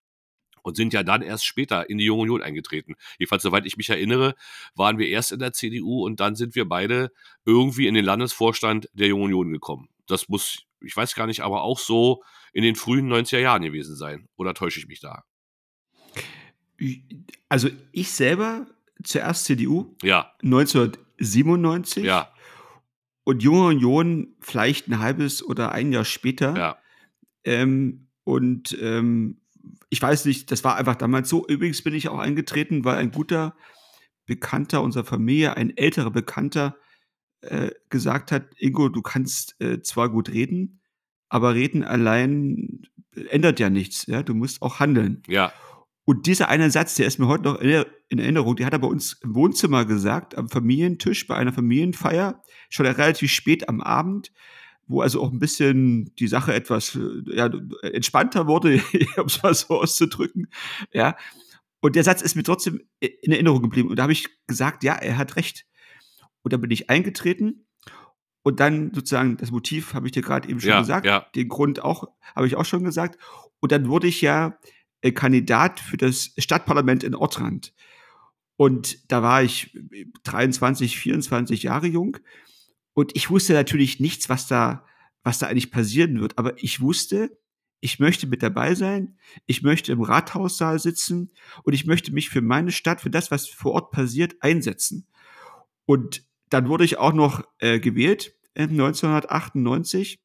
und 0.64 0.76
sind 0.76 0.94
ja 0.94 1.04
dann 1.04 1.22
erst 1.22 1.46
später 1.46 1.90
in 1.90 1.98
die 1.98 2.06
Junge 2.06 2.24
Union 2.24 2.42
eingetreten. 2.42 2.96
Jedenfalls, 3.20 3.44
soweit 3.44 3.66
ich 3.66 3.78
mich 3.78 3.90
erinnere, 3.90 4.34
waren 4.76 4.98
wir 4.98 5.08
erst 5.08 5.32
in 5.32 5.40
der 5.40 5.54
CDU 5.54 6.04
und 6.06 6.20
dann 6.20 6.36
sind 6.36 6.56
wir 6.56 6.66
beide 6.66 7.12
irgendwie 7.46 7.88
in 7.88 7.94
den 7.94 8.06
Landesvorstand 8.06 8.90
der 8.94 9.08
Jungen 9.08 9.26
Union 9.26 9.52
gekommen. 9.52 9.90
Das 10.08 10.30
muss, 10.30 10.64
ich 10.82 10.96
weiß 10.96 11.16
gar 11.16 11.28
nicht, 11.28 11.42
aber 11.42 11.62
auch 11.62 11.80
so 11.80 12.24
in 12.54 12.64
den 12.64 12.76
frühen 12.76 13.12
90er 13.12 13.40
Jahren 13.40 13.62
gewesen 13.62 13.96
sein. 13.96 14.28
Oder 14.38 14.54
täusche 14.54 14.80
ich 14.80 14.88
mich 14.88 15.00
da? 15.00 15.24
Also 17.50 17.70
ich 17.92 18.12
selber 18.12 18.68
zuerst 19.04 19.46
CDU. 19.46 19.96
Ja. 20.02 20.32
1997. 20.44 22.04
Ja. 22.06 22.32
Und 23.24 23.42
Junge 23.42 23.68
Union 23.68 24.36
vielleicht 24.42 24.88
ein 24.88 25.00
halbes 25.00 25.44
oder 25.44 25.72
ein 25.72 25.92
Jahr 25.92 26.06
später. 26.06 26.56
Ja. 26.58 26.78
Ähm, 27.44 28.08
und 28.24 28.78
ähm, 28.82 29.42
ich 29.90 30.02
weiß 30.02 30.26
nicht, 30.26 30.52
das 30.52 30.64
war 30.64 30.76
einfach 30.76 30.96
damals 30.96 31.30
so. 31.30 31.46
Übrigens 31.48 31.82
bin 31.82 31.94
ich 31.94 32.10
auch 32.10 32.20
eingetreten, 32.20 32.84
weil 32.84 32.98
ein 32.98 33.12
guter 33.12 33.56
Bekannter 34.26 34.82
unserer 34.82 35.06
Familie, 35.06 35.56
ein 35.58 35.76
älterer 35.76 36.12
Bekannter, 36.12 36.78
äh, 37.42 37.72
gesagt 37.90 38.32
hat, 38.32 38.48
Ingo, 38.58 38.90
du 38.90 39.02
kannst 39.02 39.60
äh, 39.62 39.82
zwar 39.82 40.10
gut 40.10 40.30
reden, 40.30 40.82
aber 41.30 41.54
reden 41.56 41.84
allein 41.84 42.84
ändert 43.30 43.60
ja 43.60 43.70
nichts. 43.70 44.06
Ja, 44.08 44.24
du 44.24 44.34
musst 44.34 44.62
auch 44.62 44.80
handeln. 44.80 45.24
Ja. 45.28 45.52
Und 46.06 46.28
dieser 46.28 46.50
eine 46.50 46.70
Satz, 46.70 46.96
der 46.96 47.08
ist 47.08 47.18
mir 47.18 47.28
heute 47.28 47.44
noch 47.44 47.60
in 47.60 48.20
Erinnerung, 48.20 48.56
die 48.56 48.66
hat 48.66 48.74
er 48.74 48.80
bei 48.80 48.88
uns 48.88 49.14
im 49.24 49.36
Wohnzimmer 49.36 49.86
gesagt, 49.86 50.38
am 50.38 50.50
Familientisch, 50.50 51.28
bei 51.28 51.36
einer 51.36 51.54
Familienfeier, 51.54 52.42
schon 52.70 52.86
relativ 52.86 53.32
spät 53.32 53.70
am 53.70 53.80
Abend, 53.80 54.32
wo 54.86 55.02
also 55.02 55.22
auch 55.22 55.32
ein 55.32 55.40
bisschen 55.40 56.14
die 56.16 56.28
Sache 56.28 56.54
etwas 56.54 56.96
äh, 56.96 57.36
ja, 57.36 57.50
entspannter 57.82 58.48
wurde, 58.48 58.82
um 59.18 59.26
es 59.26 59.42
mal 59.42 59.54
so 59.54 59.82
auszudrücken. 59.82 60.48
Ja. 60.92 61.16
Und 61.80 61.96
der 61.96 62.04
Satz 62.04 62.22
ist 62.22 62.36
mir 62.36 62.44
trotzdem 62.44 62.82
in 63.00 63.32
Erinnerung 63.32 63.62
geblieben. 63.62 63.90
Und 63.90 63.98
da 63.98 64.04
habe 64.04 64.14
ich 64.14 64.28
gesagt, 64.48 64.84
ja, 64.84 64.96
er 64.96 65.18
hat 65.18 65.36
recht. 65.36 65.66
Und 66.42 66.54
da 66.54 66.58
bin 66.58 66.72
ich 66.72 66.90
eingetreten. 66.90 67.66
Und 68.42 68.60
dann 68.60 68.94
sozusagen 68.94 69.38
das 69.38 69.52
Motiv 69.52 69.94
habe 69.94 70.08
ich 70.08 70.12
dir 70.12 70.22
gerade 70.22 70.50
eben 70.50 70.60
schon 70.60 70.70
ja, 70.70 70.80
gesagt, 70.80 71.06
ja. 71.06 71.26
den 71.34 71.48
Grund 71.48 71.82
auch 71.82 72.06
habe 72.36 72.48
ich 72.48 72.58
auch 72.58 72.66
schon 72.66 72.84
gesagt. 72.84 73.18
Und 73.62 73.72
dann 73.72 73.88
wurde 73.88 74.08
ich 74.08 74.22
ja 74.22 74.60
Kandidat 75.12 75.80
für 75.80 75.98
das 75.98 76.32
Stadtparlament 76.38 77.04
in 77.04 77.16
Ortrand. 77.16 77.74
Und 78.56 79.12
da 79.12 79.22
war 79.22 79.44
ich 79.44 79.78
23, 80.24 80.98
24 80.98 81.64
Jahre 81.64 81.88
jung. 81.88 82.18
Und 82.94 83.16
ich 83.16 83.30
wusste 83.30 83.54
natürlich 83.54 84.00
nichts, 84.00 84.30
was 84.30 84.48
da, 84.48 84.86
was 85.24 85.40
da 85.40 85.48
eigentlich 85.48 85.72
passieren 85.72 86.22
wird. 86.22 86.38
Aber 86.38 86.62
ich 86.62 86.80
wusste, 86.80 87.38
ich 87.80 88.00
möchte 88.00 88.28
mit 88.28 88.44
dabei 88.44 88.76
sein. 88.76 89.18
Ich 89.46 89.64
möchte 89.64 89.92
im 89.92 90.02
Rathaussaal 90.02 90.80
sitzen. 90.80 91.32
Und 91.64 91.74
ich 91.74 91.86
möchte 91.86 92.14
mich 92.14 92.30
für 92.30 92.42
meine 92.42 92.72
Stadt, 92.72 93.02
für 93.02 93.10
das, 93.10 93.32
was 93.32 93.48
vor 93.48 93.74
Ort 93.74 93.92
passiert, 93.92 94.36
einsetzen. 94.42 95.08
Und 95.86 96.24
dann 96.50 96.70
wurde 96.70 96.86
ich 96.86 96.98
auch 96.98 97.14
noch 97.14 97.44
äh, 97.58 97.80
gewählt, 97.80 98.36
äh, 98.54 98.64
1998. 98.64 100.23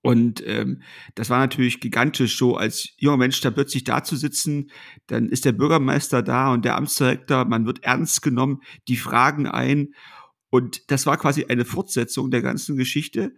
Und 0.00 0.42
ähm, 0.46 0.82
das 1.14 1.30
war 1.30 1.38
natürlich 1.38 1.80
gigantisch, 1.80 2.38
so 2.38 2.56
als 2.56 2.90
junger 2.96 3.16
Mensch 3.16 3.40
da 3.40 3.50
plötzlich 3.50 3.84
da 3.84 4.02
zu 4.02 4.16
sitzen. 4.16 4.70
Dann 5.06 5.28
ist 5.28 5.44
der 5.44 5.52
Bürgermeister 5.52 6.22
da 6.22 6.52
und 6.52 6.64
der 6.64 6.76
Amtsdirektor, 6.76 7.44
man 7.44 7.66
wird 7.66 7.82
ernst 7.84 8.22
genommen, 8.22 8.60
die 8.88 8.96
fragen 8.96 9.46
ein. 9.46 9.94
Und 10.50 10.90
das 10.90 11.06
war 11.06 11.16
quasi 11.18 11.46
eine 11.46 11.64
Fortsetzung 11.64 12.30
der 12.30 12.42
ganzen 12.42 12.76
Geschichte. 12.76 13.34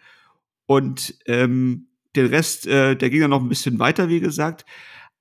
Und 0.66 1.18
ähm, 1.26 1.88
den 2.16 2.26
Rest, 2.26 2.66
äh, 2.66 2.96
der 2.96 3.10
ging 3.10 3.20
dann 3.20 3.30
noch 3.30 3.42
ein 3.42 3.48
bisschen 3.48 3.78
weiter, 3.78 4.08
wie 4.08 4.20
gesagt. 4.20 4.64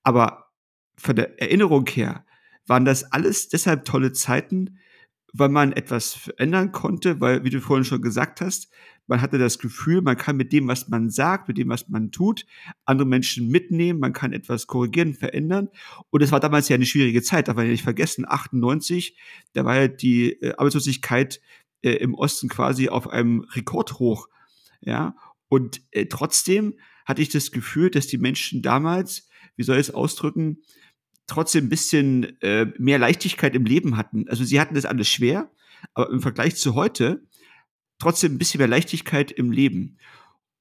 Aber 0.03 0.51
von 0.97 1.15
der 1.15 1.41
Erinnerung 1.41 1.87
her 1.87 2.25
waren 2.67 2.85
das 2.85 3.03
alles 3.11 3.49
deshalb 3.49 3.85
tolle 3.85 4.11
Zeiten, 4.11 4.79
weil 5.33 5.49
man 5.49 5.71
etwas 5.73 6.13
verändern 6.13 6.71
konnte, 6.71 7.19
weil, 7.21 7.43
wie 7.43 7.49
du 7.49 7.61
vorhin 7.61 7.85
schon 7.85 8.01
gesagt 8.01 8.41
hast, 8.41 8.69
man 9.07 9.21
hatte 9.21 9.39
das 9.39 9.57
Gefühl, 9.57 10.01
man 10.01 10.17
kann 10.17 10.37
mit 10.37 10.53
dem, 10.53 10.67
was 10.67 10.87
man 10.87 11.09
sagt, 11.09 11.47
mit 11.47 11.57
dem, 11.57 11.69
was 11.69 11.89
man 11.89 12.11
tut, 12.11 12.45
andere 12.85 13.07
Menschen 13.07 13.49
mitnehmen, 13.49 13.99
man 13.99 14.13
kann 14.13 14.33
etwas 14.33 14.67
korrigieren, 14.67 15.15
verändern. 15.15 15.69
Und 16.11 16.21
es 16.21 16.31
war 16.31 16.39
damals 16.39 16.69
ja 16.69 16.75
eine 16.75 16.85
schwierige 16.85 17.23
Zeit, 17.23 17.47
darf 17.47 17.55
man 17.55 17.65
ja 17.65 17.71
nicht 17.71 17.83
vergessen, 17.83 18.25
98, 18.27 19.17
da 19.53 19.65
war 19.65 19.75
ja 19.75 19.87
die 19.87 20.33
äh, 20.41 20.51
Arbeitslosigkeit 20.51 21.41
äh, 21.81 21.93
im 21.93 22.13
Osten 22.13 22.49
quasi 22.49 22.89
auf 22.89 23.07
einem 23.07 23.41
Rekordhoch. 23.55 24.29
Ja, 24.81 25.15
und 25.47 25.81
äh, 25.91 26.05
trotzdem 26.05 26.75
hatte 27.05 27.23
ich 27.23 27.29
das 27.29 27.51
Gefühl, 27.51 27.89
dass 27.89 28.05
die 28.05 28.19
Menschen 28.19 28.61
damals, 28.61 29.27
wie 29.55 29.63
soll 29.63 29.77
ich 29.77 29.87
es 29.87 29.93
ausdrücken, 29.93 30.61
trotzdem 31.29 31.65
ein 31.65 31.69
bisschen 31.69 32.41
äh, 32.41 32.67
mehr 32.77 32.99
Leichtigkeit 32.99 33.55
im 33.55 33.65
Leben 33.65 33.97
hatten. 33.97 34.27
Also 34.27 34.43
sie 34.43 34.59
hatten 34.59 34.75
das 34.75 34.85
alles 34.85 35.07
schwer, 35.07 35.51
aber 35.93 36.09
im 36.09 36.21
Vergleich 36.21 36.55
zu 36.55 36.75
heute 36.75 37.23
trotzdem 37.99 38.33
ein 38.33 38.37
bisschen 38.37 38.59
mehr 38.59 38.67
Leichtigkeit 38.67 39.31
im 39.31 39.51
Leben. 39.51 39.97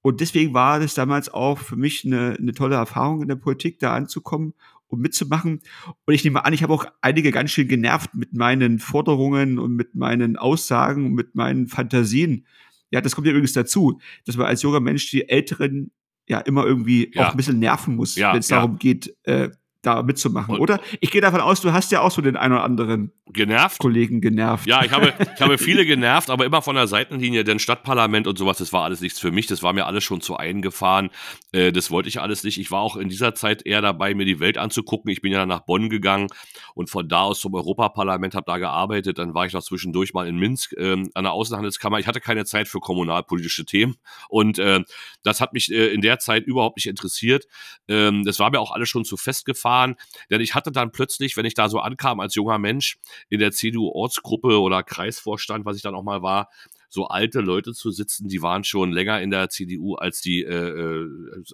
Und 0.00 0.20
deswegen 0.20 0.54
war 0.54 0.80
das 0.80 0.94
damals 0.94 1.28
auch 1.28 1.58
für 1.58 1.76
mich 1.76 2.04
eine, 2.04 2.36
eine 2.38 2.52
tolle 2.52 2.76
Erfahrung 2.76 3.22
in 3.22 3.28
der 3.28 3.36
Politik, 3.36 3.78
da 3.78 3.94
anzukommen 3.94 4.54
und 4.86 5.00
mitzumachen. 5.00 5.60
Und 6.04 6.14
ich 6.14 6.24
nehme 6.24 6.44
an, 6.44 6.52
ich 6.52 6.62
habe 6.62 6.72
auch 6.72 6.86
einige 7.00 7.30
ganz 7.30 7.50
schön 7.50 7.68
genervt 7.68 8.14
mit 8.14 8.32
meinen 8.32 8.78
Forderungen 8.78 9.58
und 9.58 9.74
mit 9.74 9.94
meinen 9.94 10.36
Aussagen 10.36 11.06
und 11.06 11.12
mit 11.14 11.34
meinen 11.34 11.68
Fantasien. 11.68 12.46
Ja, 12.90 13.00
das 13.00 13.14
kommt 13.14 13.26
ja 13.26 13.32
übrigens 13.32 13.52
dazu, 13.52 14.00
dass 14.24 14.36
man 14.36 14.46
als 14.46 14.62
junger 14.62 14.80
Mensch 14.80 15.10
die 15.10 15.28
Älteren 15.28 15.90
ja 16.26 16.40
immer 16.40 16.64
irgendwie 16.64 17.10
ja. 17.12 17.26
auch 17.26 17.30
ein 17.32 17.36
bisschen 17.36 17.58
nerven 17.58 17.96
muss, 17.96 18.16
ja, 18.16 18.32
wenn 18.32 18.40
es 18.40 18.48
ja. 18.48 18.56
darum 18.56 18.78
geht, 18.78 19.14
äh, 19.24 19.50
da 19.82 20.02
mitzumachen, 20.02 20.54
und, 20.54 20.60
oder? 20.60 20.80
Ich 21.00 21.10
gehe 21.10 21.20
davon 21.20 21.40
aus, 21.40 21.60
du 21.60 21.72
hast 21.72 21.92
ja 21.92 22.00
auch 22.00 22.10
so 22.10 22.22
den 22.22 22.36
einen 22.36 22.54
oder 22.54 22.64
anderen 22.64 23.12
genervt? 23.32 23.78
Kollegen 23.78 24.20
genervt. 24.20 24.66
Ja, 24.66 24.84
ich 24.84 24.92
habe, 24.92 25.14
ich 25.34 25.40
habe 25.40 25.58
viele 25.58 25.84
genervt, 25.84 26.30
aber 26.30 26.44
immer 26.44 26.62
von 26.62 26.74
der 26.74 26.86
Seitenlinie, 26.86 27.44
denn 27.44 27.58
Stadtparlament 27.58 28.26
und 28.26 28.38
sowas, 28.38 28.58
das 28.58 28.72
war 28.72 28.84
alles 28.84 29.00
nichts 29.00 29.18
für 29.18 29.30
mich, 29.30 29.46
das 29.46 29.62
war 29.62 29.72
mir 29.72 29.86
alles 29.86 30.04
schon 30.04 30.20
zu 30.20 30.36
eingefahren, 30.36 31.10
äh, 31.52 31.72
das 31.72 31.90
wollte 31.90 32.08
ich 32.08 32.20
alles 32.20 32.44
nicht. 32.44 32.58
Ich 32.58 32.70
war 32.70 32.80
auch 32.80 32.96
in 32.96 33.08
dieser 33.08 33.34
Zeit 33.34 33.64
eher 33.66 33.82
dabei, 33.82 34.14
mir 34.14 34.24
die 34.24 34.40
Welt 34.40 34.58
anzugucken. 34.58 35.10
Ich 35.10 35.20
bin 35.20 35.32
ja 35.32 35.46
nach 35.46 35.60
Bonn 35.60 35.90
gegangen 35.90 36.28
und 36.74 36.90
von 36.90 37.08
da 37.08 37.22
aus 37.22 37.40
zum 37.40 37.54
Europaparlament, 37.54 38.34
habe 38.34 38.46
da 38.46 38.58
gearbeitet, 38.58 39.18
dann 39.18 39.34
war 39.34 39.46
ich 39.46 39.52
noch 39.52 39.62
zwischendurch 39.62 40.14
mal 40.14 40.26
in 40.26 40.36
Minsk 40.36 40.72
äh, 40.74 40.92
an 40.92 41.24
der 41.24 41.32
Außenhandelskammer. 41.32 41.98
Ich 41.98 42.06
hatte 42.06 42.20
keine 42.20 42.44
Zeit 42.44 42.68
für 42.68 42.80
kommunalpolitische 42.80 43.64
Themen 43.64 43.96
und 44.28 44.58
äh, 44.58 44.80
das 45.22 45.40
hat 45.40 45.52
mich 45.52 45.70
äh, 45.70 45.88
in 45.88 46.00
der 46.00 46.18
Zeit 46.18 46.46
überhaupt 46.46 46.76
nicht 46.76 46.86
interessiert. 46.86 47.46
Ähm, 47.88 48.24
das 48.24 48.38
war 48.38 48.50
mir 48.50 48.60
auch 48.60 48.72
alles 48.72 48.88
schon 48.88 49.04
zu 49.04 49.16
festgefahren 49.16 49.58
gefahren, 49.58 49.96
denn 50.30 50.40
ich 50.40 50.54
hatte 50.54 50.70
dann 50.70 50.92
plötzlich, 50.92 51.36
wenn 51.36 51.44
ich 51.44 51.54
da 51.54 51.68
so 51.68 51.80
ankam 51.80 52.20
als 52.20 52.34
junger 52.34 52.58
Mensch 52.58 52.98
in 53.28 53.40
der 53.40 53.52
CDU-Ortsgruppe 53.52 54.60
oder 54.60 54.82
Kreisvorstand, 54.82 55.64
was 55.64 55.76
ich 55.76 55.82
dann 55.82 55.94
auch 55.94 56.02
mal 56.02 56.22
war, 56.22 56.50
so 56.88 57.06
alte 57.06 57.40
Leute 57.40 57.72
zu 57.72 57.90
sitzen, 57.90 58.28
die 58.28 58.42
waren 58.42 58.64
schon 58.64 58.92
länger 58.92 59.20
in 59.20 59.30
der 59.30 59.50
CDU, 59.50 59.94
als 59.94 60.20
die 60.20 60.42
äh, 60.42 60.54
äh, 60.54 61.06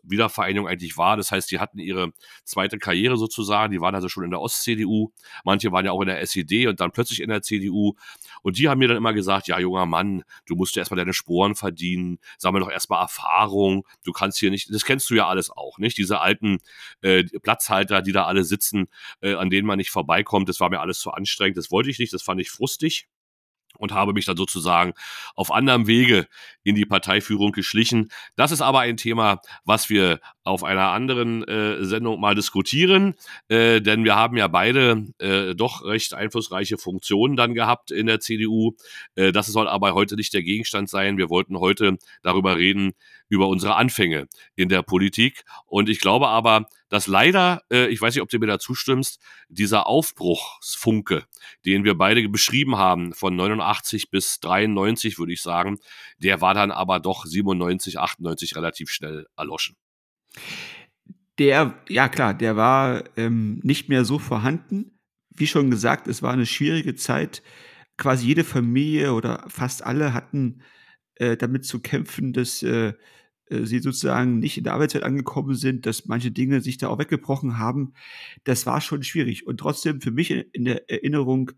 Wiedervereinigung 0.04 0.68
eigentlich 0.68 0.96
war. 0.96 1.16
Das 1.16 1.32
heißt, 1.32 1.50
die 1.50 1.58
hatten 1.58 1.78
ihre 1.78 2.12
zweite 2.44 2.78
Karriere 2.78 3.16
sozusagen, 3.16 3.72
die 3.72 3.80
waren 3.80 3.94
also 3.94 4.08
schon 4.08 4.24
in 4.24 4.30
der 4.30 4.40
Ost-CDU, 4.40 5.10
manche 5.44 5.72
waren 5.72 5.84
ja 5.84 5.92
auch 5.92 6.00
in 6.00 6.06
der 6.06 6.20
SED 6.20 6.68
und 6.68 6.80
dann 6.80 6.92
plötzlich 6.92 7.20
in 7.20 7.30
der 7.30 7.42
CDU. 7.42 7.94
Und 8.42 8.58
die 8.58 8.68
haben 8.68 8.78
mir 8.78 8.88
dann 8.88 8.96
immer 8.96 9.12
gesagt, 9.12 9.48
ja, 9.48 9.58
junger 9.58 9.86
Mann, 9.86 10.22
du 10.46 10.54
musst 10.54 10.76
ja 10.76 10.80
erstmal 10.80 10.98
deine 10.98 11.14
Sporen 11.14 11.54
verdienen, 11.54 12.18
sammel 12.38 12.60
doch 12.60 12.70
erstmal 12.70 13.02
Erfahrung, 13.02 13.86
du 14.04 14.12
kannst 14.12 14.38
hier 14.38 14.50
nicht, 14.50 14.72
das 14.72 14.84
kennst 14.84 15.10
du 15.10 15.14
ja 15.14 15.26
alles 15.26 15.50
auch, 15.50 15.78
nicht? 15.78 15.98
Diese 15.98 16.20
alten 16.20 16.58
äh, 17.02 17.24
Platzhalter, 17.42 18.02
die 18.02 18.12
da 18.12 18.24
alle 18.24 18.44
sitzen, 18.44 18.86
äh, 19.20 19.34
an 19.34 19.50
denen 19.50 19.66
man 19.66 19.78
nicht 19.78 19.90
vorbeikommt, 19.90 20.48
das 20.48 20.60
war 20.60 20.70
mir 20.70 20.80
alles 20.80 21.00
zu 21.00 21.10
anstrengend, 21.10 21.56
das 21.56 21.70
wollte 21.70 21.90
ich 21.90 21.98
nicht, 21.98 22.12
das 22.12 22.22
fand 22.22 22.40
ich 22.40 22.50
frustig 22.50 23.08
und 23.78 23.92
habe 23.92 24.12
mich 24.12 24.24
dann 24.24 24.36
sozusagen 24.36 24.94
auf 25.34 25.52
anderem 25.52 25.86
Wege 25.86 26.26
in 26.62 26.74
die 26.74 26.86
Parteiführung 26.86 27.52
geschlichen. 27.52 28.10
Das 28.36 28.50
ist 28.50 28.60
aber 28.60 28.80
ein 28.80 28.96
Thema, 28.96 29.40
was 29.64 29.90
wir 29.90 30.20
auf 30.44 30.62
einer 30.62 30.90
anderen 30.90 31.42
äh, 31.48 31.82
Sendung 31.84 32.20
mal 32.20 32.34
diskutieren, 32.34 33.14
äh, 33.48 33.80
denn 33.80 34.04
wir 34.04 34.14
haben 34.14 34.36
ja 34.36 34.46
beide 34.46 35.06
äh, 35.18 35.54
doch 35.54 35.84
recht 35.84 36.12
einflussreiche 36.12 36.76
Funktionen 36.76 37.34
dann 37.34 37.54
gehabt 37.54 37.90
in 37.90 38.06
der 38.06 38.20
CDU. 38.20 38.76
Äh, 39.14 39.32
das 39.32 39.46
soll 39.46 39.68
aber 39.68 39.94
heute 39.94 40.16
nicht 40.16 40.34
der 40.34 40.42
Gegenstand 40.42 40.90
sein. 40.90 41.16
Wir 41.16 41.30
wollten 41.30 41.58
heute 41.58 41.96
darüber 42.22 42.58
reden, 42.58 42.92
über 43.28 43.48
unsere 43.48 43.76
Anfänge 43.76 44.28
in 44.54 44.68
der 44.68 44.82
Politik. 44.82 45.44
Und 45.64 45.88
ich 45.88 45.98
glaube 45.98 46.28
aber, 46.28 46.66
dass 46.90 47.06
leider, 47.06 47.62
äh, 47.72 47.86
ich 47.86 48.00
weiß 48.00 48.14
nicht, 48.14 48.22
ob 48.22 48.28
du 48.28 48.38
mir 48.38 48.46
da 48.46 48.58
zustimmst, 48.58 49.20
dieser 49.48 49.86
Aufbruchsfunke, 49.86 51.24
den 51.64 51.84
wir 51.84 51.96
beide 51.96 52.28
beschrieben 52.28 52.76
haben, 52.76 53.14
von 53.14 53.34
89 53.34 54.10
bis 54.10 54.40
93, 54.40 55.18
würde 55.18 55.32
ich 55.32 55.40
sagen, 55.40 55.78
der 56.18 56.42
war 56.42 56.52
dann 56.52 56.70
aber 56.70 57.00
doch 57.00 57.24
97, 57.24 57.98
98 57.98 58.56
relativ 58.56 58.90
schnell 58.90 59.26
erloschen. 59.36 59.76
Der, 61.38 61.82
ja 61.88 62.08
klar, 62.08 62.34
der 62.34 62.56
war 62.56 63.04
ähm, 63.16 63.60
nicht 63.62 63.88
mehr 63.88 64.04
so 64.04 64.18
vorhanden. 64.18 64.98
Wie 65.30 65.46
schon 65.46 65.70
gesagt, 65.70 66.06
es 66.06 66.22
war 66.22 66.32
eine 66.32 66.46
schwierige 66.46 66.94
Zeit. 66.94 67.42
Quasi 67.96 68.26
jede 68.26 68.44
Familie 68.44 69.14
oder 69.14 69.44
fast 69.48 69.84
alle 69.84 70.14
hatten 70.14 70.62
äh, 71.16 71.36
damit 71.36 71.64
zu 71.64 71.80
kämpfen, 71.80 72.32
dass 72.32 72.62
äh, 72.62 72.94
äh, 73.46 73.64
sie 73.64 73.80
sozusagen 73.80 74.38
nicht 74.38 74.58
in 74.58 74.64
der 74.64 74.74
Arbeitszeit 74.74 75.02
angekommen 75.02 75.54
sind, 75.54 75.86
dass 75.86 76.06
manche 76.06 76.30
Dinge 76.30 76.60
sich 76.60 76.78
da 76.78 76.88
auch 76.88 76.98
weggebrochen 76.98 77.58
haben. 77.58 77.94
Das 78.44 78.66
war 78.66 78.80
schon 78.80 79.02
schwierig. 79.02 79.46
Und 79.46 79.58
trotzdem 79.58 80.00
für 80.00 80.10
mich 80.10 80.30
in 80.30 80.64
der 80.64 80.88
Erinnerung 80.90 81.52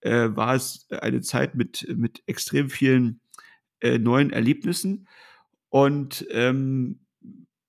äh, 0.00 0.28
war 0.30 0.54
es 0.54 0.86
eine 0.90 1.20
Zeit 1.20 1.54
mit, 1.54 1.86
mit 1.96 2.22
extrem 2.26 2.70
vielen 2.70 3.20
äh, 3.80 3.98
neuen 3.98 4.30
Erlebnissen. 4.30 5.08
Und 5.68 6.26
ähm, 6.30 7.00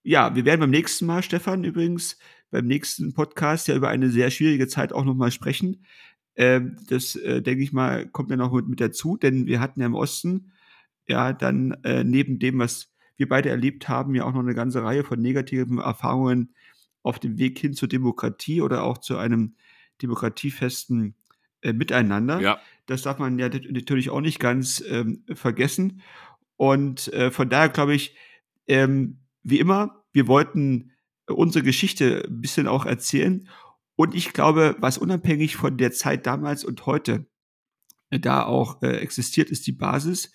ja, 0.10 0.34
wir 0.34 0.44
werden 0.44 0.62
beim 0.62 0.72
nächsten 0.72 1.06
Mal, 1.06 1.22
Stefan, 1.22 1.64
übrigens, 1.64 2.18
beim 2.50 2.66
nächsten 2.66 3.14
Podcast 3.14 3.68
ja 3.68 3.76
über 3.76 3.90
eine 3.90 4.10
sehr 4.10 4.32
schwierige 4.32 4.68
Zeit 4.68 4.92
auch 4.92 5.06
nochmal 5.06 5.30
sprechen. 5.30 5.86
Ähm, 6.36 6.78
das, 6.88 7.16
äh, 7.16 7.44
denke 7.44 7.62
ich 7.62 7.74
mal, 7.74 8.08
kommt 8.08 8.32
ja 8.32 8.36
noch 8.36 8.52
mit, 8.52 8.68
mit 8.68 8.82
dazu, 8.82 9.18
denn 9.18 9.46
wir 9.46 9.60
hatten 9.60 9.82
ja 9.82 9.86
im 9.86 9.94
Osten 9.94 10.52
ja 11.08 11.32
dann 11.32 11.78
äh, 11.84 12.04
neben 12.04 12.40
dem, 12.40 12.58
was 12.58 12.92
wir 13.18 13.30
beide 13.30 13.50
erlebt 13.50 13.88
haben, 13.88 14.16
ja 14.16 14.24
auch 14.24 14.34
noch 14.34 14.40
eine 14.40 14.56
ganze 14.56 14.82
Reihe 14.82 15.04
von 15.04 15.22
negativen 15.22 15.78
Erfahrungen 15.78 16.56
auf 17.04 17.20
dem 17.20 17.38
Weg 17.38 17.60
hin 17.60 17.76
zur 17.76 17.88
Demokratie 17.88 18.62
oder 18.62 18.86
auch 18.86 18.98
zu 18.98 19.16
einem 19.16 19.58
demokratiefesten 20.02 21.14
äh, 21.62 21.72
Miteinander. 21.72 22.42
Ja. 22.42 22.60
Das 22.88 23.04
darf 23.04 23.20
man 23.20 23.38
ja 23.38 23.48
natürlich 23.48 24.10
auch 24.10 24.22
nicht 24.22 24.40
ganz 24.40 24.84
ähm, 24.90 25.24
vergessen. 25.32 26.02
Und 26.58 27.14
äh, 27.14 27.30
von 27.30 27.48
daher 27.48 27.70
glaube 27.70 27.94
ich, 27.94 28.16
ähm, 28.66 29.20
wie 29.44 29.60
immer, 29.60 29.99
wir 30.12 30.28
wollten 30.28 30.92
unsere 31.28 31.64
Geschichte 31.64 32.26
ein 32.28 32.42
bisschen 32.42 32.68
auch 32.68 32.86
erzählen. 32.86 33.48
Und 33.96 34.16
ich 34.16 34.34
glaube, 34.34 34.76
was 34.80 34.98
unabhängig 34.98 35.56
von 35.56 35.78
der 35.78 35.92
Zeit 35.92 36.26
damals 36.26 36.64
und 36.64 36.86
heute 36.86 37.28
äh, 38.10 38.20
da 38.20 38.44
auch 38.46 38.82
äh, 38.82 38.98
existiert, 38.98 39.50
ist 39.50 39.68
die 39.68 39.72
Basis 39.72 40.32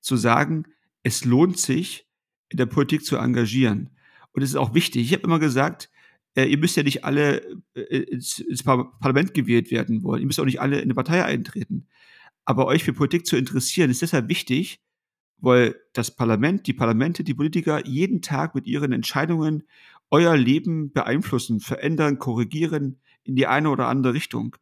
zu 0.00 0.16
sagen, 0.16 0.64
es 1.02 1.24
lohnt 1.24 1.58
sich, 1.58 2.06
in 2.50 2.56
der 2.56 2.66
Politik 2.66 3.04
zu 3.04 3.16
engagieren. 3.16 3.90
Und 4.32 4.42
es 4.42 4.50
ist 4.50 4.56
auch 4.56 4.74
wichtig. 4.74 5.02
Ich 5.02 5.12
habe 5.12 5.24
immer 5.24 5.38
gesagt, 5.38 5.90
äh, 6.34 6.44
ihr 6.44 6.58
müsst 6.58 6.76
ja 6.76 6.82
nicht 6.82 7.04
alle 7.04 7.42
äh, 7.74 7.80
ins, 7.80 8.38
ins, 8.38 8.62
Parlament 8.62 9.34
gewählt 9.34 9.70
werden 9.70 10.02
wollen. 10.02 10.20
Ihr 10.20 10.26
müsst 10.26 10.40
auch 10.40 10.44
nicht 10.44 10.60
alle 10.60 10.76
in 10.76 10.84
eine 10.84 10.94
Partei 10.94 11.24
eintreten. 11.24 11.88
Aber 12.44 12.66
euch 12.66 12.84
für 12.84 12.92
Politik 12.92 13.26
zu 13.26 13.36
interessieren, 13.36 13.90
ist 13.90 14.02
deshalb 14.02 14.28
wichtig, 14.28 14.80
weil 15.40 15.76
das 15.92 16.14
Parlament, 16.14 16.66
die 16.66 16.72
Parlamente, 16.72 17.24
die 17.24 17.34
Politiker 17.34 17.86
jeden 17.86 18.22
Tag 18.22 18.54
mit 18.54 18.66
ihren 18.66 18.92
Entscheidungen 18.92 19.64
euer 20.10 20.36
Leben 20.36 20.92
beeinflussen, 20.92 21.60
verändern, 21.60 22.18
korrigieren 22.18 23.00
in 23.24 23.36
die 23.36 23.46
eine 23.46 23.70
oder 23.70 23.88
andere 23.88 24.14
Richtung. 24.14 24.56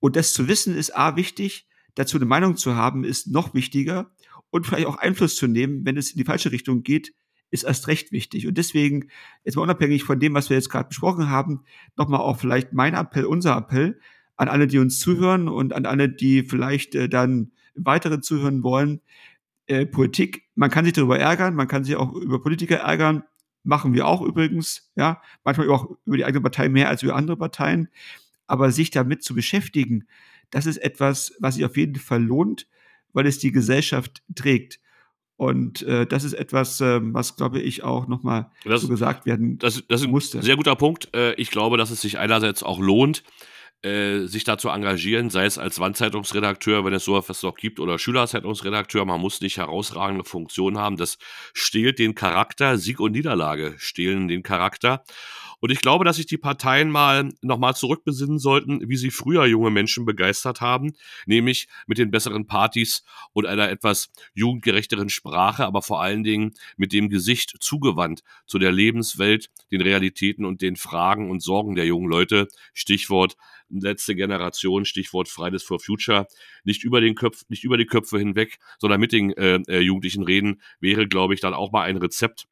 Und 0.00 0.16
das 0.16 0.32
zu 0.32 0.48
wissen 0.48 0.76
ist 0.76 0.96
A 0.96 1.16
wichtig, 1.16 1.68
dazu 1.94 2.18
eine 2.18 2.26
Meinung 2.26 2.56
zu 2.56 2.74
haben 2.74 3.04
ist 3.04 3.28
noch 3.28 3.54
wichtiger 3.54 4.10
und 4.50 4.66
vielleicht 4.66 4.86
auch 4.86 4.96
Einfluss 4.96 5.36
zu 5.36 5.46
nehmen, 5.46 5.84
wenn 5.84 5.96
es 5.96 6.10
in 6.10 6.18
die 6.18 6.24
falsche 6.24 6.52
Richtung 6.52 6.82
geht, 6.82 7.14
ist 7.50 7.62
erst 7.62 7.86
recht 7.86 8.10
wichtig. 8.12 8.46
Und 8.46 8.58
deswegen, 8.58 9.10
jetzt 9.44 9.54
mal 9.54 9.62
unabhängig 9.62 10.02
von 10.02 10.18
dem, 10.18 10.34
was 10.34 10.50
wir 10.50 10.56
jetzt 10.56 10.70
gerade 10.70 10.88
besprochen 10.88 11.30
haben, 11.30 11.62
nochmal 11.96 12.20
auch 12.20 12.38
vielleicht 12.38 12.72
mein 12.72 12.94
Appell, 12.94 13.24
unser 13.24 13.56
Appell 13.56 13.98
an 14.36 14.48
alle, 14.48 14.66
die 14.66 14.78
uns 14.78 14.98
zuhören 14.98 15.48
und 15.48 15.72
an 15.72 15.86
alle, 15.86 16.08
die 16.08 16.42
vielleicht 16.42 16.94
äh, 16.96 17.08
dann 17.08 17.52
weitere 17.74 18.20
zuhören 18.20 18.62
wollen. 18.62 19.00
Äh, 19.66 19.86
Politik, 19.86 20.44
man 20.54 20.70
kann 20.70 20.84
sich 20.84 20.94
darüber 20.94 21.18
ärgern, 21.18 21.54
man 21.54 21.68
kann 21.68 21.84
sich 21.84 21.96
auch 21.96 22.12
über 22.12 22.42
Politiker 22.42 22.76
ärgern, 22.76 23.24
machen 23.62 23.94
wir 23.94 24.06
auch 24.06 24.22
übrigens, 24.22 24.90
ja, 24.94 25.22
manchmal 25.42 25.70
auch 25.70 25.90
über 26.04 26.16
die 26.16 26.24
eigene 26.24 26.42
Partei 26.42 26.68
mehr 26.68 26.88
als 26.88 27.02
über 27.02 27.16
andere 27.16 27.36
Parteien. 27.36 27.88
Aber 28.46 28.70
sich 28.70 28.90
damit 28.90 29.22
zu 29.22 29.34
beschäftigen, 29.34 30.06
das 30.50 30.66
ist 30.66 30.76
etwas, 30.76 31.32
was 31.40 31.54
sich 31.54 31.64
auf 31.64 31.76
jeden 31.76 31.96
Fall 31.96 32.22
lohnt 32.22 32.66
weil 33.14 33.26
es 33.26 33.38
die 33.38 33.52
Gesellschaft 33.52 34.22
trägt. 34.34 34.80
Und 35.36 35.82
äh, 35.82 36.06
das 36.06 36.22
ist 36.22 36.34
etwas, 36.34 36.80
äh, 36.80 37.00
was, 37.02 37.36
glaube 37.36 37.60
ich, 37.60 37.82
auch 37.82 38.06
nochmal 38.06 38.50
so 38.64 38.86
gesagt 38.88 39.26
werden 39.26 39.58
das, 39.58 39.82
das 39.88 40.02
ist 40.02 40.06
ein 40.06 40.10
musste. 40.10 40.42
Sehr 40.42 40.56
guter 40.56 40.76
Punkt. 40.76 41.08
Äh, 41.14 41.34
ich 41.34 41.50
glaube, 41.50 41.76
dass 41.76 41.90
es 41.90 42.00
sich 42.02 42.18
einerseits 42.18 42.62
auch 42.62 42.78
lohnt, 42.78 43.24
äh, 43.84 44.26
sich 44.26 44.44
da 44.44 44.56
zu 44.56 44.70
engagieren, 44.70 45.28
sei 45.28 45.44
es 45.44 45.58
als 45.58 45.78
Wandzeitungsredakteur, 45.78 46.84
wenn 46.84 46.94
es 46.94 47.04
so 47.04 47.18
etwas 47.18 47.42
noch 47.42 47.54
gibt, 47.54 47.78
oder 47.80 47.98
Schülerzeitungsredakteur. 47.98 49.04
Man 49.04 49.20
muss 49.20 49.40
nicht 49.42 49.58
herausragende 49.58 50.24
Funktionen 50.24 50.78
haben. 50.78 50.96
Das 50.96 51.18
stehlt 51.52 51.98
den 51.98 52.14
Charakter. 52.14 52.78
Sieg 52.78 52.98
und 52.98 53.12
Niederlage 53.12 53.74
stehlen 53.76 54.26
den 54.26 54.42
Charakter. 54.42 55.04
Und 55.60 55.70
ich 55.70 55.80
glaube, 55.80 56.04
dass 56.04 56.16
sich 56.16 56.26
die 56.26 56.36
Parteien 56.36 56.90
mal 56.90 57.30
nochmal 57.40 57.74
zurückbesinnen 57.74 58.38
sollten, 58.38 58.86
wie 58.88 58.96
sie 58.96 59.10
früher 59.10 59.46
junge 59.46 59.70
Menschen 59.70 60.04
begeistert 60.04 60.60
haben, 60.60 60.92
nämlich 61.24 61.68
mit 61.86 61.96
den 61.96 62.10
besseren 62.10 62.46
Partys 62.46 63.02
und 63.32 63.46
einer 63.46 63.70
etwas 63.70 64.10
jugendgerechteren 64.34 65.08
Sprache, 65.08 65.64
aber 65.64 65.80
vor 65.80 66.02
allen 66.02 66.22
Dingen 66.22 66.52
mit 66.76 66.92
dem 66.92 67.08
Gesicht 67.08 67.54
zugewandt 67.60 68.22
zu 68.44 68.58
der 68.58 68.72
Lebenswelt, 68.72 69.50
den 69.70 69.80
Realitäten 69.80 70.44
und 70.44 70.60
den 70.60 70.76
Fragen 70.76 71.30
und 71.30 71.42
Sorgen 71.42 71.76
der 71.76 71.86
jungen 71.86 72.10
Leute. 72.10 72.48
Stichwort 72.74 73.36
letzte 73.68 74.14
Generation, 74.14 74.84
Stichwort 74.84 75.28
Fridays 75.28 75.62
for 75.62 75.80
Future, 75.80 76.26
nicht 76.64 76.84
über 76.84 77.00
den 77.00 77.14
Köpf, 77.14 77.42
nicht 77.48 77.64
über 77.64 77.76
die 77.76 77.86
Köpfe 77.86 78.18
hinweg, 78.18 78.58
sondern 78.78 79.00
mit 79.00 79.12
den 79.12 79.32
äh, 79.32 79.60
äh, 79.68 79.80
Jugendlichen 79.80 80.22
reden, 80.22 80.60
wäre, 80.80 81.08
glaube 81.08 81.34
ich, 81.34 81.40
dann 81.40 81.54
auch 81.54 81.72
mal 81.72 81.82
ein 81.82 81.96
Rezept, 81.96 82.46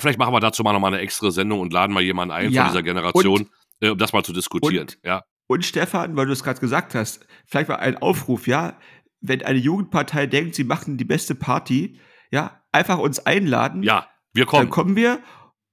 Vielleicht 0.00 0.18
machen 0.18 0.32
wir 0.32 0.40
dazu 0.40 0.62
mal 0.62 0.72
nochmal 0.72 0.92
eine 0.92 1.02
extra 1.02 1.30
Sendung 1.30 1.60
und 1.60 1.72
laden 1.72 1.92
mal 1.92 2.02
jemanden 2.02 2.32
ein 2.32 2.52
ja, 2.52 2.62
von 2.62 2.72
dieser 2.72 2.82
Generation, 2.82 3.48
äh, 3.80 3.90
um 3.90 3.98
das 3.98 4.12
mal 4.12 4.22
zu 4.22 4.32
diskutieren. 4.32 4.82
Und, 4.82 4.98
ja. 5.02 5.24
und 5.46 5.64
Stefan, 5.64 6.16
weil 6.16 6.26
du 6.26 6.32
es 6.32 6.42
gerade 6.42 6.60
gesagt 6.60 6.94
hast, 6.94 7.26
vielleicht 7.46 7.68
mal 7.68 7.76
ein 7.76 7.96
Aufruf, 7.98 8.46
ja, 8.46 8.78
wenn 9.20 9.42
eine 9.42 9.58
Jugendpartei 9.58 10.26
denkt, 10.26 10.54
sie 10.54 10.64
machen 10.64 10.96
die 10.96 11.04
beste 11.04 11.34
Party, 11.34 11.98
ja, 12.30 12.62
einfach 12.72 12.98
uns 12.98 13.18
einladen. 13.20 13.82
Ja, 13.82 14.08
wir 14.32 14.46
kommen. 14.46 14.64
Dann 14.64 14.70
kommen 14.70 14.96
wir 14.96 15.20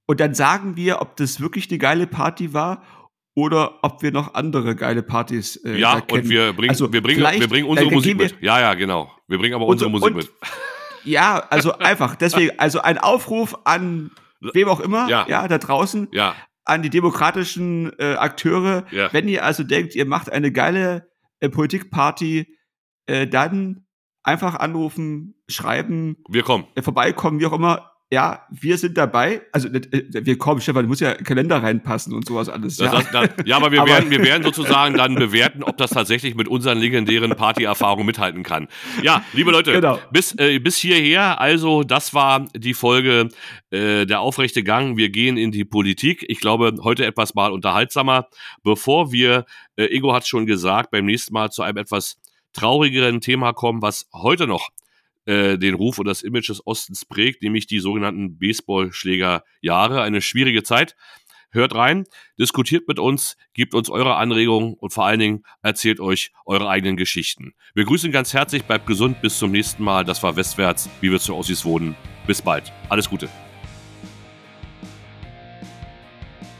und 0.06 0.20
dann 0.20 0.34
sagen 0.34 0.76
wir, 0.76 1.00
ob 1.00 1.16
das 1.16 1.40
wirklich 1.40 1.70
eine 1.70 1.78
geile 1.78 2.06
Party 2.06 2.52
war 2.52 2.82
oder 3.36 3.84
ob 3.84 4.02
wir 4.02 4.10
noch 4.12 4.34
andere 4.34 4.74
geile 4.74 5.02
Partys 5.02 5.56
äh, 5.56 5.78
Ja, 5.78 6.02
und 6.10 6.28
wir 6.28 6.54
bringen, 6.54 6.70
also 6.70 6.90
wir 6.90 7.02
bringen, 7.02 7.20
wir 7.20 7.48
bringen 7.48 7.68
unsere 7.68 7.90
Musik 7.90 8.16
mit. 8.16 8.34
Ja, 8.40 8.58
ja, 8.58 8.74
genau. 8.74 9.12
Wir 9.28 9.38
bringen 9.38 9.54
aber 9.54 9.66
unsere 9.66 9.90
und, 9.90 10.00
Musik 10.00 10.16
mit. 10.16 10.32
Ja, 11.04 11.46
also 11.50 11.78
einfach, 11.78 12.16
deswegen, 12.16 12.58
also 12.58 12.80
ein 12.80 12.98
Aufruf 12.98 13.56
an 13.62 14.10
wem 14.40 14.68
auch 14.68 14.80
immer, 14.80 15.08
ja, 15.08 15.24
ja 15.28 15.46
da 15.46 15.58
draußen, 15.58 16.08
ja. 16.10 16.34
an 16.64 16.82
die 16.82 16.90
demokratischen 16.90 17.92
äh, 18.00 18.14
Akteure. 18.14 18.86
Ja. 18.90 19.12
Wenn 19.12 19.28
ihr 19.28 19.44
also 19.44 19.62
denkt, 19.62 19.94
ihr 19.94 20.04
macht 20.04 20.32
eine 20.32 20.50
geile 20.50 21.08
äh, 21.38 21.48
Politikparty, 21.48 22.58
äh, 23.06 23.28
dann 23.28 23.86
einfach 24.24 24.56
anrufen, 24.56 25.36
schreiben. 25.48 26.16
Wir 26.28 26.42
kommen. 26.42 26.66
Äh, 26.74 26.82
vorbeikommen, 26.82 27.38
wie 27.38 27.46
auch 27.46 27.52
immer 27.52 27.92
ja, 28.12 28.46
wir 28.50 28.78
sind 28.78 28.96
dabei. 28.96 29.42
Also 29.50 29.66
äh, 29.68 29.80
wir 30.12 30.38
kommen, 30.38 30.60
Stefan, 30.60 30.86
muss 30.86 31.00
ja 31.00 31.14
Kalender 31.14 31.60
reinpassen 31.60 32.14
und 32.14 32.24
sowas 32.24 32.48
alles. 32.48 32.78
Ja, 32.78 32.92
das, 32.92 33.10
das, 33.10 33.30
ja 33.44 33.56
aber, 33.56 33.72
wir, 33.72 33.80
aber 33.82 33.90
werden, 33.90 34.10
wir 34.10 34.22
werden 34.22 34.44
sozusagen 34.44 34.96
dann 34.96 35.16
bewerten, 35.16 35.64
ob 35.64 35.76
das 35.76 35.90
tatsächlich 35.90 36.36
mit 36.36 36.46
unseren 36.46 36.78
legendären 36.78 37.34
Partyerfahrungen 37.34 38.06
mithalten 38.06 38.44
kann. 38.44 38.68
Ja, 39.02 39.24
liebe 39.32 39.50
Leute, 39.50 39.72
genau. 39.72 39.98
bis, 40.12 40.36
äh, 40.38 40.60
bis 40.60 40.76
hierher, 40.76 41.40
also 41.40 41.82
das 41.82 42.14
war 42.14 42.46
die 42.54 42.74
Folge 42.74 43.28
äh, 43.70 44.06
Der 44.06 44.20
aufrechte 44.20 44.62
Gang. 44.62 44.96
Wir 44.96 45.10
gehen 45.10 45.36
in 45.36 45.50
die 45.50 45.64
Politik. 45.64 46.24
Ich 46.28 46.38
glaube, 46.38 46.74
heute 46.84 47.04
etwas 47.04 47.34
mal 47.34 47.50
unterhaltsamer. 47.50 48.28
Bevor 48.62 49.10
wir, 49.10 49.46
äh, 49.74 49.86
Ingo 49.86 50.12
hat 50.14 50.28
schon 50.28 50.46
gesagt, 50.46 50.92
beim 50.92 51.06
nächsten 51.06 51.34
Mal 51.34 51.50
zu 51.50 51.62
einem 51.62 51.78
etwas 51.78 52.18
traurigeren 52.52 53.20
Thema 53.20 53.52
kommen, 53.52 53.82
was 53.82 54.08
heute 54.12 54.46
noch 54.46 54.70
äh, 55.26 55.58
den 55.58 55.74
Ruf 55.74 55.98
und 55.98 56.06
das 56.06 56.22
Image 56.22 56.48
des 56.48 56.66
Ostens 56.66 57.04
prägt, 57.04 57.42
nämlich 57.42 57.66
die 57.66 57.80
sogenannten 57.80 58.38
Baseballschlägerjahre. 58.38 60.02
Eine 60.02 60.20
schwierige 60.20 60.62
Zeit. 60.62 60.96
Hört 61.50 61.74
rein, 61.74 62.04
diskutiert 62.38 62.86
mit 62.86 62.98
uns, 62.98 63.36
gebt 63.54 63.72
uns 63.74 63.88
eure 63.88 64.16
Anregungen 64.16 64.74
und 64.74 64.92
vor 64.92 65.06
allen 65.06 65.20
Dingen 65.20 65.42
erzählt 65.62 66.00
euch 66.00 66.32
eure 66.44 66.68
eigenen 66.68 66.96
Geschichten. 66.96 67.54
Wir 67.74 67.84
grüßen 67.84 68.12
ganz 68.12 68.34
herzlich, 68.34 68.64
bleibt 68.64 68.86
gesund, 68.86 69.22
bis 69.22 69.38
zum 69.38 69.52
nächsten 69.52 69.82
Mal. 69.82 70.04
Das 70.04 70.22
war 70.22 70.36
Westwärts, 70.36 70.90
wie 71.00 71.10
wir 71.10 71.18
zu 71.18 71.34
Ossis 71.34 71.64
wohnen. 71.64 71.96
Bis 72.26 72.42
bald. 72.42 72.72
Alles 72.88 73.08
Gute. 73.08 73.28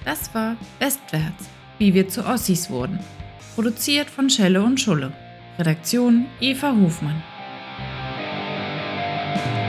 Das 0.04 0.32
war 0.34 0.56
Westwärts, 0.78 1.50
wie 1.78 1.92
wir 1.92 2.08
zu 2.08 2.24
Ossis 2.24 2.70
wurden. 2.70 2.98
Produziert 3.54 4.08
von 4.08 4.30
Schelle 4.30 4.62
und 4.62 4.80
Schulle. 4.80 5.12
Redaktion 5.58 6.26
Eva 6.40 6.74
Hofmann. 6.74 7.22
thank 9.36 9.56
you 9.56 9.65